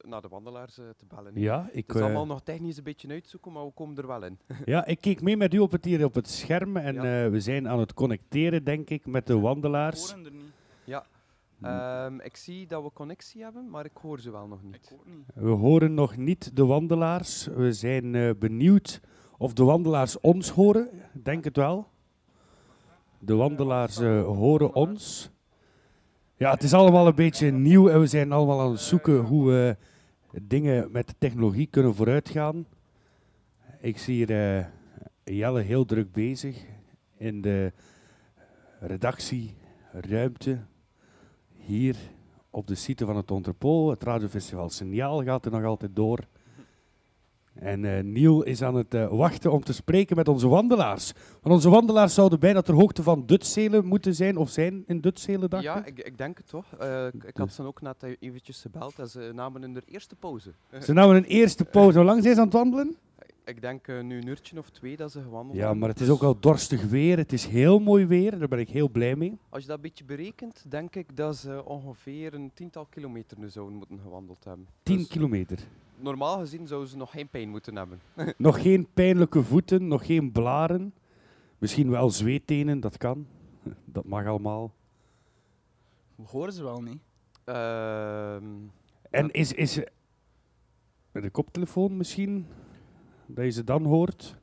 naar 0.00 0.20
de 0.20 0.28
wandelaars 0.28 0.78
eh, 0.78 0.84
te 0.96 1.04
bellen. 1.06 1.32
Ja, 1.34 1.68
ik, 1.72 1.86
Het 1.86 1.94
is 1.96 2.00
eh, 2.00 2.06
allemaal 2.06 2.26
nog 2.26 2.42
technisch 2.42 2.76
een 2.76 2.84
beetje 2.84 3.08
uitzoeken, 3.08 3.52
maar 3.52 3.64
we 3.64 3.72
komen 3.72 3.96
er 3.96 4.06
wel 4.06 4.24
in. 4.24 4.38
ja, 4.64 4.86
ik 4.86 5.00
keek 5.00 5.20
mee 5.22 5.36
met 5.36 5.54
u 5.54 5.58
op 5.58 5.72
het, 5.72 5.84
hier 5.84 6.04
op 6.04 6.14
het 6.14 6.28
scherm 6.28 6.76
en 6.76 6.94
Ja. 6.94 7.24
eh, 7.24 7.30
we 7.30 7.40
zijn 7.40 7.68
aan 7.68 7.78
het 7.78 7.94
connecteren, 7.94 8.64
denk 8.64 8.90
ik, 8.90 9.06
met 9.06 9.26
de 9.26 9.38
wandelaars. 9.38 10.12
er 10.12 10.32
niet. 10.32 10.52
Ehm, 11.60 12.20
ik 12.20 12.36
zie 12.36 12.66
dat 12.66 12.82
we 12.82 12.90
connectie 12.92 13.42
hebben, 13.42 13.70
maar 13.70 13.84
ik 13.84 13.96
hoor 14.00 14.20
ze 14.20 14.30
wel 14.30 14.46
nog 14.46 14.62
niet. 14.62 14.96
We 15.34 15.48
horen 15.48 15.94
nog 15.94 16.16
niet 16.16 16.56
de 16.56 16.64
wandelaars. 16.64 17.46
We 17.46 17.72
zijn 17.72 18.14
eh, 18.14 18.30
benieuwd 18.38 19.00
of 19.38 19.52
de 19.52 19.64
wandelaars 19.64 20.20
ons 20.20 20.50
horen. 20.50 20.88
Ik 21.14 21.24
Denk 21.24 21.44
het 21.44 21.56
wel. 21.56 21.88
De 23.18 23.34
wandelaars 23.34 23.98
eh, 23.98 24.24
horen 24.24 24.74
ons. 24.74 25.30
Ja, 26.36 26.50
het 26.50 26.62
is 26.62 26.74
allemaal 26.74 27.06
een 27.06 27.14
beetje 27.14 27.50
nieuw 27.50 27.88
en 27.88 28.00
we 28.00 28.06
zijn 28.06 28.32
allemaal 28.32 28.60
aan 28.60 28.70
het 28.70 28.80
zoeken 28.80 29.20
hoe 29.20 29.50
we 29.50 29.76
dingen 30.42 30.92
met 30.92 31.08
de 31.08 31.14
technologie 31.18 31.66
kunnen 31.66 31.94
vooruitgaan. 31.94 32.66
Ik 33.80 33.98
zie 33.98 34.14
hier 34.14 34.58
eh, 34.58 34.66
Jelle 35.24 35.60
heel 35.60 35.84
druk 35.84 36.12
bezig 36.12 36.64
in 37.16 37.40
de 37.40 37.72
redactieruimte. 38.80 40.58
Hier 41.66 41.96
op 42.50 42.66
de 42.66 42.74
site 42.74 43.04
van 43.04 43.16
het 43.16 43.30
Entrepot. 43.30 43.90
Het 43.90 44.02
radiofestival 44.02 44.70
Signaal 44.70 45.22
gaat 45.24 45.44
er 45.44 45.50
nog 45.50 45.64
altijd 45.64 45.96
door. 45.96 46.18
En 47.54 47.84
eh 47.84 48.02
Niel 48.02 48.42
is 48.42 48.62
aan 48.62 48.74
het 48.74 48.94
eh, 48.94 49.08
wachten 49.08 49.52
om 49.52 49.64
te 49.64 49.72
spreken 49.72 50.16
met 50.16 50.28
onze 50.28 50.48
wandelaars. 50.48 51.12
Want 51.42 51.54
onze 51.54 51.70
wandelaars 51.70 52.14
zouden 52.14 52.40
bijna 52.40 52.62
ter 52.62 52.74
hoogte 52.74 53.02
van 53.02 53.26
Dutselen 53.26 53.86
moeten 53.86 54.14
zijn, 54.14 54.36
of 54.36 54.50
zijn 54.50 54.84
in 54.86 55.00
Dutselen, 55.00 55.50
dacht 55.50 55.62
Ja, 55.62 55.84
ik. 55.84 55.98
ik, 55.98 56.18
denk 56.18 56.36
het 56.36 56.48
toch. 56.48 56.66
Eh, 56.78 57.06
ik, 57.06 57.24
ik 57.24 57.36
had 57.36 57.52
ze 57.52 57.62
ook 57.62 57.80
net 57.80 58.02
eventjes 58.20 58.60
gebeld 58.60 58.98
en 58.98 59.08
ze 59.08 59.30
namen 59.34 59.72
de 59.72 59.82
eerste 59.86 60.16
pauze. 60.16 60.52
Ze 60.80 60.92
namen 60.92 61.16
een 61.16 61.24
eerste 61.24 61.64
pauze. 61.64 61.98
Hoe 61.98 62.06
lang 62.06 62.22
zijn 62.22 62.34
ze 62.34 62.40
aan 62.40 62.46
het 62.46 62.56
wandelen? 62.56 62.96
Ik 63.44 63.60
denk 63.60 63.88
eh, 63.88 64.00
nu 64.02 64.16
een 64.20 64.26
uurtje 64.26 64.58
of 64.58 64.70
twee 64.70 64.96
dat 64.96 65.12
ze 65.12 65.22
gewandeld 65.22 65.56
Ja, 65.58 65.74
maar 65.74 65.88
het 65.88 66.00
is 66.00 66.08
ook 66.10 66.22
al 66.22 66.38
dorstig 66.40 66.82
weer. 66.84 67.16
Het 67.16 67.32
is 67.32 67.46
heel 67.46 67.78
mooi 67.78 68.06
weer. 68.06 68.38
Daar 68.38 68.48
ben 68.48 68.58
ik 68.58 68.68
heel 68.68 68.88
blij 68.88 69.16
mee. 69.16 69.38
Als 69.48 69.62
je 69.62 69.68
dat 69.68 69.76
een 69.76 69.82
beetje 69.82 70.04
berekent, 70.04 70.64
denk 70.68 70.94
ik 70.96 71.16
dat 71.16 71.36
ze 71.36 71.64
ongeveer 71.64 72.34
een 72.34 72.50
tiental 72.54 72.84
kilometer 72.86 73.38
nu 73.38 73.48
zouden 73.48 73.76
moeten 73.76 73.98
gewandeld 74.02 74.44
hebben. 74.44 74.66
10 74.82 74.96
Dus 74.96 75.06
kilometer. 75.08 75.58
normaal 75.96 76.38
gezien 76.38 76.66
zouden 76.66 76.90
ze 76.90 76.96
nog 76.96 77.10
geen 77.10 77.28
pijn 77.28 77.48
moeten 77.48 77.76
hebben. 77.76 78.00
Nog 78.36 78.62
geen 78.62 78.86
pijnlijke 78.94 79.42
voeten, 79.42 79.88
nog 79.88 80.06
geen 80.06 80.32
blaren. 80.32 80.94
Misschien 81.58 81.90
wel 81.90 82.10
zweettenen, 82.10 82.80
dat 82.80 82.96
kan. 82.96 83.26
Dat 83.84 84.04
mag 84.04 84.26
allemaal. 84.26 84.72
We 86.14 86.22
horen 86.26 86.52
ze 86.52 86.62
wel 86.62 86.82
niet. 86.82 86.98
Ehm, 87.44 88.44
En 89.10 89.30
is, 89.30 89.52
is 89.52 89.80
met 91.12 91.22
de 91.22 91.30
koptelefoon 91.30 91.96
misschien, 91.96 92.46
dat 93.26 93.44
je 93.44 93.50
ze 93.50 93.64
dan 93.64 93.84
hoort? 93.84 94.36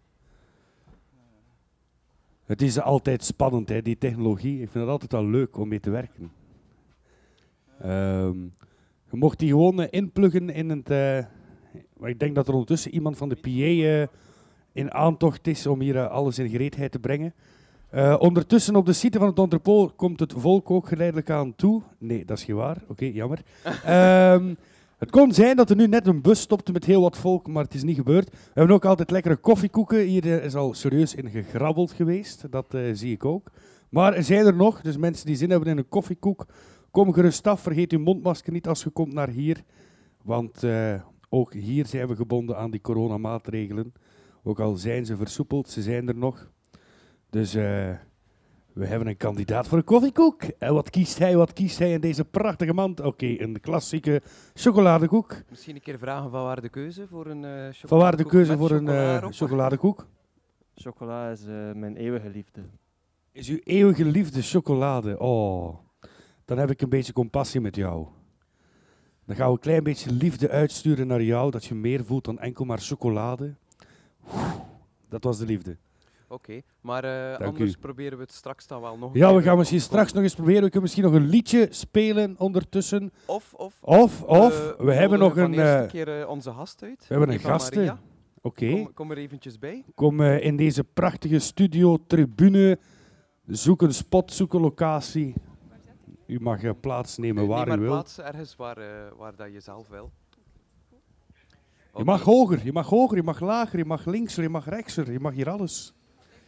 Het 2.46 2.62
is 2.62 2.80
altijd 2.80 3.24
spannend, 3.24 3.70
hè, 3.70 3.82
die 3.82 3.98
technologie. 3.98 4.62
Ik 4.62 4.72
vind 4.72 4.84
het 4.84 4.94
altijd 4.94 5.12
wel 5.12 5.26
leuk 5.26 5.58
om 5.58 5.68
mee 5.68 5.80
te 5.80 5.90
werken. 5.90 6.32
Ehm, 7.80 8.40
je 9.10 9.18
mocht 9.18 9.40
die 9.40 9.50
gewoon 9.50 9.82
eh, 9.82 9.88
inpluggen 9.90 10.50
in 10.50 10.70
het... 10.70 10.90
eh, 10.90 11.26
maar 11.98 12.10
ik 12.10 12.20
denk 12.20 12.36
dat 12.36 12.48
er 12.48 12.54
ondertussen 12.54 12.94
iemand 12.94 13.18
van 13.18 13.30
de 13.30 13.36
PA 13.36 13.50
eh, 13.50 14.08
in 14.72 14.94
aantocht 14.94 15.48
is 15.48 15.68
om 15.68 15.82
hier 15.82 16.08
alles 16.08 16.40
in 16.40 16.50
gereedheid 16.50 16.92
te 16.92 17.00
brengen. 17.00 17.34
Eh, 17.90 18.16
ondertussen 18.20 18.76
op 18.76 18.86
de 18.86 18.94
site 18.94 19.18
van 19.18 19.28
het 19.28 19.38
entrepot 19.38 19.96
komt 19.96 20.20
het 20.20 20.34
volk 20.38 20.72
ook 20.72 20.88
geleidelijk 20.88 21.30
aan 21.30 21.56
toe. 21.56 21.82
Nee, 21.98 22.26
dat 22.26 22.38
is 22.38 22.46
niet 22.46 22.58
waar. 22.58 22.78
Oké, 22.88 23.06
jammer. 23.06 23.42
Ehm, 23.86 24.54
het 25.02 25.12
kon 25.12 25.34
zijn 25.34 25.56
dat 25.56 25.70
er 25.70 25.76
nu 25.76 25.88
net 25.88 26.08
een 26.08 26.22
bus 26.22 26.42
stopte 26.42 26.72
met 26.72 26.86
heel 26.86 27.02
wat 27.02 27.18
volk, 27.18 27.48
maar 27.48 27.64
het 27.64 27.74
is 27.74 27.84
niet 27.84 27.96
gebeurd. 27.96 28.30
We 28.30 28.38
hebben 28.54 28.76
ook 28.76 28.86
altijd 28.86 29.12
lekkere 29.12 29.36
koffiekoeken. 29.36 30.00
Hier 30.00 30.26
eh, 30.26 30.46
is 30.46 30.56
al 30.56 30.74
serieus 30.74 31.16
in 31.16 31.30
gegrabbeld 31.30 31.92
geweest. 31.92 32.52
Dat 32.52 32.74
eh, 32.74 32.82
zie 32.94 33.14
ik 33.14 33.26
ook. 33.26 33.52
Maar 33.90 34.14
er 34.14 34.24
zijn 34.24 34.46
er 34.46 34.56
nog, 34.56 34.82
dus 34.82 34.98
mensen 34.98 35.26
die 35.26 35.36
zin 35.36 35.50
hebben 35.50 35.70
in 35.70 35.78
een 35.78 35.90
koffiekoek, 35.90 36.46
kom 36.92 37.14
gerust 37.14 37.48
af. 37.48 37.62
Vergeet 37.62 37.92
uw 37.92 38.00
mondmasker 38.00 38.54
niet 38.54 38.68
als 38.68 38.84
je 38.84 38.90
komt 38.90 39.14
naar 39.14 39.30
hier. 39.30 39.64
Want 40.24 40.64
eh, 40.64 41.02
ook 41.30 41.54
hier 41.54 41.86
zijn 41.86 42.08
we 42.08 42.16
gebonden 42.16 42.58
aan 42.58 42.72
die 42.72 42.82
coronamaatregelen. 42.82 43.94
Ook 44.44 44.60
al 44.60 44.76
zijn 44.76 45.06
ze 45.06 45.16
versoepeld, 45.16 45.70
ze 45.70 45.82
zijn 45.82 46.08
er 46.08 46.18
nog. 46.18 46.52
Dus 47.30 47.56
we 48.74 48.86
hebben 48.86 49.08
een 49.08 49.18
kandidaat 49.18 49.68
voor 49.68 49.78
een 49.78 49.84
koffiekoek. 49.84 50.44
En 50.44 50.74
wat 50.74 50.90
kiest 50.90 51.18
hij? 51.18 51.36
Wat 51.36 51.54
kiest 51.54 51.80
hij 51.80 51.92
in 51.92 52.02
deze 52.02 52.26
prachtige 52.26 52.74
mand? 52.74 53.00
Oké, 53.02 53.26
een 53.38 53.60
klassieke 53.60 54.22
chocoladekoek. 54.54 55.36
misschien 55.50 55.76
een 55.76 55.82
keer 55.82 55.98
vragen 55.98 56.32
van 56.32 56.44
waar 56.44 56.62
de 56.62 56.70
keuze 56.70 57.08
voor 57.08 57.26
een 57.26 57.46
eh 57.46 57.52
Van 57.52 58.00
waar 58.00 58.18
de 58.18 58.24
chocoladekoek 58.24 58.32
keuze 58.32 58.58
voor 58.58 58.72
een 58.72 58.88
eh, 58.90 59.14
erop? 59.16 59.34
chocoladekoek? 59.34 60.08
Chocola 60.76 61.30
is 61.30 61.46
eh, 61.46 61.72
mijn 61.74 61.96
eeuwige 61.96 62.30
liefde. 62.30 62.62
Is 63.32 63.50
uw 63.50 63.60
eeuwige 63.64 64.06
liefde 64.06 64.42
chocolade? 64.42 65.20
Oh, 65.20 65.78
dan 66.46 66.58
heb 66.58 66.70
ik 66.72 66.82
een 66.82 66.90
beetje 66.90 67.14
compassie 67.14 67.62
met 67.62 67.76
jou. 67.76 68.08
Dan 69.26 69.36
gaan 69.36 69.46
we 69.48 69.54
een 69.54 69.60
klein 69.60 69.84
beetje 69.84 70.12
liefde 70.12 70.50
uitsturen 70.50 71.08
naar 71.08 71.22
jou, 71.24 71.52
dat 71.52 71.66
je 71.66 71.76
meer 71.76 72.06
voelt 72.06 72.26
dan 72.26 72.40
enkel 72.40 72.66
maar 72.66 72.80
chocolade. 72.80 73.56
Oeh, 74.34 74.52
Dat 75.10 75.24
was 75.24 75.38
de 75.38 75.46
liefde. 75.46 75.78
Oké, 76.32 76.62
maar 76.82 77.04
eh, 77.04 77.46
anders 77.48 77.74
u. 77.74 77.78
proberen 77.80 78.18
we 78.18 78.24
het 78.24 78.34
straks 78.34 78.68
dan 78.68 78.82
wel 78.82 78.98
nog. 78.98 79.14
Ja, 79.14 79.36
we 79.36 79.42
gaan 79.42 79.58
misschien 79.58 79.80
op- 79.80 79.84
straks 79.86 80.14
nog 80.14 80.24
eens 80.24 80.36
proberen. 80.36 80.62
We 80.64 80.70
kunnen 80.70 80.82
misschien 80.82 81.04
nog 81.04 81.14
een 81.14 81.28
liedje 81.28 81.68
spelen 81.70 82.36
ondertussen. 82.38 83.12
Of, 83.26 83.54
of, 83.54 83.74
Of, 83.82 84.24
of, 84.24 84.70
eh, 84.78 84.86
we 84.86 84.94
hebben 84.94 85.20
nog 85.20 85.38
een... 85.38 85.54
eh, 85.54 85.60
eerste 85.74 85.88
keer 85.92 86.20
eh, 86.22 86.30
onze 86.30 86.52
gast 86.52 86.84
uit. 86.84 87.06
we 87.08 87.16
hebben 87.16 87.30
een. 87.36 87.42
Maria. 87.44 88.00
Oké, 88.42 88.70
Kom, 88.72 88.94
kom 88.94 89.12
er 89.12 89.18
eventjes 89.18 89.60
bij. 89.60 89.84
kom 89.96 90.22
eh, 90.22 90.46
in 90.46 90.58
deze 90.58 90.84
prachtige 90.84 91.40
studio, 91.40 91.98
tribune. 92.08 92.80
Zoek 93.46 93.82
een 93.82 93.94
spot, 93.94 94.32
zoek 94.34 94.54
een 94.54 94.62
locatie. 94.62 95.34
U 96.28 96.40
mag 96.40 96.64
eh, 96.64 96.72
plaatsnemen 96.82 97.44
Eh, 97.44 97.50
waar 97.50 97.68
u 97.68 97.80
wil. 97.80 97.90
plaats 97.90 98.20
ergens 98.20 98.56
waar, 98.56 98.78
eh, 98.78 98.86
waar 99.18 99.36
dat 99.36 99.54
je 99.54 99.60
zelf 99.60 99.88
wil. 99.88 100.12
Je 101.98 102.04
mag 102.04 102.22
hoger, 102.22 102.60
je 102.64 102.72
mag 102.72 102.88
hoger, 102.88 103.18
je 103.18 103.24
mag 103.24 103.40
lager, 103.40 103.78
je 103.78 103.86
mag 103.86 104.06
linkser, 104.06 104.44
je 104.44 104.50
mag 104.50 104.66
rechtser, 104.70 105.12
je 105.12 105.20
mag 105.20 105.34
hier 105.34 105.50
alles. 105.50 105.94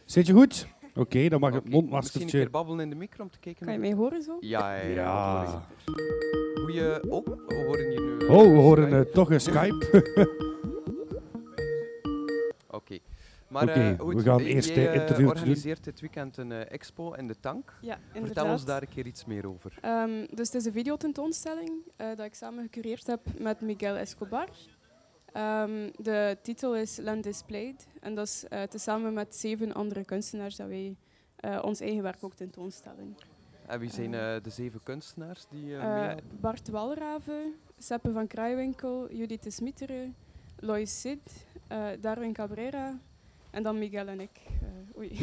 Zit 0.04 0.26
je 0.26 0.32
goed? 0.32 0.66
Oké, 0.94 1.28
dan 1.28 1.40
mag 1.40 1.52
het 1.52 1.58
Oké, 1.60 1.68
Misschien 1.68 1.82
een 1.84 1.88
mondmaskertje. 1.90 2.38
keer 2.38 2.50
babbelen 2.50 2.80
in 2.80 2.90
de 2.90 2.96
micro 2.96 3.22
om 3.24 3.30
te 3.30 3.38
kijken. 3.38 3.66
Kan 3.66 3.74
je 3.74 3.80
hoe- 3.80 3.88
mij 3.88 3.98
horen 3.98 4.22
zo? 4.22 4.36
Ja, 4.40 4.74
ja, 4.74 5.42
ik. 5.86 5.94
Goeie... 6.60 7.10
Oh, 7.10 7.24
we 7.26 7.54
horen 7.66 7.92
je 7.92 8.00
nu... 8.00 8.26
Oh, 8.26 8.42
we 8.42 8.58
horen 8.58 8.92
eh, 8.92 9.00
toch 9.00 9.30
een 9.30 9.40
Skype. 9.40 10.02
Oké. 12.70 12.98
Maar 13.48 13.62
Oké, 13.62 13.72
eh, 13.72 13.98
goed, 14.00 14.14
we 14.14 14.20
gaan 14.22 14.40
eerst, 14.40 14.68
jij 14.74 14.88
eh, 14.88 14.94
interview 14.94 15.26
doen. 15.26 15.28
organiseert 15.36 15.84
dit 15.84 16.00
weekend 16.00 16.36
een 16.36 16.52
eh, 16.52 16.72
expo 16.72 17.12
in 17.12 17.26
de 17.26 17.40
Tank. 17.40 17.72
Ja, 17.80 17.98
inderdaad. 18.06 18.26
Vertel 18.26 18.52
ons 18.52 18.64
daar 18.64 18.82
een 18.82 18.88
keer 18.88 19.06
iets 19.06 19.24
meer 19.24 19.48
over. 19.48 19.72
Ehm, 19.80 20.10
dus 20.30 20.46
het 20.46 20.54
is 20.54 20.64
een 20.64 20.72
videotentoonstelling 20.72 21.72
eh 21.96 22.06
dat 22.16 22.26
ik 22.26 22.34
samen 22.34 22.62
gecureerd 22.64 23.06
heb 23.06 23.20
met 23.38 23.60
Miguel 23.60 23.96
Escobar. 23.96 24.48
Ehm, 25.34 25.90
de 25.96 26.36
titel 26.42 26.76
is 26.76 26.96
Land 26.96 27.22
Displayed. 27.22 27.86
En 28.00 28.14
dat 28.14 28.26
is 28.26 28.44
eh, 28.48 28.62
tezamen 28.62 29.12
met 29.12 29.34
zeven 29.34 29.72
andere 29.72 30.04
kunstenaars 30.04 30.56
dat 30.56 30.68
wij 30.68 30.96
eh, 31.36 31.62
ons 31.64 31.80
eigen 31.80 32.02
werk 32.02 32.24
ook 32.24 32.34
tentoonstellen. 32.34 33.16
En 33.66 33.78
wie 33.78 33.90
zijn 33.90 34.14
Eh, 34.14 34.36
eh, 34.36 34.42
de 34.42 34.50
zeven 34.50 34.82
kunstenaars 34.82 35.46
die? 35.50 35.76
Bart 36.40 36.68
Walraven, 36.68 37.54
Seppe 37.78 38.12
van 38.12 38.26
Kruiwinkel, 38.26 39.12
Judith 39.12 39.42
de 39.42 39.50
Smitteren, 39.50 40.14
Lois 40.58 41.00
Sid, 41.00 41.46
Darwin 42.00 42.32
Cabrera 42.32 42.98
en 43.50 43.62
dan 43.62 43.78
Miguel 43.78 44.06
en 44.06 44.20
ik. 44.20 44.40
Oei. 44.96 45.18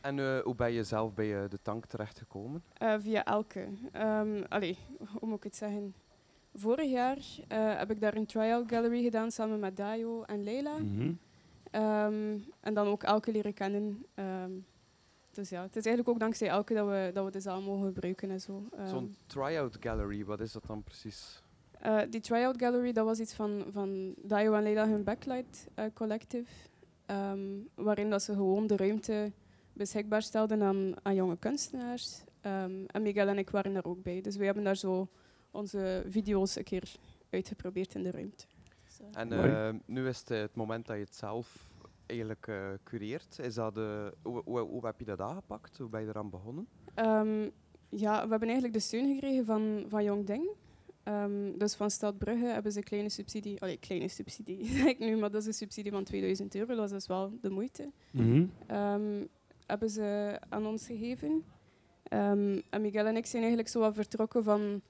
En 0.00 0.18
eh, 0.18 0.38
hoe 0.38 0.54
ben 0.54 0.72
je 0.72 0.84
zelf 0.84 1.14
bij 1.14 1.48
de 1.48 1.58
Tank 1.62 1.86
terechtgekomen? 1.86 2.62
Via 2.98 3.24
Elke. 3.24 3.68
Ehm 3.92 4.42
allee, 4.48 4.78
hoe 5.18 5.28
moet 5.28 5.36
ik 5.36 5.42
het 5.42 5.56
zeggen? 5.56 5.94
Vorig 6.54 6.90
jaar 6.90 7.18
eh, 7.48 7.78
heb 7.78 7.90
ik 7.90 8.00
daar 8.00 8.16
een 8.16 8.26
try-out 8.26 8.70
gallery 8.70 9.02
gedaan 9.02 9.30
samen 9.30 9.58
met 9.58 9.76
Dayo 9.76 10.22
en 10.22 10.42
Leila. 10.44 10.78
Mhm. 10.78 11.12
Ehm, 11.70 12.38
en 12.60 12.74
dan 12.74 12.86
ook 12.86 13.02
Elke 13.02 13.32
leren 13.32 13.54
kennen. 13.54 14.04
Ehm, 14.14 14.50
dus 15.30 15.48
ja, 15.48 15.62
het 15.62 15.76
is 15.76 15.84
eigenlijk 15.86 16.08
ook 16.08 16.20
dankzij 16.20 16.48
Elke 16.48 16.74
dat 16.74 16.86
we, 16.88 17.10
dat 17.14 17.24
we 17.24 17.30
de 17.30 17.40
zaal 17.40 17.60
mogen 17.62 17.86
gebruiken 17.86 18.30
en 18.30 18.40
zo. 18.40 18.62
Ehm, 18.76 18.86
Zo'n 18.88 19.16
try-out 19.26 19.76
gallery, 19.80 20.24
wat 20.24 20.40
is 20.40 20.52
dat 20.52 20.64
dan 20.66 20.82
precies? 20.82 21.42
eh, 21.80 22.00
die 22.10 22.20
try-out 22.20 22.58
gallery, 22.60 22.92
dat 22.92 23.04
was 23.04 23.18
iets 23.20 23.34
van, 23.34 23.64
van 23.72 24.14
Dayo 24.22 24.52
en 24.54 24.62
Leila 24.62 24.88
hun 24.88 25.04
Backlight 25.04 25.66
eh, 25.74 25.84
Collective. 25.94 26.50
ehm, 27.06 27.40
waarin 27.74 28.10
dat 28.10 28.22
ze 28.22 28.32
gewoon 28.32 28.66
de 28.66 28.76
ruimte 28.76 29.32
beschikbaar 29.72 30.22
stelden 30.22 30.62
aan, 30.62 30.92
aan 31.02 31.14
jonge 31.14 31.36
kunstenaars. 31.38 32.22
Ehm, 32.40 32.84
en 32.86 33.02
Miguel 33.02 33.28
en 33.28 33.38
ik 33.38 33.50
waren 33.50 33.72
daar 33.72 33.84
ook 33.84 34.02
bij. 34.02 34.20
Dus 34.20 34.36
we 34.36 34.44
hebben 34.44 34.64
daar 34.64 34.76
zo 34.76 35.08
onze 35.50 36.04
video's 36.08 36.56
een 36.56 36.64
keer 36.64 36.94
uitgeprobeerd 37.30 37.94
in 37.94 38.02
de 38.02 38.10
ruimte. 38.10 38.44
En 39.12 39.32
eh, 39.32 39.74
nu 39.86 40.08
is 40.08 40.18
het 40.18 40.28
het 40.28 40.54
moment 40.54 40.86
dat 40.86 40.96
je 40.96 41.02
het 41.02 41.14
zelf 41.14 41.70
eigenlijk 42.06 42.46
eh, 42.46 42.68
cureert. 42.84 43.38
Is 43.38 43.54
dat, 43.54 43.76
eh, 43.76 44.06
hoe, 44.22 44.42
hoe, 44.44 44.60
hoe 44.60 44.86
heb 44.86 44.98
je 44.98 45.04
dat 45.04 45.20
aangepakt? 45.20 45.78
Hoe 45.78 45.88
ben 45.88 46.00
je 46.00 46.08
eraan 46.08 46.30
begonnen? 46.30 46.68
Ehm, 46.94 47.48
ja, 47.88 48.22
we 48.22 48.30
hebben 48.30 48.48
eigenlijk 48.48 48.72
de 48.72 48.80
steun 48.80 49.14
gekregen 49.14 49.44
van, 49.44 49.84
van 49.88 50.04
Jong 50.04 50.26
Ding. 50.26 50.48
Ehm, 51.02 51.58
dus 51.58 51.74
van 51.74 51.90
Stad 51.90 52.18
Brugge 52.18 52.46
hebben 52.46 52.72
ze 52.72 52.78
een 52.78 52.84
kleine 52.84 53.08
subsidie. 53.08 53.60
Allee, 53.60 53.78
kleine 53.78 54.08
subsidie, 54.08 54.64
zeg 54.76 54.86
ik 54.86 54.98
nu, 54.98 55.16
maar 55.16 55.30
dat 55.30 55.40
is 55.40 55.46
een 55.46 55.54
subsidie 55.54 55.92
van 55.92 56.04
2000 56.04 56.54
euro. 56.54 56.74
Dat 56.74 56.84
is 56.84 56.90
dus 56.90 57.06
wel 57.06 57.32
de 57.40 57.50
moeite. 57.50 57.90
Mhm. 58.10 58.46
Ehm, 58.66 59.24
hebben 59.66 59.90
ze 59.90 60.38
aan 60.48 60.66
ons 60.66 60.86
gegeven. 60.86 61.44
Ehm, 62.02 62.60
en 62.70 62.80
Miguel 62.80 63.06
en 63.06 63.16
ik 63.16 63.26
zijn 63.26 63.42
eigenlijk 63.42 63.72
zo 63.72 63.80
wat 63.80 63.94
vertrokken 63.94 64.44
van 64.44 64.82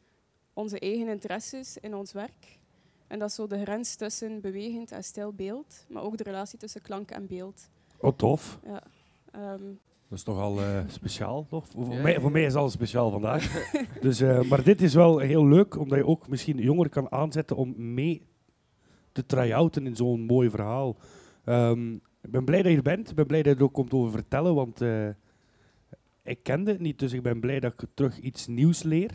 onze 0.59 0.79
eigen 0.79 1.09
interesses 1.09 1.79
in 1.79 1.95
ons 1.95 2.13
werk. 2.13 2.59
En 3.07 3.19
dat 3.19 3.29
is 3.29 3.35
zo 3.35 3.47
de 3.47 3.61
grens 3.61 3.95
tussen 3.95 4.41
bewegend 4.41 4.93
en 4.93 5.05
stil 5.05 5.33
beeld, 5.33 5.85
maar 5.89 6.03
ook 6.03 6.17
de 6.17 6.25
relatie 6.25 6.59
tussen 6.59 6.83
klank 6.83 7.11
en 7.11 7.27
beeld. 7.27 7.69
Oh, 8.01 8.17
tof. 8.17 8.59
Ja. 8.65 8.83
Ehm, 9.31 9.63
Dat 10.09 10.19
is 10.19 10.23
toch 10.23 10.39
al 10.39 10.61
eh, 10.61 10.81
speciaal, 10.87 11.47
toch? 11.47 11.67
Voor, 11.69 11.93
Ja, 11.93 12.03
mij, 12.03 12.21
voor 12.21 12.31
mij 12.31 12.45
is 12.45 12.55
alles 12.55 12.73
speciaal 12.73 13.11
vandaag. 13.11 13.71
dus, 14.01 14.21
eh, 14.21 14.43
maar 14.43 14.63
dit 14.65 14.83
is 14.83 14.95
wel 14.95 15.19
heel 15.19 15.47
leuk, 15.47 15.79
omdat 15.79 15.99
je 15.99 16.07
ook 16.07 16.29
misschien 16.29 16.59
jongeren 16.59 16.91
kan 16.91 17.13
aanzetten 17.13 17.57
om 17.57 17.95
mee 17.95 18.27
te 19.13 19.27
try-outen 19.27 19.87
in 19.87 19.97
zo'n 19.97 20.21
mooi 20.21 20.51
verhaal. 20.51 20.97
Ehm, 21.45 21.95
ik 21.95 22.31
ben 22.31 22.45
blij 22.45 22.63
dat 22.63 22.71
je 22.71 22.77
er 22.77 22.83
bent. 22.83 23.11
Ik 23.11 23.17
ben 23.17 23.27
blij 23.27 23.43
dat 23.43 23.53
je 23.53 23.59
er 23.59 23.65
ook 23.65 23.73
komt 23.73 23.93
over 23.93 24.11
vertellen, 24.13 24.55
want 24.55 24.81
eh, 24.81 25.09
ik 26.23 26.43
kende 26.43 26.71
het 26.71 26.81
niet. 26.81 26.99
Dus 26.99 27.13
ik 27.13 27.23
ben 27.23 27.41
blij 27.41 27.61
dat 27.61 27.73
ik 27.73 27.89
terug 27.95 28.19
iets 28.19 28.47
nieuws 28.47 28.83
leer. 28.83 29.11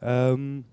Ehm, 0.00 0.30
en 0.32 0.64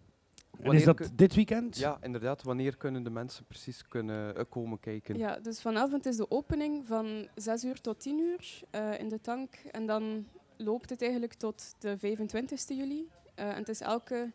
Wanneer 0.52 0.74
is 0.80 0.86
dat 0.86 1.10
dit 1.14 1.36
weekend? 1.36 1.78
Ja, 1.78 1.98
inderdaad. 2.02 2.44
Wanneer 2.44 2.78
kunnen 2.78 3.04
de 3.04 3.10
mensen 3.10 3.46
precies 3.46 3.88
kunnen, 3.88 4.36
eh, 4.36 4.44
komen 4.50 4.80
kijken? 4.80 5.18
Ja, 5.18 5.40
dus 5.40 5.62
vanavond 5.62 6.06
is 6.06 6.16
de 6.18 6.32
opening 6.32 6.86
van 6.88 7.28
6 7.36 7.64
uur 7.64 7.82
tot 7.82 8.00
10 8.00 8.20
uur 8.20 8.62
eh, 8.70 9.00
in 9.00 9.10
de 9.10 9.22
tank. 9.22 9.56
En 9.72 9.86
dan 9.86 10.28
loopt 10.58 10.90
het 10.90 11.02
eigenlijk 11.02 11.34
tot 11.34 11.76
de 11.80 11.98
25 11.98 12.68
juli. 12.68 13.08
Eh, 13.36 13.50
en 13.50 13.56
het 13.58 13.70
is 13.70 13.82
elke 13.82 14.32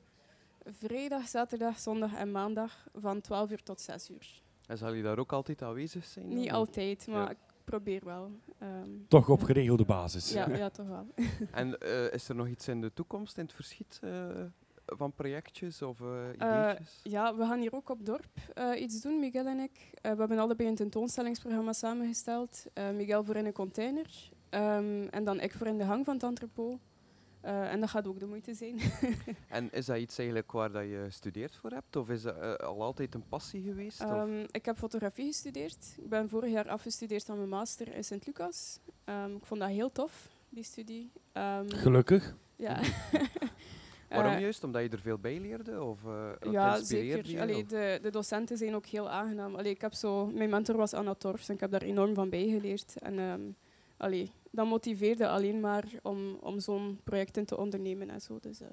vrijdag, 0.65 1.29
zaterdag, 1.29 1.79
zondag 1.79 2.15
en 2.15 2.31
maandag 2.31 2.87
van 2.95 3.21
12 3.21 3.51
uur 3.51 3.63
tot 3.63 3.81
6 3.81 4.11
uur. 4.11 4.43
En 4.67 4.79
zal 4.79 4.93
je 4.93 5.03
daar 5.03 5.19
ook 5.19 5.33
altijd 5.33 5.63
aanwezig 5.63 6.05
zijn? 6.05 6.29
dan, 6.29 6.39
Niet 6.39 6.51
altijd, 6.53 7.07
maar 7.07 7.23
Ja. 7.23 7.31
ik 7.31 7.39
probeer 7.65 8.05
wel. 8.05 8.31
Ehm, 8.59 8.91
Toch 9.09 9.29
op 9.29 9.43
geregelde 9.43 9.85
basis. 9.85 10.33
ja, 10.33 10.49
ja, 10.57 10.71
toch 10.71 10.87
wel. 10.89 11.07
En 11.51 11.79
eh, 11.79 12.13
is 12.13 12.29
er 12.29 12.35
nog 12.35 12.47
iets 12.49 12.69
in 12.69 12.81
de 12.81 12.93
toekomst, 12.93 13.39
in 13.39 13.45
het 13.45 13.53
verschiet 13.53 13.99
eh, 14.03 14.27
van 14.97 15.13
projectjes 15.13 15.83
of 15.83 16.01
eh 16.01 16.29
Eh, 16.29 16.35
ideetjes? 16.69 17.01
Ja, 17.03 17.37
we 17.37 17.45
gaan 17.45 17.61
hier 17.61 17.75
ook 17.75 17.89
op 17.91 18.07
dorp 18.07 18.27
eh, 18.55 18.81
iets 18.81 19.01
doen, 19.01 19.19
Miguel 19.21 19.47
en 19.47 19.59
ik. 19.59 19.91
Eh, 19.95 20.13
we 20.13 20.19
hebben 20.19 20.39
allebei 20.39 20.69
een 20.69 20.75
tentoonstellingsprogramma 20.75 21.73
samengesteld. 21.73 22.65
Eh, 22.73 22.91
Miguel 22.91 23.25
voor 23.25 23.37
in 23.37 23.47
een 23.47 23.53
container 23.53 24.31
ehm, 24.51 25.07
en 25.11 25.25
dan 25.25 25.41
ik 25.41 25.53
voor 25.53 25.67
in 25.67 25.79
de 25.79 25.85
hang 25.85 26.05
van 26.05 26.15
het 26.15 26.23
entrepot. 26.23 26.79
Eh, 27.41 27.73
en 27.73 27.81
dat 27.81 27.91
gaat 27.91 28.07
ook 28.07 28.21
de 28.21 28.27
moeite 28.27 28.55
zijn. 28.55 28.81
En 29.49 29.73
is 29.73 29.87
dat 29.87 29.97
iets 29.99 30.19
eigenlijk 30.19 30.53
waar 30.53 30.73
dat 30.73 30.83
je 30.83 31.03
gestudeerd 31.05 31.57
voor 31.57 31.71
hebt? 31.71 31.97
Of 31.97 32.09
is 32.09 32.23
dat 32.23 32.61
al 32.63 32.83
altijd 32.83 33.15
een 33.15 33.29
passie 33.29 33.63
geweest? 33.63 34.01
of? 34.05 34.11
Ehm, 34.11 34.45
ik 34.51 34.65
heb 34.65 34.77
fotografie 34.77 35.27
gestudeerd. 35.27 35.95
Ik 35.99 36.09
ben 36.09 36.29
vorig 36.29 36.51
jaar 36.51 36.69
afgestudeerd 36.69 37.29
aan 37.31 37.37
mijn 37.37 37.49
master 37.49 37.95
in 37.95 38.05
Sint-Lucas. 38.05 38.79
Ehm, 39.05 39.35
ik 39.35 39.45
vond 39.47 39.61
dat 39.61 39.69
heel 39.69 39.93
tof, 39.93 40.29
die 40.49 40.65
studie. 40.65 41.11
Ehm, 41.33 41.69
Gelukkig. 41.69 42.37
ja. 42.57 42.81
Waarom 44.13 44.33
Eh, 44.33 44.41
juist? 44.41 44.65
Omdat 44.65 44.83
je 44.83 44.89
er 44.89 44.99
veel 45.01 45.19
bij 45.19 45.41
leerde? 45.41 45.83
Of, 45.83 45.99
het 46.41 46.53
Ja, 46.53 46.79
zeker. 46.83 47.31
je, 47.31 47.41
Allee, 47.41 47.63
of? 47.63 47.69
de, 47.69 47.99
de 48.03 48.11
docenten 48.11 48.57
zijn 48.57 48.75
ook 48.75 48.87
heel 48.87 49.11
aangenaam. 49.11 49.55
Allee, 49.55 49.73
ik 49.73 49.81
heb 49.81 49.95
zo, 49.95 50.27
mijn 50.27 50.51
mentor 50.51 50.77
was 50.77 50.95
Anna 50.95 51.15
Torfs 51.15 51.49
en 51.49 51.55
ik 51.55 51.61
heb 51.61 51.71
daar 51.71 51.83
enorm 51.83 52.15
van 52.15 52.29
bijgeleerd. 52.31 52.95
En 52.99 53.57
allee, 53.97 54.31
dat 54.51 54.67
motiveerde 54.67 55.29
alleen 55.29 55.61
maar 55.61 55.85
om, 56.03 56.35
om 56.41 56.61
zo'n 56.61 57.01
projecten 57.05 57.45
te 57.45 57.57
ondernemen 57.59 58.11
en 58.11 58.21
zo. 58.21 58.39
Dus, 58.41 58.61
eh, 58.61 58.69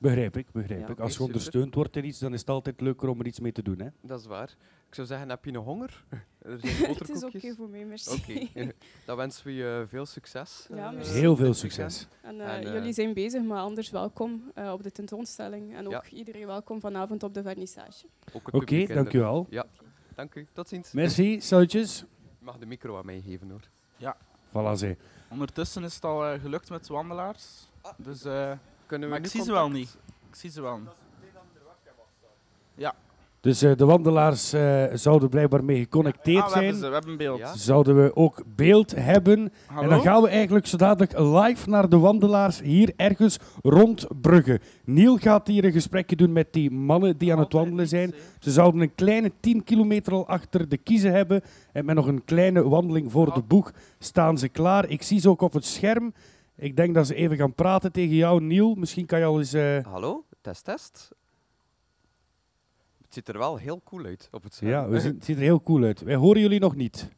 Begrijp 0.00 0.36
ik, 0.36 0.46
begrijp 0.52 0.80
Ja. 0.80 0.84
ik. 0.86 0.90
Oké, 0.92 1.00
Als 1.02 1.10
je 1.10 1.16
super. 1.18 1.26
ondersteund 1.34 1.74
wordt 1.74 1.96
in 1.96 2.04
iets, 2.04 2.18
dan 2.18 2.32
is 2.32 2.40
het 2.40 2.48
altijd 2.48 2.80
leuker 2.80 3.08
om 3.08 3.20
er 3.20 3.26
iets 3.26 3.40
mee 3.40 3.52
te 3.52 3.62
doen. 3.62 3.80
Hè? 3.80 3.88
Dat 4.00 4.20
is 4.20 4.26
waar. 4.26 4.56
Ik 4.88 4.94
zou 4.94 5.06
zeggen, 5.06 5.28
heb 5.28 5.44
je 5.44 5.50
nog 5.50 5.64
honger? 5.64 6.04
er 6.38 6.58
zijn 6.60 6.94
het 6.98 7.08
is 7.10 7.24
oké 7.24 7.54
voor 7.54 7.68
mij, 7.68 7.84
merci. 7.84 8.10
Oké, 8.12 8.72
dan 9.06 9.16
wensen 9.16 9.46
we 9.46 9.54
je 9.54 9.84
veel 9.88 10.06
succes. 10.06 10.66
Ja, 10.74 10.88
eh, 10.88 10.94
merci. 10.96 11.12
Heel 11.18 11.36
veel 11.36 11.54
succes. 11.54 12.06
En, 12.22 12.40
eh, 12.40 12.54
En, 12.54 12.64
eh, 12.66 12.72
jullie 12.72 12.92
zijn 12.92 13.14
bezig, 13.14 13.42
maar 13.42 13.58
anders 13.60 13.90
welkom 13.90 14.50
eh, 14.54 14.72
op 14.72 14.82
de 14.82 14.90
tentoonstelling. 14.90 15.74
En 15.74 15.86
ook 15.86 15.92
Ja. 15.92 16.02
iedereen 16.16 16.46
welkom 16.46 16.80
vanavond 16.80 17.22
op 17.22 17.34
de 17.34 17.42
vernissage. 17.42 17.90
weekend. 18.02 18.34
Ook 18.34 18.46
het 18.46 18.54
Oké, 18.54 18.58
publiek 18.58 18.80
inderdaad. 18.80 18.96
dankjewel. 19.04 19.46
Ja, 19.50 19.66
dank 20.14 20.34
u. 20.34 20.46
Tot 20.52 20.68
ziens. 20.68 20.92
Merci, 20.92 21.40
salutjes. 21.40 21.98
Je 22.38 22.44
mag 22.44 22.58
de 22.58 22.66
micro 22.66 22.98
aan 22.98 23.06
mij 23.06 23.20
geven 23.20 23.50
hoor. 23.50 23.68
Voilà, 24.54 24.78
ze. 24.78 24.96
Ondertussen 25.30 25.84
is 25.84 25.94
het 25.94 26.04
al 26.04 26.38
gelukt 26.38 26.70
met 26.70 26.86
de 26.86 26.92
wandelaars. 26.92 27.68
Dus, 27.96 28.24
eh, 28.24 28.52
Kunnen 28.92 29.10
we 29.10 29.16
maar 29.16 29.24
ik 29.24 29.30
zie 29.30 29.42
ze 29.42 29.52
wel 29.52 29.70
niet. 29.70 29.96
Ik 30.30 30.36
zie 30.36 30.50
ze 30.50 30.62
wel 30.62 30.78
niet. 30.78 30.88
Ja. 32.74 32.94
Dus 33.40 33.62
eh, 33.62 33.76
de 33.76 33.84
wandelaars 33.84 34.52
eh, 34.52 34.84
zouden 34.92 35.28
blijkbaar 35.28 35.64
mee 35.64 35.78
geconnecteerd 35.78 36.42
Ah, 36.42 36.48
we 36.48 36.52
hebben 36.54 36.70
zijn. 36.70 36.82
ze, 36.82 36.88
we 36.88 36.94
hebben 36.94 37.16
beeld. 37.16 37.38
Ja. 37.38 37.56
Zouden 37.56 38.02
we 38.02 38.16
ook 38.16 38.42
beeld 38.56 38.94
hebben. 38.94 39.52
Hallo? 39.66 39.82
En 39.82 39.88
dan 39.88 40.00
gaan 40.00 40.22
we 40.22 40.28
eigenlijk 40.28 40.66
zo 40.66 40.76
dadelijk 40.76 41.18
live 41.18 41.68
naar 41.68 41.88
de 41.88 41.98
wandelaars 41.98 42.60
hier 42.60 42.92
ergens 42.96 43.38
rond 43.62 44.06
Brugge. 44.20 44.60
Niel 44.84 45.16
gaat 45.16 45.46
hier 45.46 45.64
een 45.64 45.72
gesprekje 45.72 46.16
doen 46.16 46.32
met 46.32 46.52
die 46.52 46.70
mannen 46.70 47.18
die 47.18 47.32
aan 47.32 47.38
het 47.38 47.46
Altijd 47.46 47.62
wandelen 47.62 47.88
zijn. 47.88 48.14
Ze 48.38 48.50
zouden 48.50 48.80
een 48.80 48.94
kleine 48.94 49.32
10 49.40 49.64
kilometer 49.64 50.12
al 50.12 50.26
achter 50.26 50.68
de 50.68 50.76
kiezen 50.76 51.12
hebben. 51.12 51.42
En 51.72 51.84
met 51.84 51.94
nog 51.94 52.06
een 52.06 52.24
kleine 52.24 52.68
wandeling 52.68 53.12
voor 53.12 53.34
de 53.34 53.42
boeg 53.42 53.72
staan 53.98 54.38
ze 54.38 54.48
klaar. 54.48 54.88
Ik 54.88 55.02
zie 55.02 55.20
ze 55.20 55.28
ook 55.28 55.40
op 55.40 55.52
het 55.52 55.64
scherm. 55.64 56.12
Ik 56.54 56.76
denk 56.76 56.94
dat 56.94 57.06
ze 57.06 57.14
even 57.14 57.36
gaan 57.36 57.54
praten 57.54 57.92
tegen 57.92 58.14
jou, 58.16 58.40
Niel. 58.40 58.74
Misschien 58.74 59.06
kan 59.06 59.18
je 59.18 59.24
al 59.24 59.38
eens... 59.38 59.52
eh, 59.52 59.84
Hallo, 59.84 60.24
test, 60.40 60.64
test. 60.64 61.10
Het 63.02 63.14
ziet 63.14 63.28
er 63.28 63.38
wel 63.38 63.56
heel 63.56 63.80
cool 63.84 64.04
uit 64.04 64.28
op 64.30 64.42
het 64.42 64.54
scherm. 64.54 64.70
ja, 64.70 64.88
we 64.88 65.00
zien- 65.00 65.14
het 65.14 65.24
ziet 65.24 65.36
er 65.36 65.42
heel 65.42 65.62
cool 65.62 65.82
uit. 65.82 66.00
Wij 66.00 66.14
horen 66.14 66.40
jullie 66.40 66.60
nog 66.60 66.74
niet. 66.74 67.08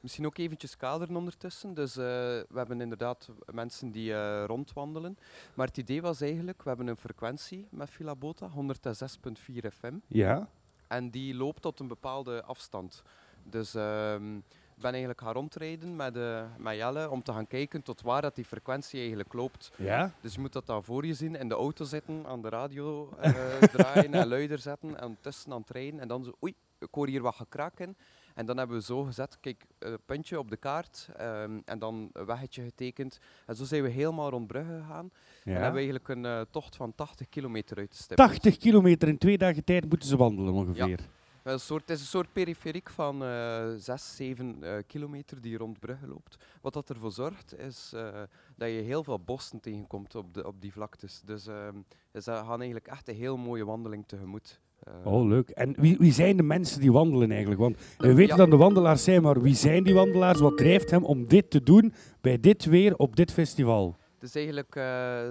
Misschien 0.00 0.26
ook 0.26 0.38
eventjes 0.38 0.76
kaderen 0.76 1.16
ondertussen. 1.16 1.74
Dus 1.74 1.96
eh, 1.96 2.04
we 2.04 2.54
hebben 2.54 2.80
inderdaad 2.80 3.30
mensen 3.52 3.90
die 3.90 4.14
eh, 4.14 4.44
rondwandelen. 4.46 5.18
Maar 5.54 5.66
het 5.66 5.76
idee 5.76 6.02
was 6.02 6.20
eigenlijk, 6.20 6.62
we 6.62 6.68
hebben 6.68 6.86
een 6.86 6.96
frequentie 6.96 7.66
met 7.70 7.90
Villa 7.90 8.14
Bota, 8.14 8.50
106.4 8.50 9.66
FM. 9.72 9.94
Ja. 10.06 10.48
En 10.86 11.10
die 11.10 11.34
loopt 11.34 11.62
tot 11.62 11.80
een 11.80 11.88
bepaalde 11.88 12.42
afstand. 12.44 13.02
Dus 13.44 13.74
ehm, 13.74 14.38
ik 14.76 14.82
ben 14.82 14.90
eigenlijk 14.90 15.20
gaan 15.20 15.32
rondrijden 15.32 15.96
met, 15.96 16.16
eh 16.16 16.42
met 16.58 16.76
Jelle 16.76 17.10
om 17.10 17.22
te 17.22 17.32
gaan 17.32 17.46
kijken 17.46 17.82
tot 17.82 18.02
waar 18.02 18.22
dat 18.22 18.34
die 18.34 18.44
frequentie 18.44 18.98
eigenlijk 18.98 19.32
loopt. 19.32 19.72
Ja? 19.76 20.12
Dus 20.20 20.34
je 20.34 20.40
moet 20.40 20.52
dat 20.52 20.66
dan 20.66 20.84
voor 20.84 21.06
je 21.06 21.14
zien, 21.14 21.36
in 21.36 21.48
de 21.48 21.54
auto 21.54 21.84
zitten, 21.84 22.26
aan 22.26 22.42
de 22.42 22.48
radio 22.48 23.10
eh, 23.20 23.32
draaien 23.74 24.14
en 24.14 24.26
luider 24.28 24.58
zetten 24.58 25.00
en 25.00 25.16
tussen 25.20 25.52
aan 25.52 25.60
het 25.60 25.70
rijden. 25.70 26.00
En 26.00 26.08
dan 26.08 26.24
zo, 26.24 26.32
oei, 26.42 26.54
ik 26.78 26.88
hoor 26.90 27.06
hier 27.06 27.22
wat 27.22 27.34
gekraken. 27.34 27.96
En 28.34 28.46
dan 28.46 28.56
hebben 28.56 28.76
we 28.76 28.82
zo 28.82 29.02
gezet, 29.02 29.38
kijk, 29.40 29.66
een 29.78 29.98
puntje 30.06 30.38
op 30.38 30.50
de 30.50 30.56
kaart 30.56 31.08
ehm, 31.16 31.58
en 31.64 31.78
dan 31.78 32.10
een 32.12 32.26
weggetje 32.26 32.62
getekend. 32.62 33.18
En 33.46 33.56
zo 33.56 33.64
zijn 33.64 33.82
we 33.82 33.88
helemaal 33.88 34.30
rond 34.30 34.46
Brugge 34.46 34.78
gegaan. 34.80 35.10
En 35.44 35.52
hebben 35.52 35.72
we 35.72 35.76
eigenlijk 35.76 36.08
een 36.08 36.24
eh, 36.24 36.40
tocht 36.50 36.76
van 36.76 36.94
80 36.94 37.28
kilometer 37.28 37.76
uitgestippeld. 37.76 38.28
80 38.28 38.56
kilometer 38.56 39.08
in 39.08 39.18
twee 39.18 39.38
dagen 39.38 39.64
tijd 39.64 39.88
moeten 39.88 40.08
ze 40.08 40.16
wandelen 40.16 40.52
ongeveer. 40.52 41.00
Een 41.46 41.60
soort, 41.60 41.80
het 41.80 41.90
is 41.90 42.00
een 42.00 42.06
soort 42.06 42.32
periferiek 42.32 42.90
van 42.90 43.24
eh 43.24 43.66
6, 43.78 44.16
7 44.16 44.56
eh, 44.62 44.72
kilometer 44.86 45.40
die 45.40 45.56
rond 45.56 45.78
Brugge 45.80 46.06
loopt. 46.06 46.36
Wat 46.60 46.72
dat 46.72 46.90
ervoor 46.90 47.12
zorgt, 47.12 47.58
is 47.58 47.92
eh, 47.94 48.08
dat 48.56 48.68
je 48.68 48.74
heel 48.80 49.04
veel 49.04 49.18
bossen 49.20 49.60
tegenkomt 49.60 50.14
op, 50.14 50.34
de, 50.34 50.46
op 50.46 50.60
die 50.60 50.72
vlaktes. 50.72 51.22
Dus, 51.24 51.46
ehm 51.46 51.74
dus 52.12 52.24
gaan 52.24 52.56
eigenlijk 52.56 52.86
echt 52.86 53.08
een 53.08 53.14
heel 53.14 53.36
mooie 53.36 53.64
wandeling 53.64 54.04
tegemoet. 54.06 54.60
Eh, 54.82 54.92
Oh, 55.12 55.26
leuk. 55.28 55.50
En 55.50 55.74
wie, 55.80 55.96
wie 55.98 56.12
zijn 56.12 56.36
de 56.36 56.42
mensen 56.42 56.80
die 56.80 56.92
wandelen 56.92 57.30
eigenlijk? 57.30 57.60
Want 57.60 57.76
we 57.98 58.14
weten 58.14 58.36
Ja. 58.36 58.42
dat 58.42 58.50
de 58.50 58.56
wandelaars 58.56 59.04
zijn, 59.04 59.22
maar 59.22 59.42
wie 59.42 59.54
zijn 59.54 59.84
die 59.84 59.94
wandelaars? 59.94 60.40
Wat 60.40 60.56
drijft 60.56 60.90
hem 60.90 61.04
om 61.04 61.28
dit 61.28 61.50
te 61.50 61.62
doen 61.62 61.92
bij 62.20 62.40
dit 62.40 62.64
weer 62.64 62.96
op 62.96 63.16
dit 63.16 63.32
festival? 63.32 63.96
Is 64.26 64.34
eigenlijk 64.34 64.76
eh, 64.76 64.82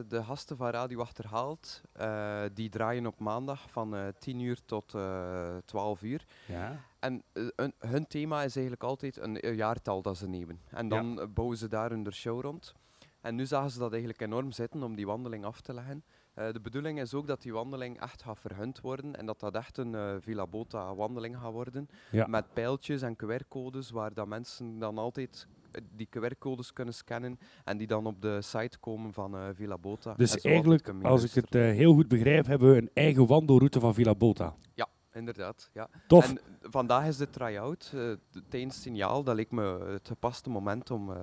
de 0.07 0.23
gasten 0.23 0.57
van 0.57 0.69
Radio 0.69 0.99
Achterhaald. 0.99 1.81
eh, 1.93 2.41
die 2.53 2.69
draaien 2.69 3.05
op 3.05 3.19
maandag 3.19 3.69
van 3.69 3.95
eh 3.95 4.07
10 4.19 4.39
uur 4.39 4.59
tot 4.65 4.93
eh 4.93 5.57
12 5.65 6.01
uur. 6.01 6.25
Ja. 6.47 6.79
En 6.99 7.23
eh, 7.33 7.43
hun, 7.55 7.73
hun 7.79 8.07
thema 8.07 8.43
is 8.43 8.55
eigenlijk 8.55 8.83
altijd 8.83 9.17
een, 9.17 9.55
jaartal 9.55 10.01
dat 10.01 10.17
ze 10.17 10.27
nemen. 10.27 10.59
En 10.69 10.87
dan 10.87 11.21
eh, 11.21 11.27
bouwen 11.33 11.57
ze 11.57 11.67
daar 11.67 11.89
hun 11.89 12.13
show 12.13 12.41
rond. 12.41 12.73
En 13.21 13.35
nu 13.35 13.45
zagen 13.45 13.69
ze 13.71 13.79
dat 13.79 13.89
eigenlijk 13.91 14.21
enorm 14.21 14.51
zitten 14.51 14.83
om 14.83 14.95
die 14.95 15.05
wandeling 15.05 15.45
af 15.45 15.61
te 15.61 15.73
leggen. 15.73 16.03
Eh, 16.33 16.51
de 16.51 16.59
bedoeling 16.61 16.99
is 16.99 17.13
ook 17.13 17.27
dat 17.27 17.41
die 17.41 17.53
wandeling 17.53 18.01
echt 18.01 18.23
gaat 18.23 18.39
verhund 18.39 18.81
worden 18.81 19.15
en 19.15 19.25
dat 19.25 19.39
dat 19.39 19.55
echt 19.55 19.77
een 19.77 19.95
eh, 19.95 20.15
Villa 20.19 20.47
Bota 20.47 20.95
wandeling 20.95 21.37
gaat 21.37 21.51
worden. 21.51 21.89
Ja. 22.11 22.27
Met 22.27 22.53
pijltjes 22.53 23.01
en 23.01 23.15
QR-codes 23.15 23.89
waar 23.89 24.13
dat 24.13 24.27
mensen 24.27 24.79
dan 24.79 24.97
altijd 24.97 25.47
eh, 25.47 25.64
die 25.95 26.07
QR-codes 26.17 26.73
kunnen 26.73 26.93
scannen 26.93 27.39
en 27.63 27.78
die 27.78 27.88
dan 27.88 28.05
op 28.05 28.21
de 28.21 28.41
site 28.41 28.78
komen 28.80 29.13
van 29.13 29.36
eh, 29.36 29.41
Villa 29.53 29.78
Bota. 29.78 30.13
Dus 30.17 30.41
eigenlijk, 30.41 30.91
als 31.03 31.23
ik 31.23 31.32
het 31.32 31.55
eh, 31.55 31.61
heel 31.61 31.93
goed 31.93 32.07
begrijp, 32.07 32.45
hebben 32.45 32.71
we 32.71 32.78
een 32.78 32.89
eigen 32.93 33.28
wandelroute 33.28 33.80
van 33.80 33.93
Villa 33.93 34.15
Bota. 34.15 34.55
Ja, 34.73 34.88
inderdaad. 35.13 35.69
Ja. 35.73 35.88
Tof. 36.07 36.30
En 36.30 36.39
vandaag 36.61 37.07
is 37.07 37.17
de 37.17 37.30
try-out 37.30 37.91
eh, 37.95 38.01
tijdens 38.49 38.82
signaal. 38.82 39.23
Dat 39.23 39.36
leek 39.36 39.51
me 39.51 39.86
het 39.91 40.07
gepaste 40.07 40.49
moment 40.49 40.91
om, 40.91 41.11
eh, 41.11 41.17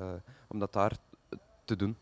om 0.49 0.59
dat 0.59 0.73
daar 0.73 0.97
te 1.65 1.77
doen. 1.77 1.97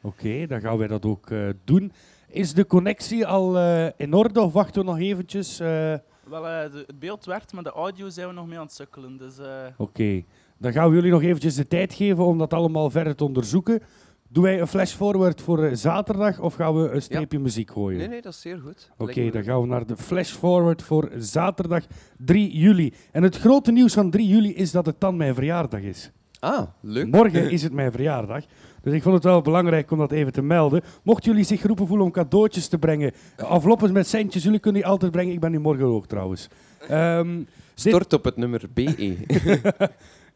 Oké, 0.00 0.46
dan 0.46 0.60
gaan 0.60 0.78
wij 0.78 0.86
dat 0.86 1.04
ook 1.04 1.30
eh, 1.30 1.48
doen. 1.64 1.92
Is 2.28 2.54
de 2.54 2.66
connectie 2.66 3.26
al 3.26 3.58
eh, 3.58 3.88
in 3.96 4.14
orde 4.14 4.40
of 4.40 4.52
wachten 4.52 4.80
we 4.84 4.90
nog 4.90 4.98
eventjes? 4.98 5.60
eh? 5.60 5.94
Wel, 6.24 6.46
eh, 6.48 6.72
de- 6.72 6.84
het 6.86 6.98
beeld 6.98 7.24
werkt, 7.24 7.52
maar 7.52 7.62
de 7.62 7.70
audio 7.70 8.08
zijn 8.08 8.28
we 8.28 8.34
nog 8.34 8.46
mee 8.46 8.58
aan 8.58 8.64
het 8.64 8.72
sukkelen. 8.74 9.16
Dus, 9.16 9.38
eh, 9.38 9.66
Oké, 9.76 10.22
dan 10.58 10.72
gaan 10.72 10.88
we 10.88 10.94
jullie 10.94 11.10
nog 11.10 11.22
eventjes 11.22 11.54
de 11.54 11.66
tijd 11.66 11.94
geven 11.94 12.24
om 12.24 12.38
dat 12.38 12.52
allemaal 12.52 12.90
verder 12.90 13.14
te 13.14 13.24
onderzoeken. 13.24 13.82
Doen 14.28 14.42
wij 14.42 14.60
een 14.60 14.66
flash 14.66 14.92
forward 14.94 15.40
voor 15.40 15.64
eh, 15.64 15.74
zaterdag 15.74 16.40
of 16.40 16.54
gaan 16.54 16.82
we 16.82 16.90
een 16.90 17.02
streepje 17.02 17.38
muziek 17.38 17.70
gooien? 17.70 17.98
Nee, 17.98 18.08
nee, 18.08 18.22
dat 18.22 18.32
is 18.32 18.40
zeer 18.40 18.58
goed. 18.58 18.90
Oké, 18.98 19.30
dan 19.30 19.44
gaan 19.44 19.60
we 19.60 19.66
naar 19.66 19.86
de 19.86 19.96
flash 19.96 20.32
forward 20.32 20.82
voor 20.82 21.10
zaterdag 21.18 21.84
3 22.18 22.56
juli. 22.58 22.94
En 23.12 23.22
het 23.22 23.36
grote 23.36 23.72
nieuws 23.72 23.92
van 23.94 24.10
3 24.10 24.28
juli 24.28 24.54
is 24.54 24.70
dat 24.70 24.86
het 24.86 25.00
dan 25.00 25.16
mijn 25.16 25.34
verjaardag 25.34 25.80
is. 25.80 26.10
Ah, 26.40 26.62
leuk. 26.80 27.10
Morgen 27.10 27.50
is 27.50 27.62
het 27.62 27.72
mijn 27.72 27.92
verjaardag. 27.92 28.44
Dus 28.82 28.94
ik 28.94 29.02
vond 29.02 29.14
het 29.14 29.24
wel 29.24 29.42
belangrijk 29.42 29.90
om 29.90 29.98
dat 29.98 30.12
even 30.12 30.32
te 30.32 30.42
melden. 30.42 30.82
Mochten 31.02 31.30
jullie 31.30 31.46
zich 31.46 31.60
geroepen 31.60 31.86
voelen 31.86 32.06
om 32.06 32.12
cadeautjes 32.12 32.68
te 32.68 32.78
brengen, 32.78 33.12
enveloppen 33.36 33.92
met 33.92 34.06
centjes, 34.06 34.42
jullie 34.42 34.58
kunnen 34.58 34.80
die 34.80 34.90
altijd 34.90 35.12
brengen. 35.12 35.32
Ik 35.32 35.40
ben 35.40 35.50
nu 35.50 35.58
morgen 35.58 35.86
ook 35.86 36.06
trouwens. 36.06 36.48
Ehm, 36.88 37.42
Stort 37.74 38.12
op 38.12 38.24
het 38.24 38.36
nummer 38.36 38.62
BE. 38.74 39.16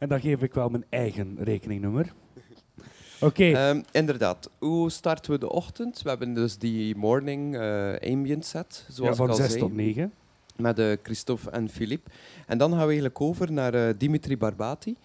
en 0.01 0.09
dan 0.09 0.21
geef 0.21 0.43
ik 0.43 0.55
wel 0.55 0.69
mijn 0.69 0.85
eigen 0.89 1.37
rekeningnummer. 1.41 2.13
Oké, 3.21 3.45
Ehm, 3.51 3.83
inderdaad. 3.93 4.51
Hoe 4.59 4.91
starten 4.91 5.33
we 5.33 5.39
de 5.39 5.51
ochtend? 5.51 6.03
We 6.03 6.09
hebben 6.09 6.35
dus 6.35 6.59
die 6.59 6.97
morning 6.97 7.57
eh, 7.57 8.13
ambient 8.13 8.45
set, 8.45 8.85
ja, 8.89 8.95
zoals 8.95 9.17
van 9.17 9.27
ik 9.27 9.33
al 9.33 9.37
6 9.39 9.47
zei. 9.49 9.61
tot 9.61 9.73
9. 9.75 10.13
met 10.57 10.79
eh, 10.79 10.93
Christophe 11.03 11.51
en 11.51 11.69
Philippe. 11.69 12.11
En 12.47 12.59
dan 12.59 12.71
gaan 12.71 12.79
we 12.79 12.85
eigenlijk 12.85 13.21
over 13.21 13.53
naar 13.53 13.75
eh, 13.75 13.95
Dimitri 13.99 14.37
Barbati. 14.37 14.97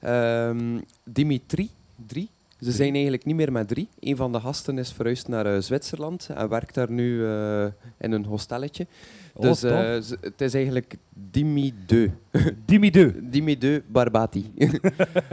Ehm, 0.00 0.80
Dimitri, 1.04 1.70
drie. 2.06 2.30
Ze 2.62 2.72
zijn 2.72 2.92
eigenlijk 2.92 3.24
niet 3.24 3.36
meer 3.36 3.52
met 3.52 3.68
drie. 3.68 3.88
Een 4.00 4.16
van 4.16 4.32
de 4.32 4.40
gasten 4.40 4.78
is 4.78 4.92
verhuisd 4.92 5.28
naar 5.28 5.46
eh, 5.46 5.60
Zwitserland 5.60 6.28
en 6.34 6.48
werkt 6.48 6.74
daar 6.74 6.90
nu 6.90 7.26
eh, 7.26 7.64
in 7.98 8.12
een 8.12 8.24
hostelletje. 8.24 8.86
Oh, 9.34 9.42
dus 9.42 9.62
eh, 9.62 9.94
het 10.20 10.40
is 10.40 10.54
eigenlijk 10.54 10.96
Dimi 11.30 11.74
2. 11.86 12.12
Dimi 12.66 12.90
de. 12.90 13.28
Dimi 13.28 13.58
2 13.58 13.82
Barbati. 13.86 14.52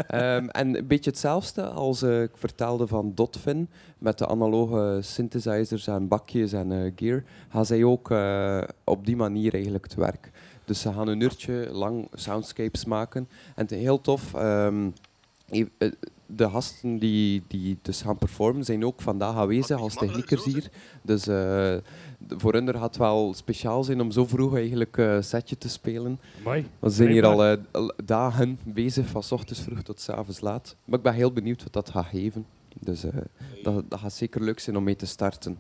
Ehm, 0.08 0.48
en 0.48 0.78
een 0.78 0.88
beetje 0.88 1.10
hetzelfde 1.10 1.64
als 1.64 2.04
ik 2.04 2.32
vertelde 2.34 2.88
van 2.88 3.12
Dotfin, 3.16 3.70
met 3.98 4.18
de 4.18 4.28
analoge 4.28 5.00
synthesizers 5.02 5.88
en 5.88 6.08
bakjes 6.08 6.54
en 6.54 6.94
gear, 6.96 7.24
gaan 7.50 7.66
zij 7.66 7.84
ook 7.84 8.14
op 8.84 9.06
die 9.06 9.16
manier 9.16 9.54
eigenlijk 9.54 9.88
te 9.88 10.00
werk. 10.00 10.32
Dus 10.66 10.82
ze 10.82 10.94
gaan 10.94 11.08
een 11.08 11.22
uurtje 11.22 11.70
lang 11.72 12.08
soundscapes 12.14 12.86
maken. 12.86 13.28
En 13.56 13.64
het 13.64 13.72
is 13.72 13.82
heel 13.82 14.02
tof. 14.02 14.34
ehm, 14.34 14.90
de 16.36 16.50
gasten 16.50 16.98
die, 17.00 17.44
die 17.48 17.78
dus 17.82 18.02
gaan 18.02 18.18
performen 18.18 18.64
zijn 18.66 18.86
ook 18.86 19.02
vandaag 19.02 19.36
aanwezig 19.36 19.80
als 19.80 19.96
techniekers 19.96 20.44
hier. 20.46 20.70
Dus 21.02 21.22
eh, 21.28 21.36
de- 21.36 21.82
voor 22.38 22.54
hun 22.54 22.68
gaat 22.74 22.82
het 22.84 22.98
wel 22.98 23.34
speciaal 23.34 23.84
zijn 23.84 24.02
om 24.02 24.12
zo 24.12 24.26
vroeg 24.26 24.56
eigenlijk 24.56 24.98
eh, 24.98 25.14
een 25.14 25.24
setje 25.24 25.58
te 25.58 25.70
spelen. 25.70 26.20
Mooi. 26.44 26.66
We 26.80 26.90
zijn 26.90 27.10
hier 27.10 27.26
al, 27.26 27.46
eh, 27.46 27.58
al 27.72 27.94
dagen 28.06 28.60
bezig, 28.64 29.08
van 29.08 29.24
's 29.24 29.32
ochtends 29.32 29.62
vroeg 29.62 29.82
tot 29.82 30.00
's 30.02 30.10
avonds 30.10 30.40
laat. 30.42 30.76
Maar 30.86 30.98
ik 30.98 31.04
ben 31.04 31.14
heel 31.14 31.32
benieuwd 31.34 31.64
wat 31.64 31.74
dat 31.74 31.90
gaat 31.90 32.06
geven. 32.06 32.46
Dus 32.80 33.04
eh, 33.04 33.12
dat, 33.64 33.90
dat 33.90 34.00
gaat 34.00 34.14
zeker 34.14 34.42
leuk 34.44 34.60
zijn 34.60 34.78
om 34.78 34.84
mee 34.84 34.96
te 34.96 35.06
starten. 35.06 35.58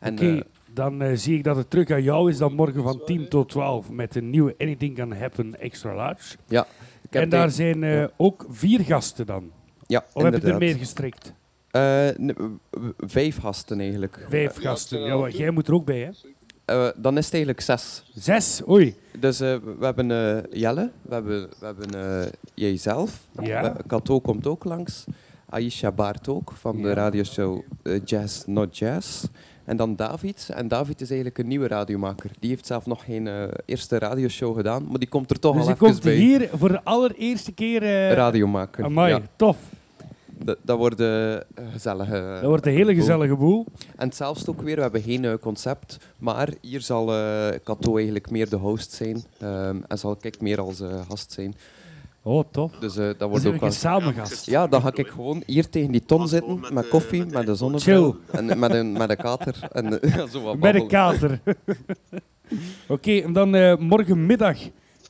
En, 0.00 0.12
Oké, 0.12 0.36
eh, 0.36 0.40
dan 0.74 1.02
eh, 1.02 1.16
zie 1.16 1.36
ik 1.36 1.44
dat 1.44 1.56
het 1.56 1.70
terug 1.70 1.90
aan 1.90 2.02
jou 2.02 2.30
is 2.30 2.36
dan 2.38 2.54
morgen 2.54 2.82
van 2.82 3.00
10 3.04 3.28
tot 3.28 3.48
12 3.48 3.90
met 3.90 4.14
een 4.16 4.30
nieuwe 4.30 4.54
Anything 4.58 4.96
Can 4.96 5.12
Happen 5.12 5.60
Extra 5.60 5.94
Large. 5.94 6.36
heb 6.48 6.66
En 7.10 7.28
daar 7.28 7.46
de- 7.46 7.52
zijn 7.52 7.82
eh, 7.84 7.94
ja. 7.94 8.10
ook 8.16 8.46
vier 8.50 8.80
gasten 8.80 9.26
dan. 9.26 9.50
ja, 9.86 10.04
Of 10.12 10.22
heb 10.22 10.22
je 10.22 10.28
er 10.28 10.34
inderdaad. 10.34 10.58
meer 10.60 10.74
gestrikt? 10.76 11.32
Eh, 11.70 12.08
vijf 12.98 13.38
gasten 13.40 13.80
eigenlijk. 13.80 14.26
Vijf 14.28 14.56
gasten. 14.60 15.00
Ja, 15.00 15.28
jij 15.28 15.50
moet 15.50 15.68
er 15.68 15.74
ook 15.74 15.84
bij, 15.84 15.98
hè? 16.00 16.10
Eh, 16.64 16.88
dan 16.96 17.16
is 17.18 17.24
het 17.24 17.34
eigenlijk 17.34 17.62
zes. 17.64 18.04
Zes? 18.14 18.62
Oei. 18.68 18.94
Dus 19.18 19.40
eh, 19.40 19.56
we 19.78 19.84
hebben 19.84 20.10
eh, 20.10 20.60
Jelle, 20.60 20.90
we 21.02 21.14
hebben, 21.14 21.48
we 21.60 21.66
hebben 21.66 22.20
eh, 22.22 22.28
jijzelf. 22.54 23.26
Ja. 23.42 23.76
Kato 23.86 24.20
komt 24.20 24.46
ook 24.46 24.64
langs. 24.64 25.04
Aisha 25.48 25.92
Baart 25.92 26.28
ook, 26.28 26.52
van 26.52 26.76
Ja. 26.76 26.82
de 26.82 26.92
radioshow 26.92 27.60
Jazz 28.04 28.44
Not 28.46 28.78
Jazz. 28.78 29.24
En 29.70 29.76
dan 29.76 29.96
David. 29.96 30.48
En 30.54 30.68
David 30.68 31.00
is 31.00 31.08
eigenlijk 31.08 31.38
een 31.38 31.46
nieuwe 31.48 31.66
radiomaker. 31.66 32.30
Die 32.38 32.50
heeft 32.50 32.66
zelf 32.66 32.86
nog 32.86 33.04
geen 33.04 33.26
eh, 33.26 33.42
eerste 33.64 33.98
radioshow 33.98 34.56
gedaan, 34.56 34.86
maar 34.88 34.98
die 34.98 35.08
komt 35.08 35.30
er 35.30 35.38
toch 35.38 35.54
Dus 35.54 35.62
al 35.62 35.68
even 35.68 35.86
komt 35.86 36.02
bij. 36.02 36.14
hier 36.14 36.48
voor 36.54 36.68
de 36.68 36.84
allereerste 36.84 37.52
keer... 37.52 37.82
eh 37.82 38.12
Radio 38.12 38.46
maken. 38.46 38.84
Amai, 38.84 39.12
Ja. 39.12 39.20
tof. 39.36 39.56
Dat 40.26 40.56
dat, 40.62 40.78
wordt 40.78 41.00
een 41.00 41.42
gezellige... 41.72 42.38
Dat 42.40 42.48
wordt 42.48 42.66
een 42.66 42.72
hele 42.72 42.94
gezellige 42.94 43.36
boel. 43.36 43.66
En 43.96 44.06
hetzelfde 44.06 44.50
ook 44.50 44.62
weer, 44.62 44.76
we 44.76 44.82
hebben 44.82 45.02
geen 45.02 45.24
eh, 45.24 45.34
concept, 45.40 45.98
maar 46.18 46.48
hier 46.60 46.80
zal 46.80 47.14
eh 47.14 47.48
Cato 47.64 47.94
eigenlijk 47.94 48.30
meer 48.30 48.48
de 48.48 48.56
host 48.56 48.92
zijn 48.92 49.22
ehm, 49.38 49.76
en 49.88 49.98
zal 49.98 50.16
ik 50.20 50.40
meer 50.40 50.60
als 50.60 50.80
eh, 50.80 51.00
gast 51.08 51.32
zijn. 51.32 51.54
Oh, 52.22 52.44
tof. 52.50 52.72
Dus 52.72 52.96
eh, 52.96 53.04
dat 53.18 53.28
wordt 53.28 53.42
zijn 53.42 53.54
ook 53.54 53.60
we 53.60 53.66
wel... 53.66 53.74
samen 53.74 54.14
gast. 54.14 54.46
Ja, 54.46 54.66
dan 54.66 54.80
ga 54.82 54.90
ik 54.94 55.06
gewoon 55.08 55.42
hier 55.46 55.68
tegen 55.70 55.92
die 55.92 56.04
ton 56.04 56.28
zitten, 56.28 56.60
met 56.72 56.88
koffie, 56.88 57.24
met 57.26 57.48
een 57.48 57.56
zonnebril 57.56 58.16
en 58.30 58.58
met 58.58 58.74
een, 58.74 58.92
met 58.92 59.10
een 59.10 59.16
kater. 59.16 59.68
En 59.72 60.00
eh, 60.00 60.24
zo 60.32 60.42
wat 60.42 60.58
Met 60.58 60.74
een 60.74 60.88
kater. 60.88 61.40
Oké, 62.88 63.18
en 63.18 63.32
dan 63.32 63.54
eh, 63.54 63.76
morgenmiddag 63.76 64.58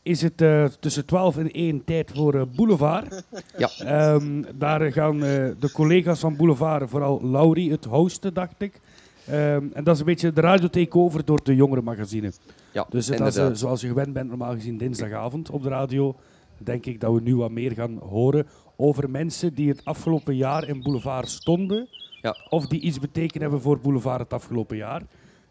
is 0.03 0.23
het 0.23 0.41
eh, 0.41 0.65
tussen 0.65 1.07
12 1.07 1.37
en 1.37 1.51
1 1.51 1.85
tijd 1.85 2.11
voor 2.15 2.35
eh, 2.35 2.43
Boulevard. 2.57 3.25
Ja. 3.59 3.71
Ehm, 3.79 4.43
daar 4.55 4.93
gaan 4.93 5.15
eh, 5.15 5.49
de 5.59 5.71
collega's 5.73 6.21
van 6.21 6.37
Boulevard, 6.37 6.91
vooral 6.91 7.21
Laurie, 7.31 7.71
het 7.71 7.85
hosten, 7.85 8.35
dacht 8.35 8.55
ik. 8.59 8.81
Ehm, 9.27 9.65
en 9.73 9.85
dat 9.85 9.95
is 9.95 10.01
een 10.01 10.07
beetje 10.07 10.33
de 10.33 10.41
radio 10.41 10.69
takeover 10.69 11.25
door 11.25 11.41
de 11.43 11.55
jongere 11.55 11.83
magazine. 11.83 12.33
Ja, 12.73 12.87
Dus 12.89 13.07
het, 13.07 13.21
als, 13.21 13.37
eh, 13.37 13.49
zoals 13.53 13.81
je 13.81 13.87
gewend 13.89 14.13
bent, 14.13 14.29
normaal 14.29 14.53
gezien 14.53 14.79
dinsdagavond 14.79 15.51
op 15.51 15.63
de 15.63 15.69
radio, 15.69 16.17
denk 16.65 16.87
ik 16.87 17.01
dat 17.01 17.13
we 17.13 17.21
nu 17.21 17.37
wat 17.37 17.51
meer 17.51 17.73
gaan 17.73 17.99
horen 17.99 18.47
over 18.77 19.11
mensen 19.11 19.55
die 19.55 19.69
het 19.69 19.85
afgelopen 19.85 20.37
jaar 20.37 20.69
in 20.69 20.83
Boulevard 20.83 21.29
stonden. 21.29 21.89
Ja. 22.23 22.37
Of 22.49 22.67
die 22.67 22.81
iets 22.81 22.99
betekend 22.99 23.43
hebben 23.43 23.61
voor 23.61 23.79
Boulevard 23.81 24.21
het 24.21 24.33
afgelopen 24.33 24.77
jaar. 24.77 25.03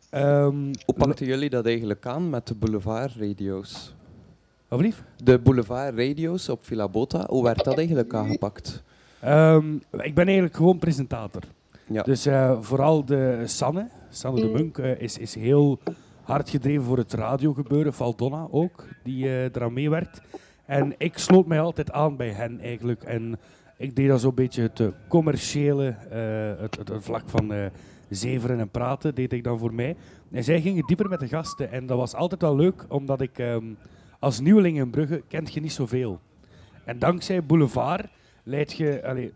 Ehm, 0.10 0.74
Hoe 0.86 0.96
pakten 0.98 1.26
jullie 1.26 1.50
dat 1.50 1.66
eigenlijk 1.66 2.06
aan 2.06 2.30
met 2.30 2.48
de 2.48 2.56
boulevard 2.56 3.16
radio's? 3.16 3.96
Wat 4.68 4.80
lief? 4.82 5.04
De 5.24 5.40
boulevard 5.40 5.96
radio's 5.98 6.50
op 6.50 6.66
Villa 6.66 6.88
Bota, 6.88 7.26
hoe 7.30 7.44
werd 7.44 7.64
dat 7.64 7.78
eigenlijk 7.78 8.14
aangepakt? 8.14 8.84
Ehm, 9.20 9.74
ik 9.92 10.16
ben 10.16 10.26
eigenlijk 10.26 10.56
gewoon 10.56 10.80
presentator. 10.80 11.42
Ja. 11.88 12.02
Dus 12.04 12.26
eh, 12.26 12.58
vooral 12.62 13.06
de 13.06 13.44
Sanne, 13.46 13.88
Sanne 14.10 14.42
de 14.42 14.48
Munk, 14.48 14.78
eh, 14.78 15.02
is, 15.02 15.18
is 15.18 15.36
heel 15.36 15.80
hard 16.22 16.50
gedreven 16.50 16.84
voor 16.84 16.98
het 16.98 17.14
radiogebeuren. 17.14 17.94
Valdonna 17.94 18.48
ook, 18.52 18.86
die 19.04 19.26
eh 19.26 19.44
eraan 19.44 19.74
meewerkt. 19.74 20.22
En 20.70 20.94
ik 20.98 21.18
sloot 21.18 21.46
mij 21.46 21.60
altijd 21.60 21.92
aan 21.92 22.16
bij 22.16 22.30
hen 22.30 22.60
eigenlijk. 22.60 23.04
En 23.04 23.40
ik 23.78 23.96
deed 23.96 24.08
dan 24.08 24.20
zo'n 24.20 24.36
beetje 24.36 24.62
het 24.62 24.80
eh, 24.80 24.88
commerciële, 25.08 25.88
eh, 25.88 26.62
het, 26.62 26.78
het, 26.78 26.88
het 26.88 27.04
vlak 27.04 27.30
van 27.30 27.54
eh, 27.54 27.66
zeveren 28.10 28.60
en 28.60 28.70
praten, 28.70 29.16
deed 29.16 29.34
ik 29.34 29.44
dan 29.44 29.60
voor 29.60 29.74
mij. 29.74 29.96
En 30.32 30.44
zij 30.44 30.62
gingen 30.62 30.86
dieper 30.86 31.10
met 31.10 31.20
de 31.20 31.28
gasten. 31.28 31.72
En 31.72 31.86
dat 31.86 31.98
was 31.98 32.16
altijd 32.16 32.42
wel 32.42 32.56
leuk, 32.56 32.86
omdat 32.90 33.22
ik 33.22 33.38
ehm, 33.38 33.66
als 34.20 34.40
nieuweling 34.40 34.78
in 34.78 34.90
Brugge 34.90 35.24
kent 35.28 35.54
je 35.54 35.62
niet 35.62 35.72
zoveel. 35.72 36.20
En 36.86 37.00
dankzij 37.00 37.44
Boulevard 37.44 38.06
leid 38.44 38.72
je, 38.72 39.02
allee, 39.06 39.34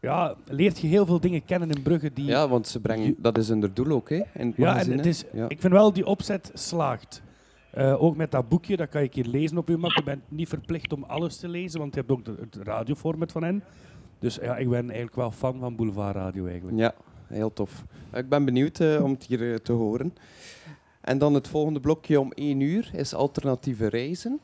ja, 0.00 0.34
leert 0.44 0.78
je 0.78 0.86
heel 0.86 1.06
veel 1.06 1.20
dingen 1.20 1.44
kennen 1.44 1.70
in 1.70 1.82
Brugge 1.82 2.12
die... 2.12 2.24
Ja, 2.24 2.48
want 2.48 2.68
ze 2.68 2.80
brengen, 2.80 3.14
dat 3.18 3.38
is 3.38 3.48
hun 3.48 3.70
doel 3.74 3.90
ook, 3.90 4.08
hè? 4.08 4.22
In 4.34 4.46
het 4.46 4.56
Ja, 4.56 4.78
en 4.78 4.92
het 4.92 5.06
is, 5.06 5.24
Ja. 5.32 5.48
ik 5.48 5.60
vind 5.60 5.72
wel 5.72 5.92
die 5.92 6.06
opzet 6.06 6.50
slaagt. 6.54 7.22
Eh, 7.70 8.02
ook 8.02 8.16
met 8.16 8.30
dat 8.30 8.48
boekje, 8.48 8.76
dat 8.76 8.88
kan 8.88 9.02
je 9.02 9.08
keer 9.08 9.24
lezen 9.26 9.58
op 9.58 9.68
je 9.68 9.76
mak. 9.76 9.92
Je 9.96 10.02
bent 10.02 10.22
niet 10.28 10.48
verplicht 10.48 10.92
om 10.92 11.04
alles 11.04 11.36
te 11.36 11.48
lezen, 11.48 11.80
want 11.80 11.94
je 11.94 12.00
hebt 12.00 12.12
ook 12.12 12.24
de- 12.24 12.36
het 12.40 12.56
radioformat 12.62 13.32
van 13.32 13.42
hen. 13.42 13.62
Dus 14.18 14.34
ja, 14.42 14.56
ik 14.56 14.68
ben 14.68 14.84
eigenlijk 14.84 15.14
wel 15.16 15.30
fan 15.30 15.58
van 15.58 15.76
Boulevard 15.76 16.16
Radio 16.16 16.46
eigenlijk. 16.46 16.78
Ja, 16.78 16.94
heel 17.26 17.52
tof. 17.52 17.84
Ik 18.12 18.28
ben 18.28 18.44
benieuwd 18.44 18.80
eh, 18.80 19.04
om 19.04 19.10
het 19.10 19.24
hier 19.24 19.50
eh, 19.52 19.54
te 19.58 19.72
horen. 19.72 20.14
En 21.00 21.18
dan 21.18 21.34
het 21.34 21.48
volgende 21.48 21.80
blokje 21.80 22.20
om 22.20 22.32
1 22.34 22.60
uur 22.60 22.90
is 22.94 23.14
alternatieve 23.14 23.86
reizen. 23.86 24.40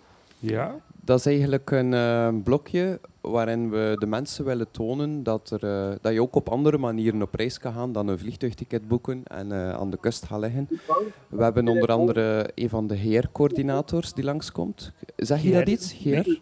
Ja? 0.51 0.81
Dat 1.05 1.19
is 1.19 1.27
eigenlijk 1.27 1.71
een 1.71 1.95
eh, 1.95 2.29
blokje 2.45 3.01
waarin 3.21 3.71
we 3.71 3.97
de 3.99 4.07
mensen 4.07 4.45
willen 4.45 4.71
tonen 4.71 5.23
dat, 5.23 5.51
er, 5.51 5.65
eh, 5.65 5.97
dat 6.01 6.13
je 6.13 6.23
ook 6.23 6.35
op 6.35 6.49
andere 6.49 6.79
manieren 6.79 7.23
op 7.23 7.35
reis 7.35 7.59
kan 7.59 7.73
gaan 7.73 7.93
dan 7.93 8.09
een 8.09 8.19
vliegtuigticket 8.19 8.89
boeken 8.89 9.23
en 9.25 9.53
eh, 9.53 9.71
aan 9.71 9.91
de 9.91 9.99
kust 10.01 10.25
gaan 10.25 10.41
liggen. 10.41 10.69
We 11.29 11.43
hebben 11.43 11.69
onder 11.69 11.89
andere 11.89 12.51
een 12.55 12.69
van 12.69 12.87
de 12.87 12.97
GR-coördinators 12.97 14.13
die 14.13 14.25
langskomt. 14.25 14.93
Zeg 15.17 15.43
je 15.43 15.53
dat 15.53 15.69
iets? 15.69 15.93
GR? 15.93 16.39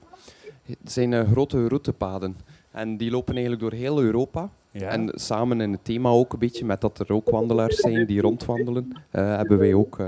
Het 0.62 0.92
zijn 0.92 1.26
grote 1.26 1.68
routepaden. 1.68 2.36
En 2.70 2.96
die 2.96 3.10
lopen 3.10 3.32
eigenlijk 3.32 3.62
door 3.62 3.72
heel 3.72 4.02
Europa. 4.02 4.50
Ja. 4.70 4.88
En 4.88 5.10
samen 5.14 5.60
in 5.60 5.72
het 5.72 5.84
thema 5.84 6.08
ook 6.08 6.32
een 6.32 6.38
beetje 6.38 6.64
met 6.64 6.80
dat 6.80 6.98
er 6.98 7.12
ook 7.12 7.30
wandelaars 7.30 7.76
zijn 7.76 8.06
die 8.06 8.20
rondwandelen, 8.20 8.96
hebben 9.10 9.58
wij 9.58 9.74
ook... 9.74 9.98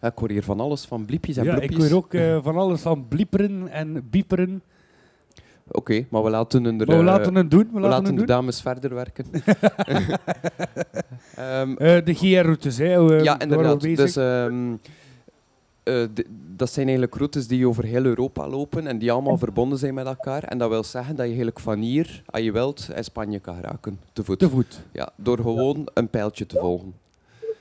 eh, 0.00 0.10
ik 0.10 0.18
hoor 0.18 0.30
hier 0.30 0.42
van 0.42 0.60
alles, 0.60 0.84
van 0.84 1.04
bliepjes 1.04 1.36
en 1.36 1.44
ja, 1.44 1.60
ik 1.60 1.76
hoor 1.76 1.92
ook 1.92 2.14
eh, 2.14 2.38
van 2.42 2.56
alles 2.56 2.80
van 2.80 3.08
blieperen 3.08 3.68
en 3.68 4.08
bieperen. 4.10 4.62
Oké, 5.70 6.04
maar 6.10 6.22
we 6.22 6.30
laten 6.30 6.64
hun 6.64 6.80
er, 6.80 6.86
Maar 6.86 6.96
we 6.96 7.02
eh, 7.02 7.08
laten 7.08 7.34
het 7.34 7.50
doen. 7.50 7.68
We 7.72 7.80
we 7.80 7.88
laten 7.88 8.04
de 8.04 8.14
doen. 8.14 8.26
dames 8.26 8.60
verder 8.60 8.94
werken. 8.94 9.24
Ehm, 11.34 11.72
Eh, 11.78 12.04
de 12.04 12.14
GR-routes, 12.14 12.78
hè. 12.78 13.16
eh, 13.16 13.22
ja, 13.24 13.40
inderdaad. 13.40 13.80
Dus, 13.80 14.16
ehm, 14.16 14.72
eh, 15.82 16.04
dat 16.56 16.70
zijn 16.70 16.86
eigenlijk 16.86 17.14
routes 17.16 17.46
die 17.46 17.68
over 17.68 17.84
heel 17.84 18.04
Europa 18.04 18.48
lopen 18.48 18.86
en 18.86 18.98
die 18.98 19.12
allemaal 19.12 19.38
verbonden 19.38 19.78
zijn 19.78 19.94
met 19.94 20.06
elkaar. 20.06 20.42
En 20.42 20.58
dat 20.58 20.68
wil 20.68 20.84
zeggen 20.84 21.10
dat 21.10 21.22
je 21.22 21.26
eigenlijk 21.26 21.60
van 21.60 21.78
hier, 21.80 22.22
als 22.26 22.42
je 22.42 22.52
wilt, 22.52 22.88
in 22.96 23.04
Spanje 23.04 23.38
kan 23.38 23.54
geraken. 23.56 24.00
Te 24.12 24.24
voet. 24.24 24.38
Te 24.38 24.48
voet. 24.50 24.80
Ja, 24.92 25.08
door 25.16 25.36
gewoon 25.38 25.88
een 25.94 26.08
pijltje 26.08 26.46
te 26.46 26.56
volgen. 26.60 26.94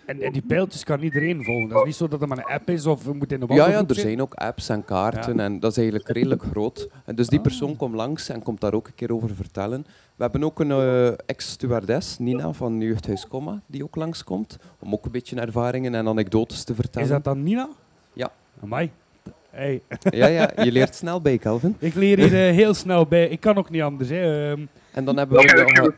En, 0.08 0.22
en 0.22 0.32
die 0.32 0.42
pijltjes 0.42 0.84
kan 0.84 1.02
iedereen 1.02 1.44
volgen. 1.44 1.70
Dat 1.70 1.78
is 1.80 1.86
niet 1.86 1.96
zo 1.96 2.08
dat 2.08 2.22
er 2.22 2.28
maar 2.28 2.38
een 2.38 2.44
app 2.54 2.70
is 2.70 2.86
of 2.86 3.04
we 3.04 3.14
moeten 3.14 3.40
in 3.42 3.48
de 3.48 3.54
Ja, 3.54 3.70
ja, 3.70 3.84
er 3.88 3.96
zijn. 3.96 4.22
ook 4.22 4.34
apps 4.34 4.70
en 4.70 4.86
kaarten 4.86 5.36
Ja. 5.36 5.44
en 5.44 5.60
dat 5.60 5.72
is 5.72 5.78
eigenlijk 5.78 6.10
redelijk 6.10 6.44
groot. 6.52 6.90
En 7.06 7.16
dus 7.16 7.28
die 7.28 7.38
Ah. 7.38 7.44
persoon 7.44 7.76
komt 7.76 7.96
langs 7.96 8.30
en 8.30 8.44
komt 8.44 8.62
daar 8.62 8.74
ook 8.74 8.88
een 8.88 8.96
keer 8.96 9.14
over 9.14 9.36
vertellen. 9.36 9.86
We 10.16 10.24
hebben 10.24 10.44
ook 10.44 10.60
een 10.60 10.72
eh, 10.72 11.08
ex-stewardess, 11.26 12.18
Nina 12.18 12.52
van 12.54 12.80
Jeugdhuis 12.82 13.28
Comma, 13.28 13.62
die 13.66 13.84
ook 13.84 13.96
langskomt. 13.96 14.58
Om 14.80 14.94
ook 14.94 15.06
een 15.06 15.12
beetje 15.12 15.36
ervaringen 15.40 15.96
en 15.96 16.08
anekdotes 16.08 16.64
te 16.64 16.76
vertellen. 16.76 17.08
Is 17.08 17.14
dat 17.14 17.24
dan 17.24 17.44
Nina? 17.44 17.70
Ja. 18.14 18.32
Amai. 18.64 18.92
Hey. 19.50 19.82
Ja, 20.10 20.28
ja, 20.28 20.52
je 20.64 20.72
leert 20.72 20.96
snel 20.96 21.22
bij, 21.22 21.38
Calvin. 21.38 21.76
Ik 21.80 21.94
leer 21.94 22.18
hier 22.18 22.48
eh, 22.48 22.56
heel 22.56 22.74
snel 22.74 23.06
bij. 23.06 23.28
Ik 23.28 23.40
kan 23.40 23.58
ook 23.58 23.70
niet 23.70 23.82
anders. 23.82 24.10
Hè. 24.10 24.52
Ehm, 24.52 24.62
En 24.94 25.06
dan 25.06 25.18
hebben 25.18 25.38
we 25.38 25.44
nog, 25.82 25.92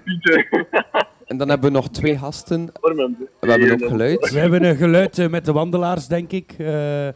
en 1.29 1.37
dan 1.37 1.49
hebben 1.49 1.71
we 1.71 1.75
nog 1.75 1.89
twee 1.89 2.17
gasten. 2.17 2.69
We 2.81 3.27
hebben 3.39 3.71
ook 3.71 3.89
geluid. 3.89 4.31
we 4.31 4.39
hebben 4.39 4.63
een 4.63 4.75
geluid 4.75 5.17
eh, 5.19 5.27
met 5.29 5.45
de 5.45 5.51
wandelaars, 5.51 6.07
denk 6.07 6.31
ik. 6.31 6.55
Eh, 6.57 7.07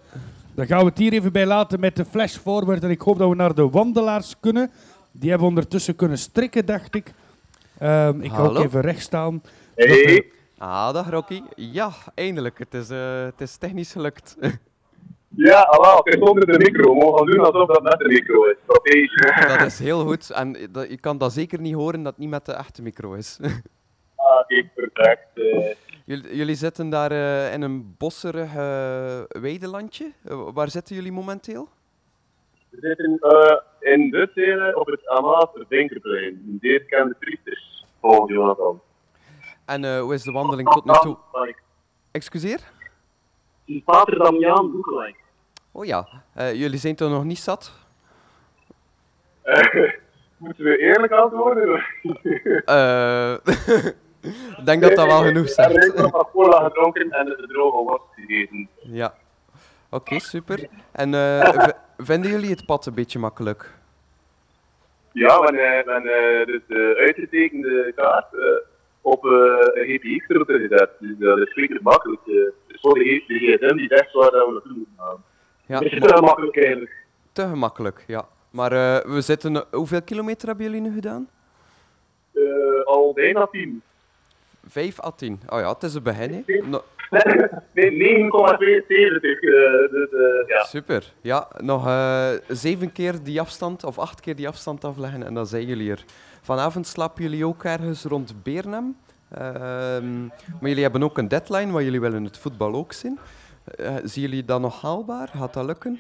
dan 0.55 0.66
gaan 0.66 0.80
we 0.80 0.86
het 0.86 0.97
hier 0.97 1.14
even 1.14 1.32
bij 1.32 1.45
laten 1.45 1.80
met 1.80 1.95
de 1.95 2.05
flash 2.05 2.36
forward. 2.36 2.84
En 2.84 2.89
ik 2.89 3.01
hoop 3.01 3.18
dat 3.18 3.30
we 3.30 3.36
naar 3.36 3.55
de 3.55 3.70
wandelaars 3.70 4.36
kunnen. 4.39 4.72
Die 5.11 5.30
hebben 5.30 5.47
ondertussen 5.47 5.95
kunnen 5.95 6.18
strikken, 6.18 6.66
dacht 6.66 6.95
ik. 6.95 7.14
Ehm, 7.78 8.22
ik 8.22 8.32
ga 8.32 8.43
ook 8.43 8.57
even 8.57 8.82
recht 8.82 9.01
staan. 9.01 9.41
Hey. 9.76 10.26
Ah, 10.57 10.93
dag 10.93 11.09
Rocky. 11.09 11.41
Ja, 11.55 11.91
eindelijk. 12.16 12.59
Het 12.59 12.74
is, 12.74 12.89
eh, 12.89 13.24
het 13.24 13.41
is 13.41 13.57
technisch 13.57 13.91
gelukt. 13.91 14.36
Ja, 15.36 15.61
Allah, 15.61 15.97
het 15.97 16.16
is 16.16 16.22
onder 16.22 16.45
de 16.45 16.57
micro. 16.57 16.93
We 16.93 17.05
mogen 17.05 17.26
doen 17.26 17.39
alsof 17.39 17.68
dat 17.68 17.84
met 17.84 17.99
de 17.99 18.07
micro 18.07 18.43
is. 18.43 18.55
Oké. 18.66 19.57
Dat 19.57 19.66
is 19.68 19.80
heel 19.80 20.05
goed. 20.05 20.30
En 20.30 20.57
dat, 20.72 20.89
je 20.89 20.97
kan 20.97 21.18
dat 21.18 21.34
zeker 21.34 21.59
niet 21.59 21.74
horen 21.74 22.03
dat 22.03 22.11
het 22.11 22.22
niet 22.22 22.30
met 22.30 22.45
de 22.45 22.51
echte 22.51 22.82
micro 22.82 23.14
is. 23.14 23.39
Eh, 25.34 25.76
Jullie, 26.06 26.36
jullie 26.36 26.56
zitten 26.56 26.90
daar 26.90 27.12
eh, 27.12 27.54
in 27.54 27.62
een 27.62 27.96
bosserig 27.98 28.56
eh, 28.56 29.22
weidelandje. 29.42 30.12
Waar 30.54 30.70
zitten 30.70 30.96
jullie 30.96 31.12
momenteel? 31.12 31.68
we 32.70 32.78
zitten 32.82 33.20
in 33.80 34.10
Dutselen 34.10 34.80
op 34.80 34.88
het 34.88 35.08
Amater 35.08 35.66
Dinkerplein. 35.70 36.44
Een 36.48 36.58
zeer 36.62 36.80
bekende 36.80 37.16
priesters. 37.20 37.86
Volgens 38.02 38.32
Jonathan. 38.32 38.82
En 39.66 40.00
hoe 40.00 40.14
is 40.14 40.24
de 40.24 40.32
wandeling 40.32 40.70
tot 40.70 40.86
nu 40.86 40.94
toe? 40.94 41.18
Excuseer? 42.12 42.60
Pater 43.86 44.18
Damiaan 44.18 44.72
Boekelijk. 44.72 45.16
Oh 45.72 45.86
ja, 45.86 46.08
jullie 46.36 46.80
zijn 46.80 46.96
toch 46.96 47.10
nog 47.10 47.24
niet 47.24 47.40
zat? 47.40 47.72
Moeten 50.38 50.64
we 50.64 50.78
eerlijk 50.78 51.12
antwoorden? 51.12 51.84
Ik 54.58 54.66
denk 54.66 54.82
dat 54.82 54.96
dat 54.96 55.06
wel 55.06 55.22
genoeg 55.22 55.48
Ik 55.48 55.56
heb 55.96 56.12
nog 56.12 56.32
cola 56.32 56.64
gedronken 56.64 57.12
en 57.12 57.26
de 57.26 57.48
droge 57.48 57.84
worst 57.84 58.06
gegeten. 58.16 58.70
Ja. 58.80 59.14
Oké, 59.90 60.20
super. 60.20 60.68
En 60.92 61.14
eh, 61.14 61.68
vinden 61.98 62.32
jullie 62.32 62.50
het 62.50 62.66
pad 62.66 62.86
een 62.86 62.94
beetje 62.94 63.20
makkelijk? 63.20 63.74
Ja, 65.14 65.40
we 65.40 65.58
eh, 65.58 66.46
dus 66.46 66.62
de 66.68 66.96
uitgetekende 66.98 67.92
kaart 67.96 68.34
eh, 68.34 68.42
op 69.02 69.26
eh, 69.26 69.32
een 69.32 69.86
GPX-route 69.86 70.54
gezet. 70.54 70.90
Dus 71.00 71.18
dat 71.18 71.38
is 71.38 71.54
zeker 71.54 71.80
makkelijk. 71.82 72.22
dus 72.26 72.80
voor 72.82 72.94
de, 72.94 73.24
GSM 73.28 73.76
die 73.76 73.88
zegt 73.88 74.14
waar 74.14 74.32
we 74.32 74.52
naartoe 74.52 74.74
moeten 74.76 74.94
gaan. 74.98 75.24
Ja, 75.66 75.80
het 75.80 75.92
is 75.92 76.00
maar- 76.00 76.10
wel 76.10 76.22
makkelijk 76.22 76.58
eigenlijk. 76.58 77.06
te 77.32 77.48
gemakkelijk, 77.48 78.04
ja. 78.08 78.28
Maar 78.50 78.70
we 79.14 79.22
zitten... 79.22 79.66
Hoeveel 79.72 80.02
kilometer 80.02 80.48
hebben 80.48 80.66
jullie 80.66 80.82
nu 80.82 80.94
gedaan? 80.94 81.30
Al 82.86 83.14
bijna 83.14 83.48
tien. 83.48 83.82
5 84.68 85.03
à 85.03 85.11
10. 85.11 85.39
Oh 85.49 85.59
ja, 85.59 85.70
het 85.74 85.84
is 85.84 85.93
een 85.93 86.03
begin. 86.03 86.45
No- 86.66 86.84
Nee, 87.74 87.91
9,72. 87.91 89.39
eh, 89.39 89.91
dus, 89.91 90.09
eh, 90.11 90.47
ja. 90.47 90.64
Super. 90.64 91.14
Ja, 91.22 91.47
nog 91.57 91.88
eh, 91.88 92.30
zeven 92.47 92.91
keer 92.91 93.24
die 93.24 93.39
afstand, 93.39 93.84
of 93.84 93.99
acht 93.99 94.20
keer 94.20 94.36
die 94.36 94.47
afstand 94.47 94.84
afleggen 94.86 95.24
en 95.26 95.34
dan 95.34 95.45
zijn 95.47 95.66
jullie 95.66 95.91
er. 95.91 96.03
Vanavond 96.41 96.88
slapen 96.88 97.24
jullie 97.24 97.45
ook 97.45 97.64
ergens 97.64 98.03
rond 98.03 98.43
Beernam. 98.43 98.97
Ehm, 99.32 100.22
maar 100.26 100.70
jullie 100.70 100.82
hebben 100.84 101.03
ook 101.03 101.18
een 101.18 101.28
deadline, 101.28 101.72
want 101.72 101.84
jullie 101.84 102.01
willen 102.01 102.24
het 102.24 102.38
voetbal 102.38 102.74
ook 102.74 102.93
zien. 102.93 103.20
Eh, 103.76 103.95
zien 104.03 104.24
jullie 104.24 104.45
dat 104.45 104.61
nog 104.61 104.82
haalbaar? 104.82 105.28
Gaat 105.28 105.53
dat 105.53 105.66
lukken? 105.66 105.99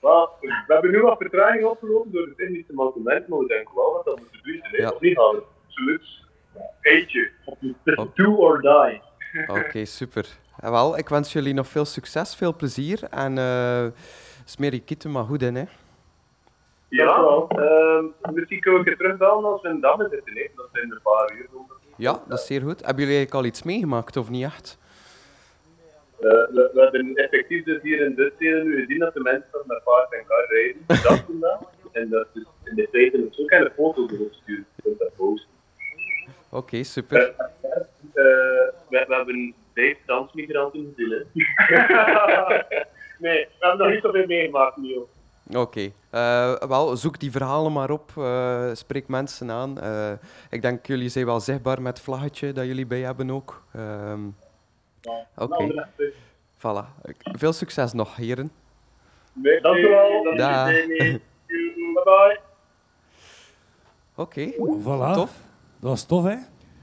We 0.00 0.64
hebben 0.66 0.90
nu 0.90 1.00
wat 1.00 1.16
vertraging 1.18 1.64
opgelopen 1.64 2.12
door 2.12 2.26
het 2.26 2.36
technische 2.36 2.72
mankement, 2.72 3.28
maar 3.28 3.38
we 3.38 3.46
denken 3.46 3.74
wel 3.74 3.92
dat 3.92 4.04
dat 4.04 4.18
moet 4.18 4.40
doen. 4.44 4.60
Nee, 4.72 4.80
Ja. 4.80 5.22
Absoluut. 5.66 6.26
Eentje. 6.80 7.30
Het 7.44 7.56
is 7.84 7.94
do 8.14 8.34
or 8.34 8.60
die. 8.60 9.02
Oké, 9.46 9.84
super. 9.84 10.26
En 10.60 10.70
wel, 10.70 10.98
ik 10.98 11.08
wens 11.08 11.32
jullie 11.32 11.54
nog 11.54 11.66
veel 11.68 11.84
succes, 11.84 12.36
veel 12.36 12.56
plezier 12.56 13.02
en 13.10 13.38
eh 13.38 13.86
smeer 14.44 14.72
je 14.72 14.80
kitten 14.80 15.10
maar 15.10 15.24
goed 15.24 15.42
in. 15.42 15.54
Hè. 15.54 15.64
Ja, 16.88 17.46
ehm, 17.48 18.04
misschien 18.34 18.60
kunnen 18.60 18.80
we 18.80 18.86
keer 18.86 18.96
terugbellen 18.96 19.44
als 19.44 19.62
we 19.62 19.68
in 19.68 19.80
Damme 19.80 20.08
zitten. 20.10 20.34
Hè. 20.34 20.46
Dat 20.56 20.68
zijn 20.72 20.90
er 20.90 20.96
een 20.96 21.02
paar 21.02 21.32
uur. 21.36 21.46
over. 21.52 21.74
Ja, 21.96 22.22
dat 22.28 22.38
is 22.38 22.46
zeer 22.46 22.60
goed. 22.60 22.84
Hebben 22.84 23.04
jullie 23.04 23.16
eigenlijk 23.16 23.34
al 23.34 23.44
iets 23.44 23.62
meegemaakt 23.62 24.16
of 24.16 24.30
niet 24.30 24.44
echt? 24.44 24.78
Eh, 26.18 26.28
we, 26.28 26.70
we 26.74 26.80
hebben 26.80 27.14
effectief 27.14 27.64
dus 27.64 27.82
hier 27.82 28.00
in 28.00 28.14
Duitsland 28.14 28.64
nu 28.64 28.80
gezien 28.80 28.98
dat 28.98 29.14
de 29.14 29.20
mensen 29.20 29.62
met 29.66 29.84
paard 29.84 30.12
en 30.12 30.24
kar 30.26 30.46
rijden. 30.48 30.82
Dat 30.86 31.24
vandaag. 31.26 31.60
En 31.92 32.08
dat 32.08 32.26
is 32.34 32.44
in 32.64 32.74
de 32.74 32.88
feiten 32.92 33.24
ook 33.24 33.40
ook 33.40 33.50
een 33.50 33.70
foto 33.76 34.06
sturen. 34.30 34.66
Dat 34.82 34.98
dat 34.98 35.12
Oké, 36.50 36.82
super. 36.82 37.34
Eh, 37.34 37.44
we, 38.88 39.04
we 39.08 39.14
hebben 39.14 39.54
vijf 39.74 39.96
transmigranten 40.06 40.94
gezien. 40.96 41.10
Hè. 41.10 41.24
nee, 43.28 43.46
we 43.46 43.56
hebben 43.58 43.78
nog 43.86 43.94
niet 43.94 44.02
zoveel 44.02 44.26
meegemaakt, 44.26 44.76
Niel. 44.76 45.08
Oké. 45.54 45.90
Eh, 46.10 46.54
wel, 46.54 46.96
zoek 46.96 47.18
die 47.20 47.30
verhalen 47.30 47.72
maar 47.72 47.90
op. 47.90 48.10
eh, 48.16 48.70
spreek 48.72 49.08
mensen 49.08 49.50
aan. 49.50 49.80
Eh, 49.80 50.12
ik 50.50 50.62
denk 50.62 50.86
jullie 50.86 51.08
zijn 51.08 51.24
wel 51.26 51.40
zichtbaar 51.40 51.82
met 51.82 51.96
het 51.96 52.04
vlaggetje 52.06 52.52
dat 52.52 52.64
jullie 52.66 52.86
bij 52.86 53.00
hebben 53.00 53.30
ook. 53.30 53.62
Ehm, 53.74 54.20
Oké. 55.36 55.64
Nou, 55.66 55.86
Voilà. 56.58 57.02
Veel 57.18 57.52
succes 57.52 57.92
nog, 57.92 58.16
heren. 58.16 58.50
Nee, 59.32 59.60
Dank 59.60 59.76
u 59.76 59.88
wel. 59.88 60.36
Dag. 60.36 60.66
Bye 60.86 61.20
bye. 62.04 62.38
Oké. 64.14 64.52
Voilà. 64.80 65.12
Tof. 65.14 65.30
Dat 65.80 65.90
was 65.90 66.04
tof, 66.04 66.24
hè? 66.24 66.36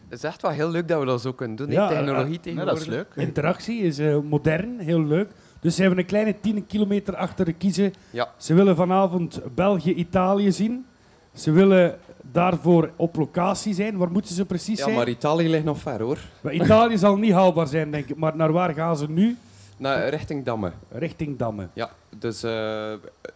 Het 0.08 0.18
is 0.18 0.24
echt 0.24 0.41
wel 0.41 0.52
heel 0.52 0.70
leuk 0.70 0.88
dat 0.88 1.00
we 1.00 1.06
dat 1.06 1.22
zo 1.22 1.34
kunnen 1.34 1.56
doen. 1.58 1.72
Ja, 1.72 1.88
Technologie 1.88 2.36
eh, 2.36 2.41
tegenwoordig. 2.41 3.06
Interactie 3.16 3.82
is 3.82 4.00
eh, 4.00 4.18
modern, 4.20 4.80
heel 4.80 5.04
leuk. 5.04 5.30
Dus 5.60 5.76
ze 5.76 5.82
hebben 5.82 6.00
een 6.00 6.06
kleine 6.06 6.36
10 6.39 6.66
kilometer 6.66 7.16
achter 7.16 7.46
de 7.46 7.54
kiezen. 7.54 7.93
Ja. 8.10 8.30
Ze 8.38 8.54
willen 8.54 8.76
vanavond 8.76 9.41
België-Italië 9.56 10.52
zien. 10.52 10.86
Ze 11.34 11.52
willen 11.52 11.98
daarvoor 12.32 12.89
op 12.96 13.16
locatie 13.16 13.74
zijn. 13.74 13.98
Waar 13.98 14.12
moeten 14.12 14.36
ze 14.36 14.46
precies 14.46 14.78
Ja, 14.78 14.84
zijn? 14.84 14.96
maar 14.96 15.08
Italië 15.08 15.50
ligt 15.50 15.64
nog 15.64 15.78
ver 15.78 16.02
hoor. 16.02 16.18
Maar 16.41 16.54
Italië 16.54 16.98
zal 16.98 17.18
niet 17.18 17.32
haalbaar 17.32 17.68
zijn, 17.68 17.91
denk 17.91 18.10
ik. 18.10 18.16
Maar 18.16 18.36
naar 18.36 18.52
waar 18.52 18.74
gaan 18.74 18.98
ze 18.98 19.10
nu? 19.10 19.38
Naar, 19.78 20.10
richting 20.10 20.46
Damme. 20.46 20.72
Richting 20.91 21.38
Damme. 21.38 21.68
Ja, 21.74 21.89
dus 22.20 22.43
eh, 22.43 22.93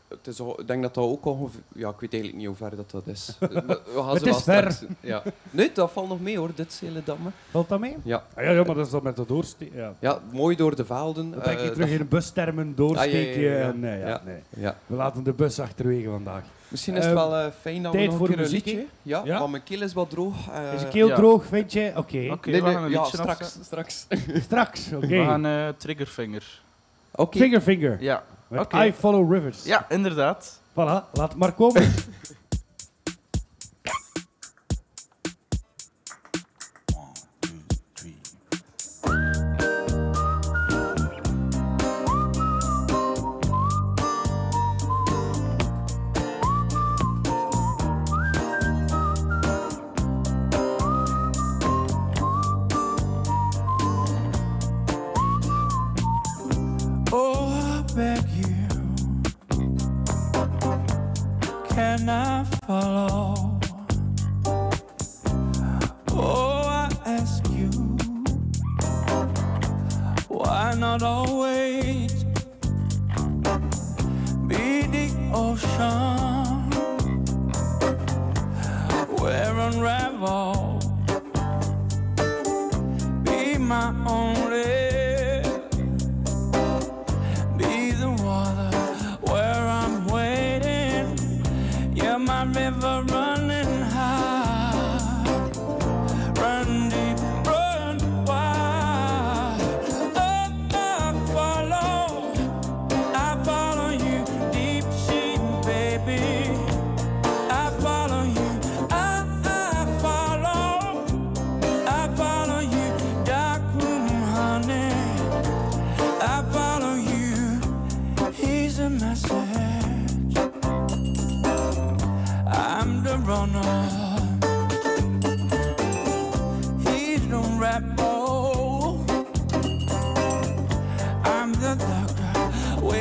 het 0.07 0.27
is, 0.27 0.39
ik 0.39 0.67
denk 0.67 0.81
dat 0.81 0.93
dat 0.93 1.03
ook 1.03 1.25
ongeveer... 1.25 1.61
Ja, 1.75 1.89
ik 1.89 1.99
weet 1.99 2.13
eigenlijk 2.13 2.35
niet 2.43 2.47
hoe 2.47 2.55
ver 2.69 2.75
dat, 2.75 2.91
dat 2.91 3.07
is. 3.07 3.35
We 3.39 3.79
gaan 3.95 4.09
Het 4.09 4.23
ze 4.23 4.29
is 4.29 4.43
ver. 4.43 4.71
straks- 4.71 4.93
Ja. 4.99 5.23
Nee, 5.51 5.71
dat 5.73 5.91
valt 5.91 6.07
nog 6.09 6.21
mee 6.21 6.37
hoor, 6.37 6.49
dit 6.55 6.77
hele 6.81 7.01
Damme. 7.03 7.29
Valt 7.51 7.69
dat 7.69 7.79
mee? 7.79 7.95
Ja. 8.03 8.23
Ah, 8.35 8.43
ja, 8.43 8.51
ja, 8.51 8.63
maar 8.63 8.75
dat 8.75 8.85
is 8.85 8.91
dan 8.91 9.03
met 9.03 9.15
de 9.15 9.25
doorsteken. 9.27 9.75
Ja. 9.77 9.93
Ja, 9.99 10.19
mooi 10.31 10.55
door 10.55 10.75
de 10.75 10.85
velden. 10.85 11.31
Dan 11.31 11.39
denk 11.43 11.59
je 11.59 11.65
eh, 11.65 11.71
terug 11.71 11.89
dat- 11.89 11.99
in 11.99 12.07
bustermen, 12.07 12.75
doorsteken. 12.75 13.29
Ah, 13.29 13.41
ja, 13.41 13.49
ja, 13.49 13.51
ja, 13.51 13.59
ja. 13.59 13.67
En, 13.67 13.79
nee, 13.79 13.99
ja, 13.99 14.07
Ja. 14.07 14.21
nee. 14.25 14.41
Ja. 14.49 14.77
We 14.85 14.95
laten 14.95 15.23
de 15.23 15.33
bus 15.33 15.59
achterwege 15.59 16.09
vandaag. 16.09 16.43
Misschien 16.67 16.95
is 16.95 17.05
het 17.05 17.13
wel 17.13 17.35
eh, 17.35 17.47
fijn 17.61 17.83
dat 17.83 17.93
we 17.93 18.05
nog 18.05 18.19
een 18.19 18.27
keer 18.27 18.39
een 18.39 18.47
liedje... 18.49 18.85
Ja, 19.01 19.21
Ja? 19.25 19.39
want 19.39 19.51
mijn 19.51 19.63
keel 19.63 19.81
is 19.81 19.93
wat 19.93 20.09
droog. 20.09 20.49
eh, 20.51 20.73
Is 20.73 20.81
je 20.81 20.87
keel 20.87 21.07
ja. 21.07 21.15
droog, 21.15 21.45
vind 21.45 21.73
je? 21.73 21.91
Oké. 21.95 22.27
Oké, 22.31 22.49
nee, 22.49 22.61
we 22.61 22.67
nee, 22.67 22.73
gaan 22.75 22.83
een 22.83 22.89
ja, 22.89 23.01
liedje 23.01 23.17
straks, 23.17 23.57
straks. 23.61 24.07
Straks, 24.41 24.91
oké. 24.93 25.07
We 25.07 25.23
gaan 25.23 25.45
eh, 25.45 25.67
Triggerfinger. 25.77 26.61
Oké. 27.11 27.37
Finger 27.37 27.61
Finger. 27.61 27.97
Ja. 28.01 28.23
Oké. 28.51 28.85
I 28.85 28.93
Follow 28.93 29.33
Rivers. 29.33 29.63
Ja, 29.63 29.85
inderdaad. 29.89 30.59
Voilà, 30.71 31.09
laat 31.11 31.29
het 31.29 31.35
maar 31.35 31.53
komen. 31.53 31.93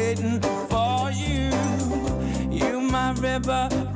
Waiting 0.09 0.41
for 0.71 1.11
you. 1.11 1.51
You, 2.51 2.81
my 2.81 3.13
river. 3.13 3.88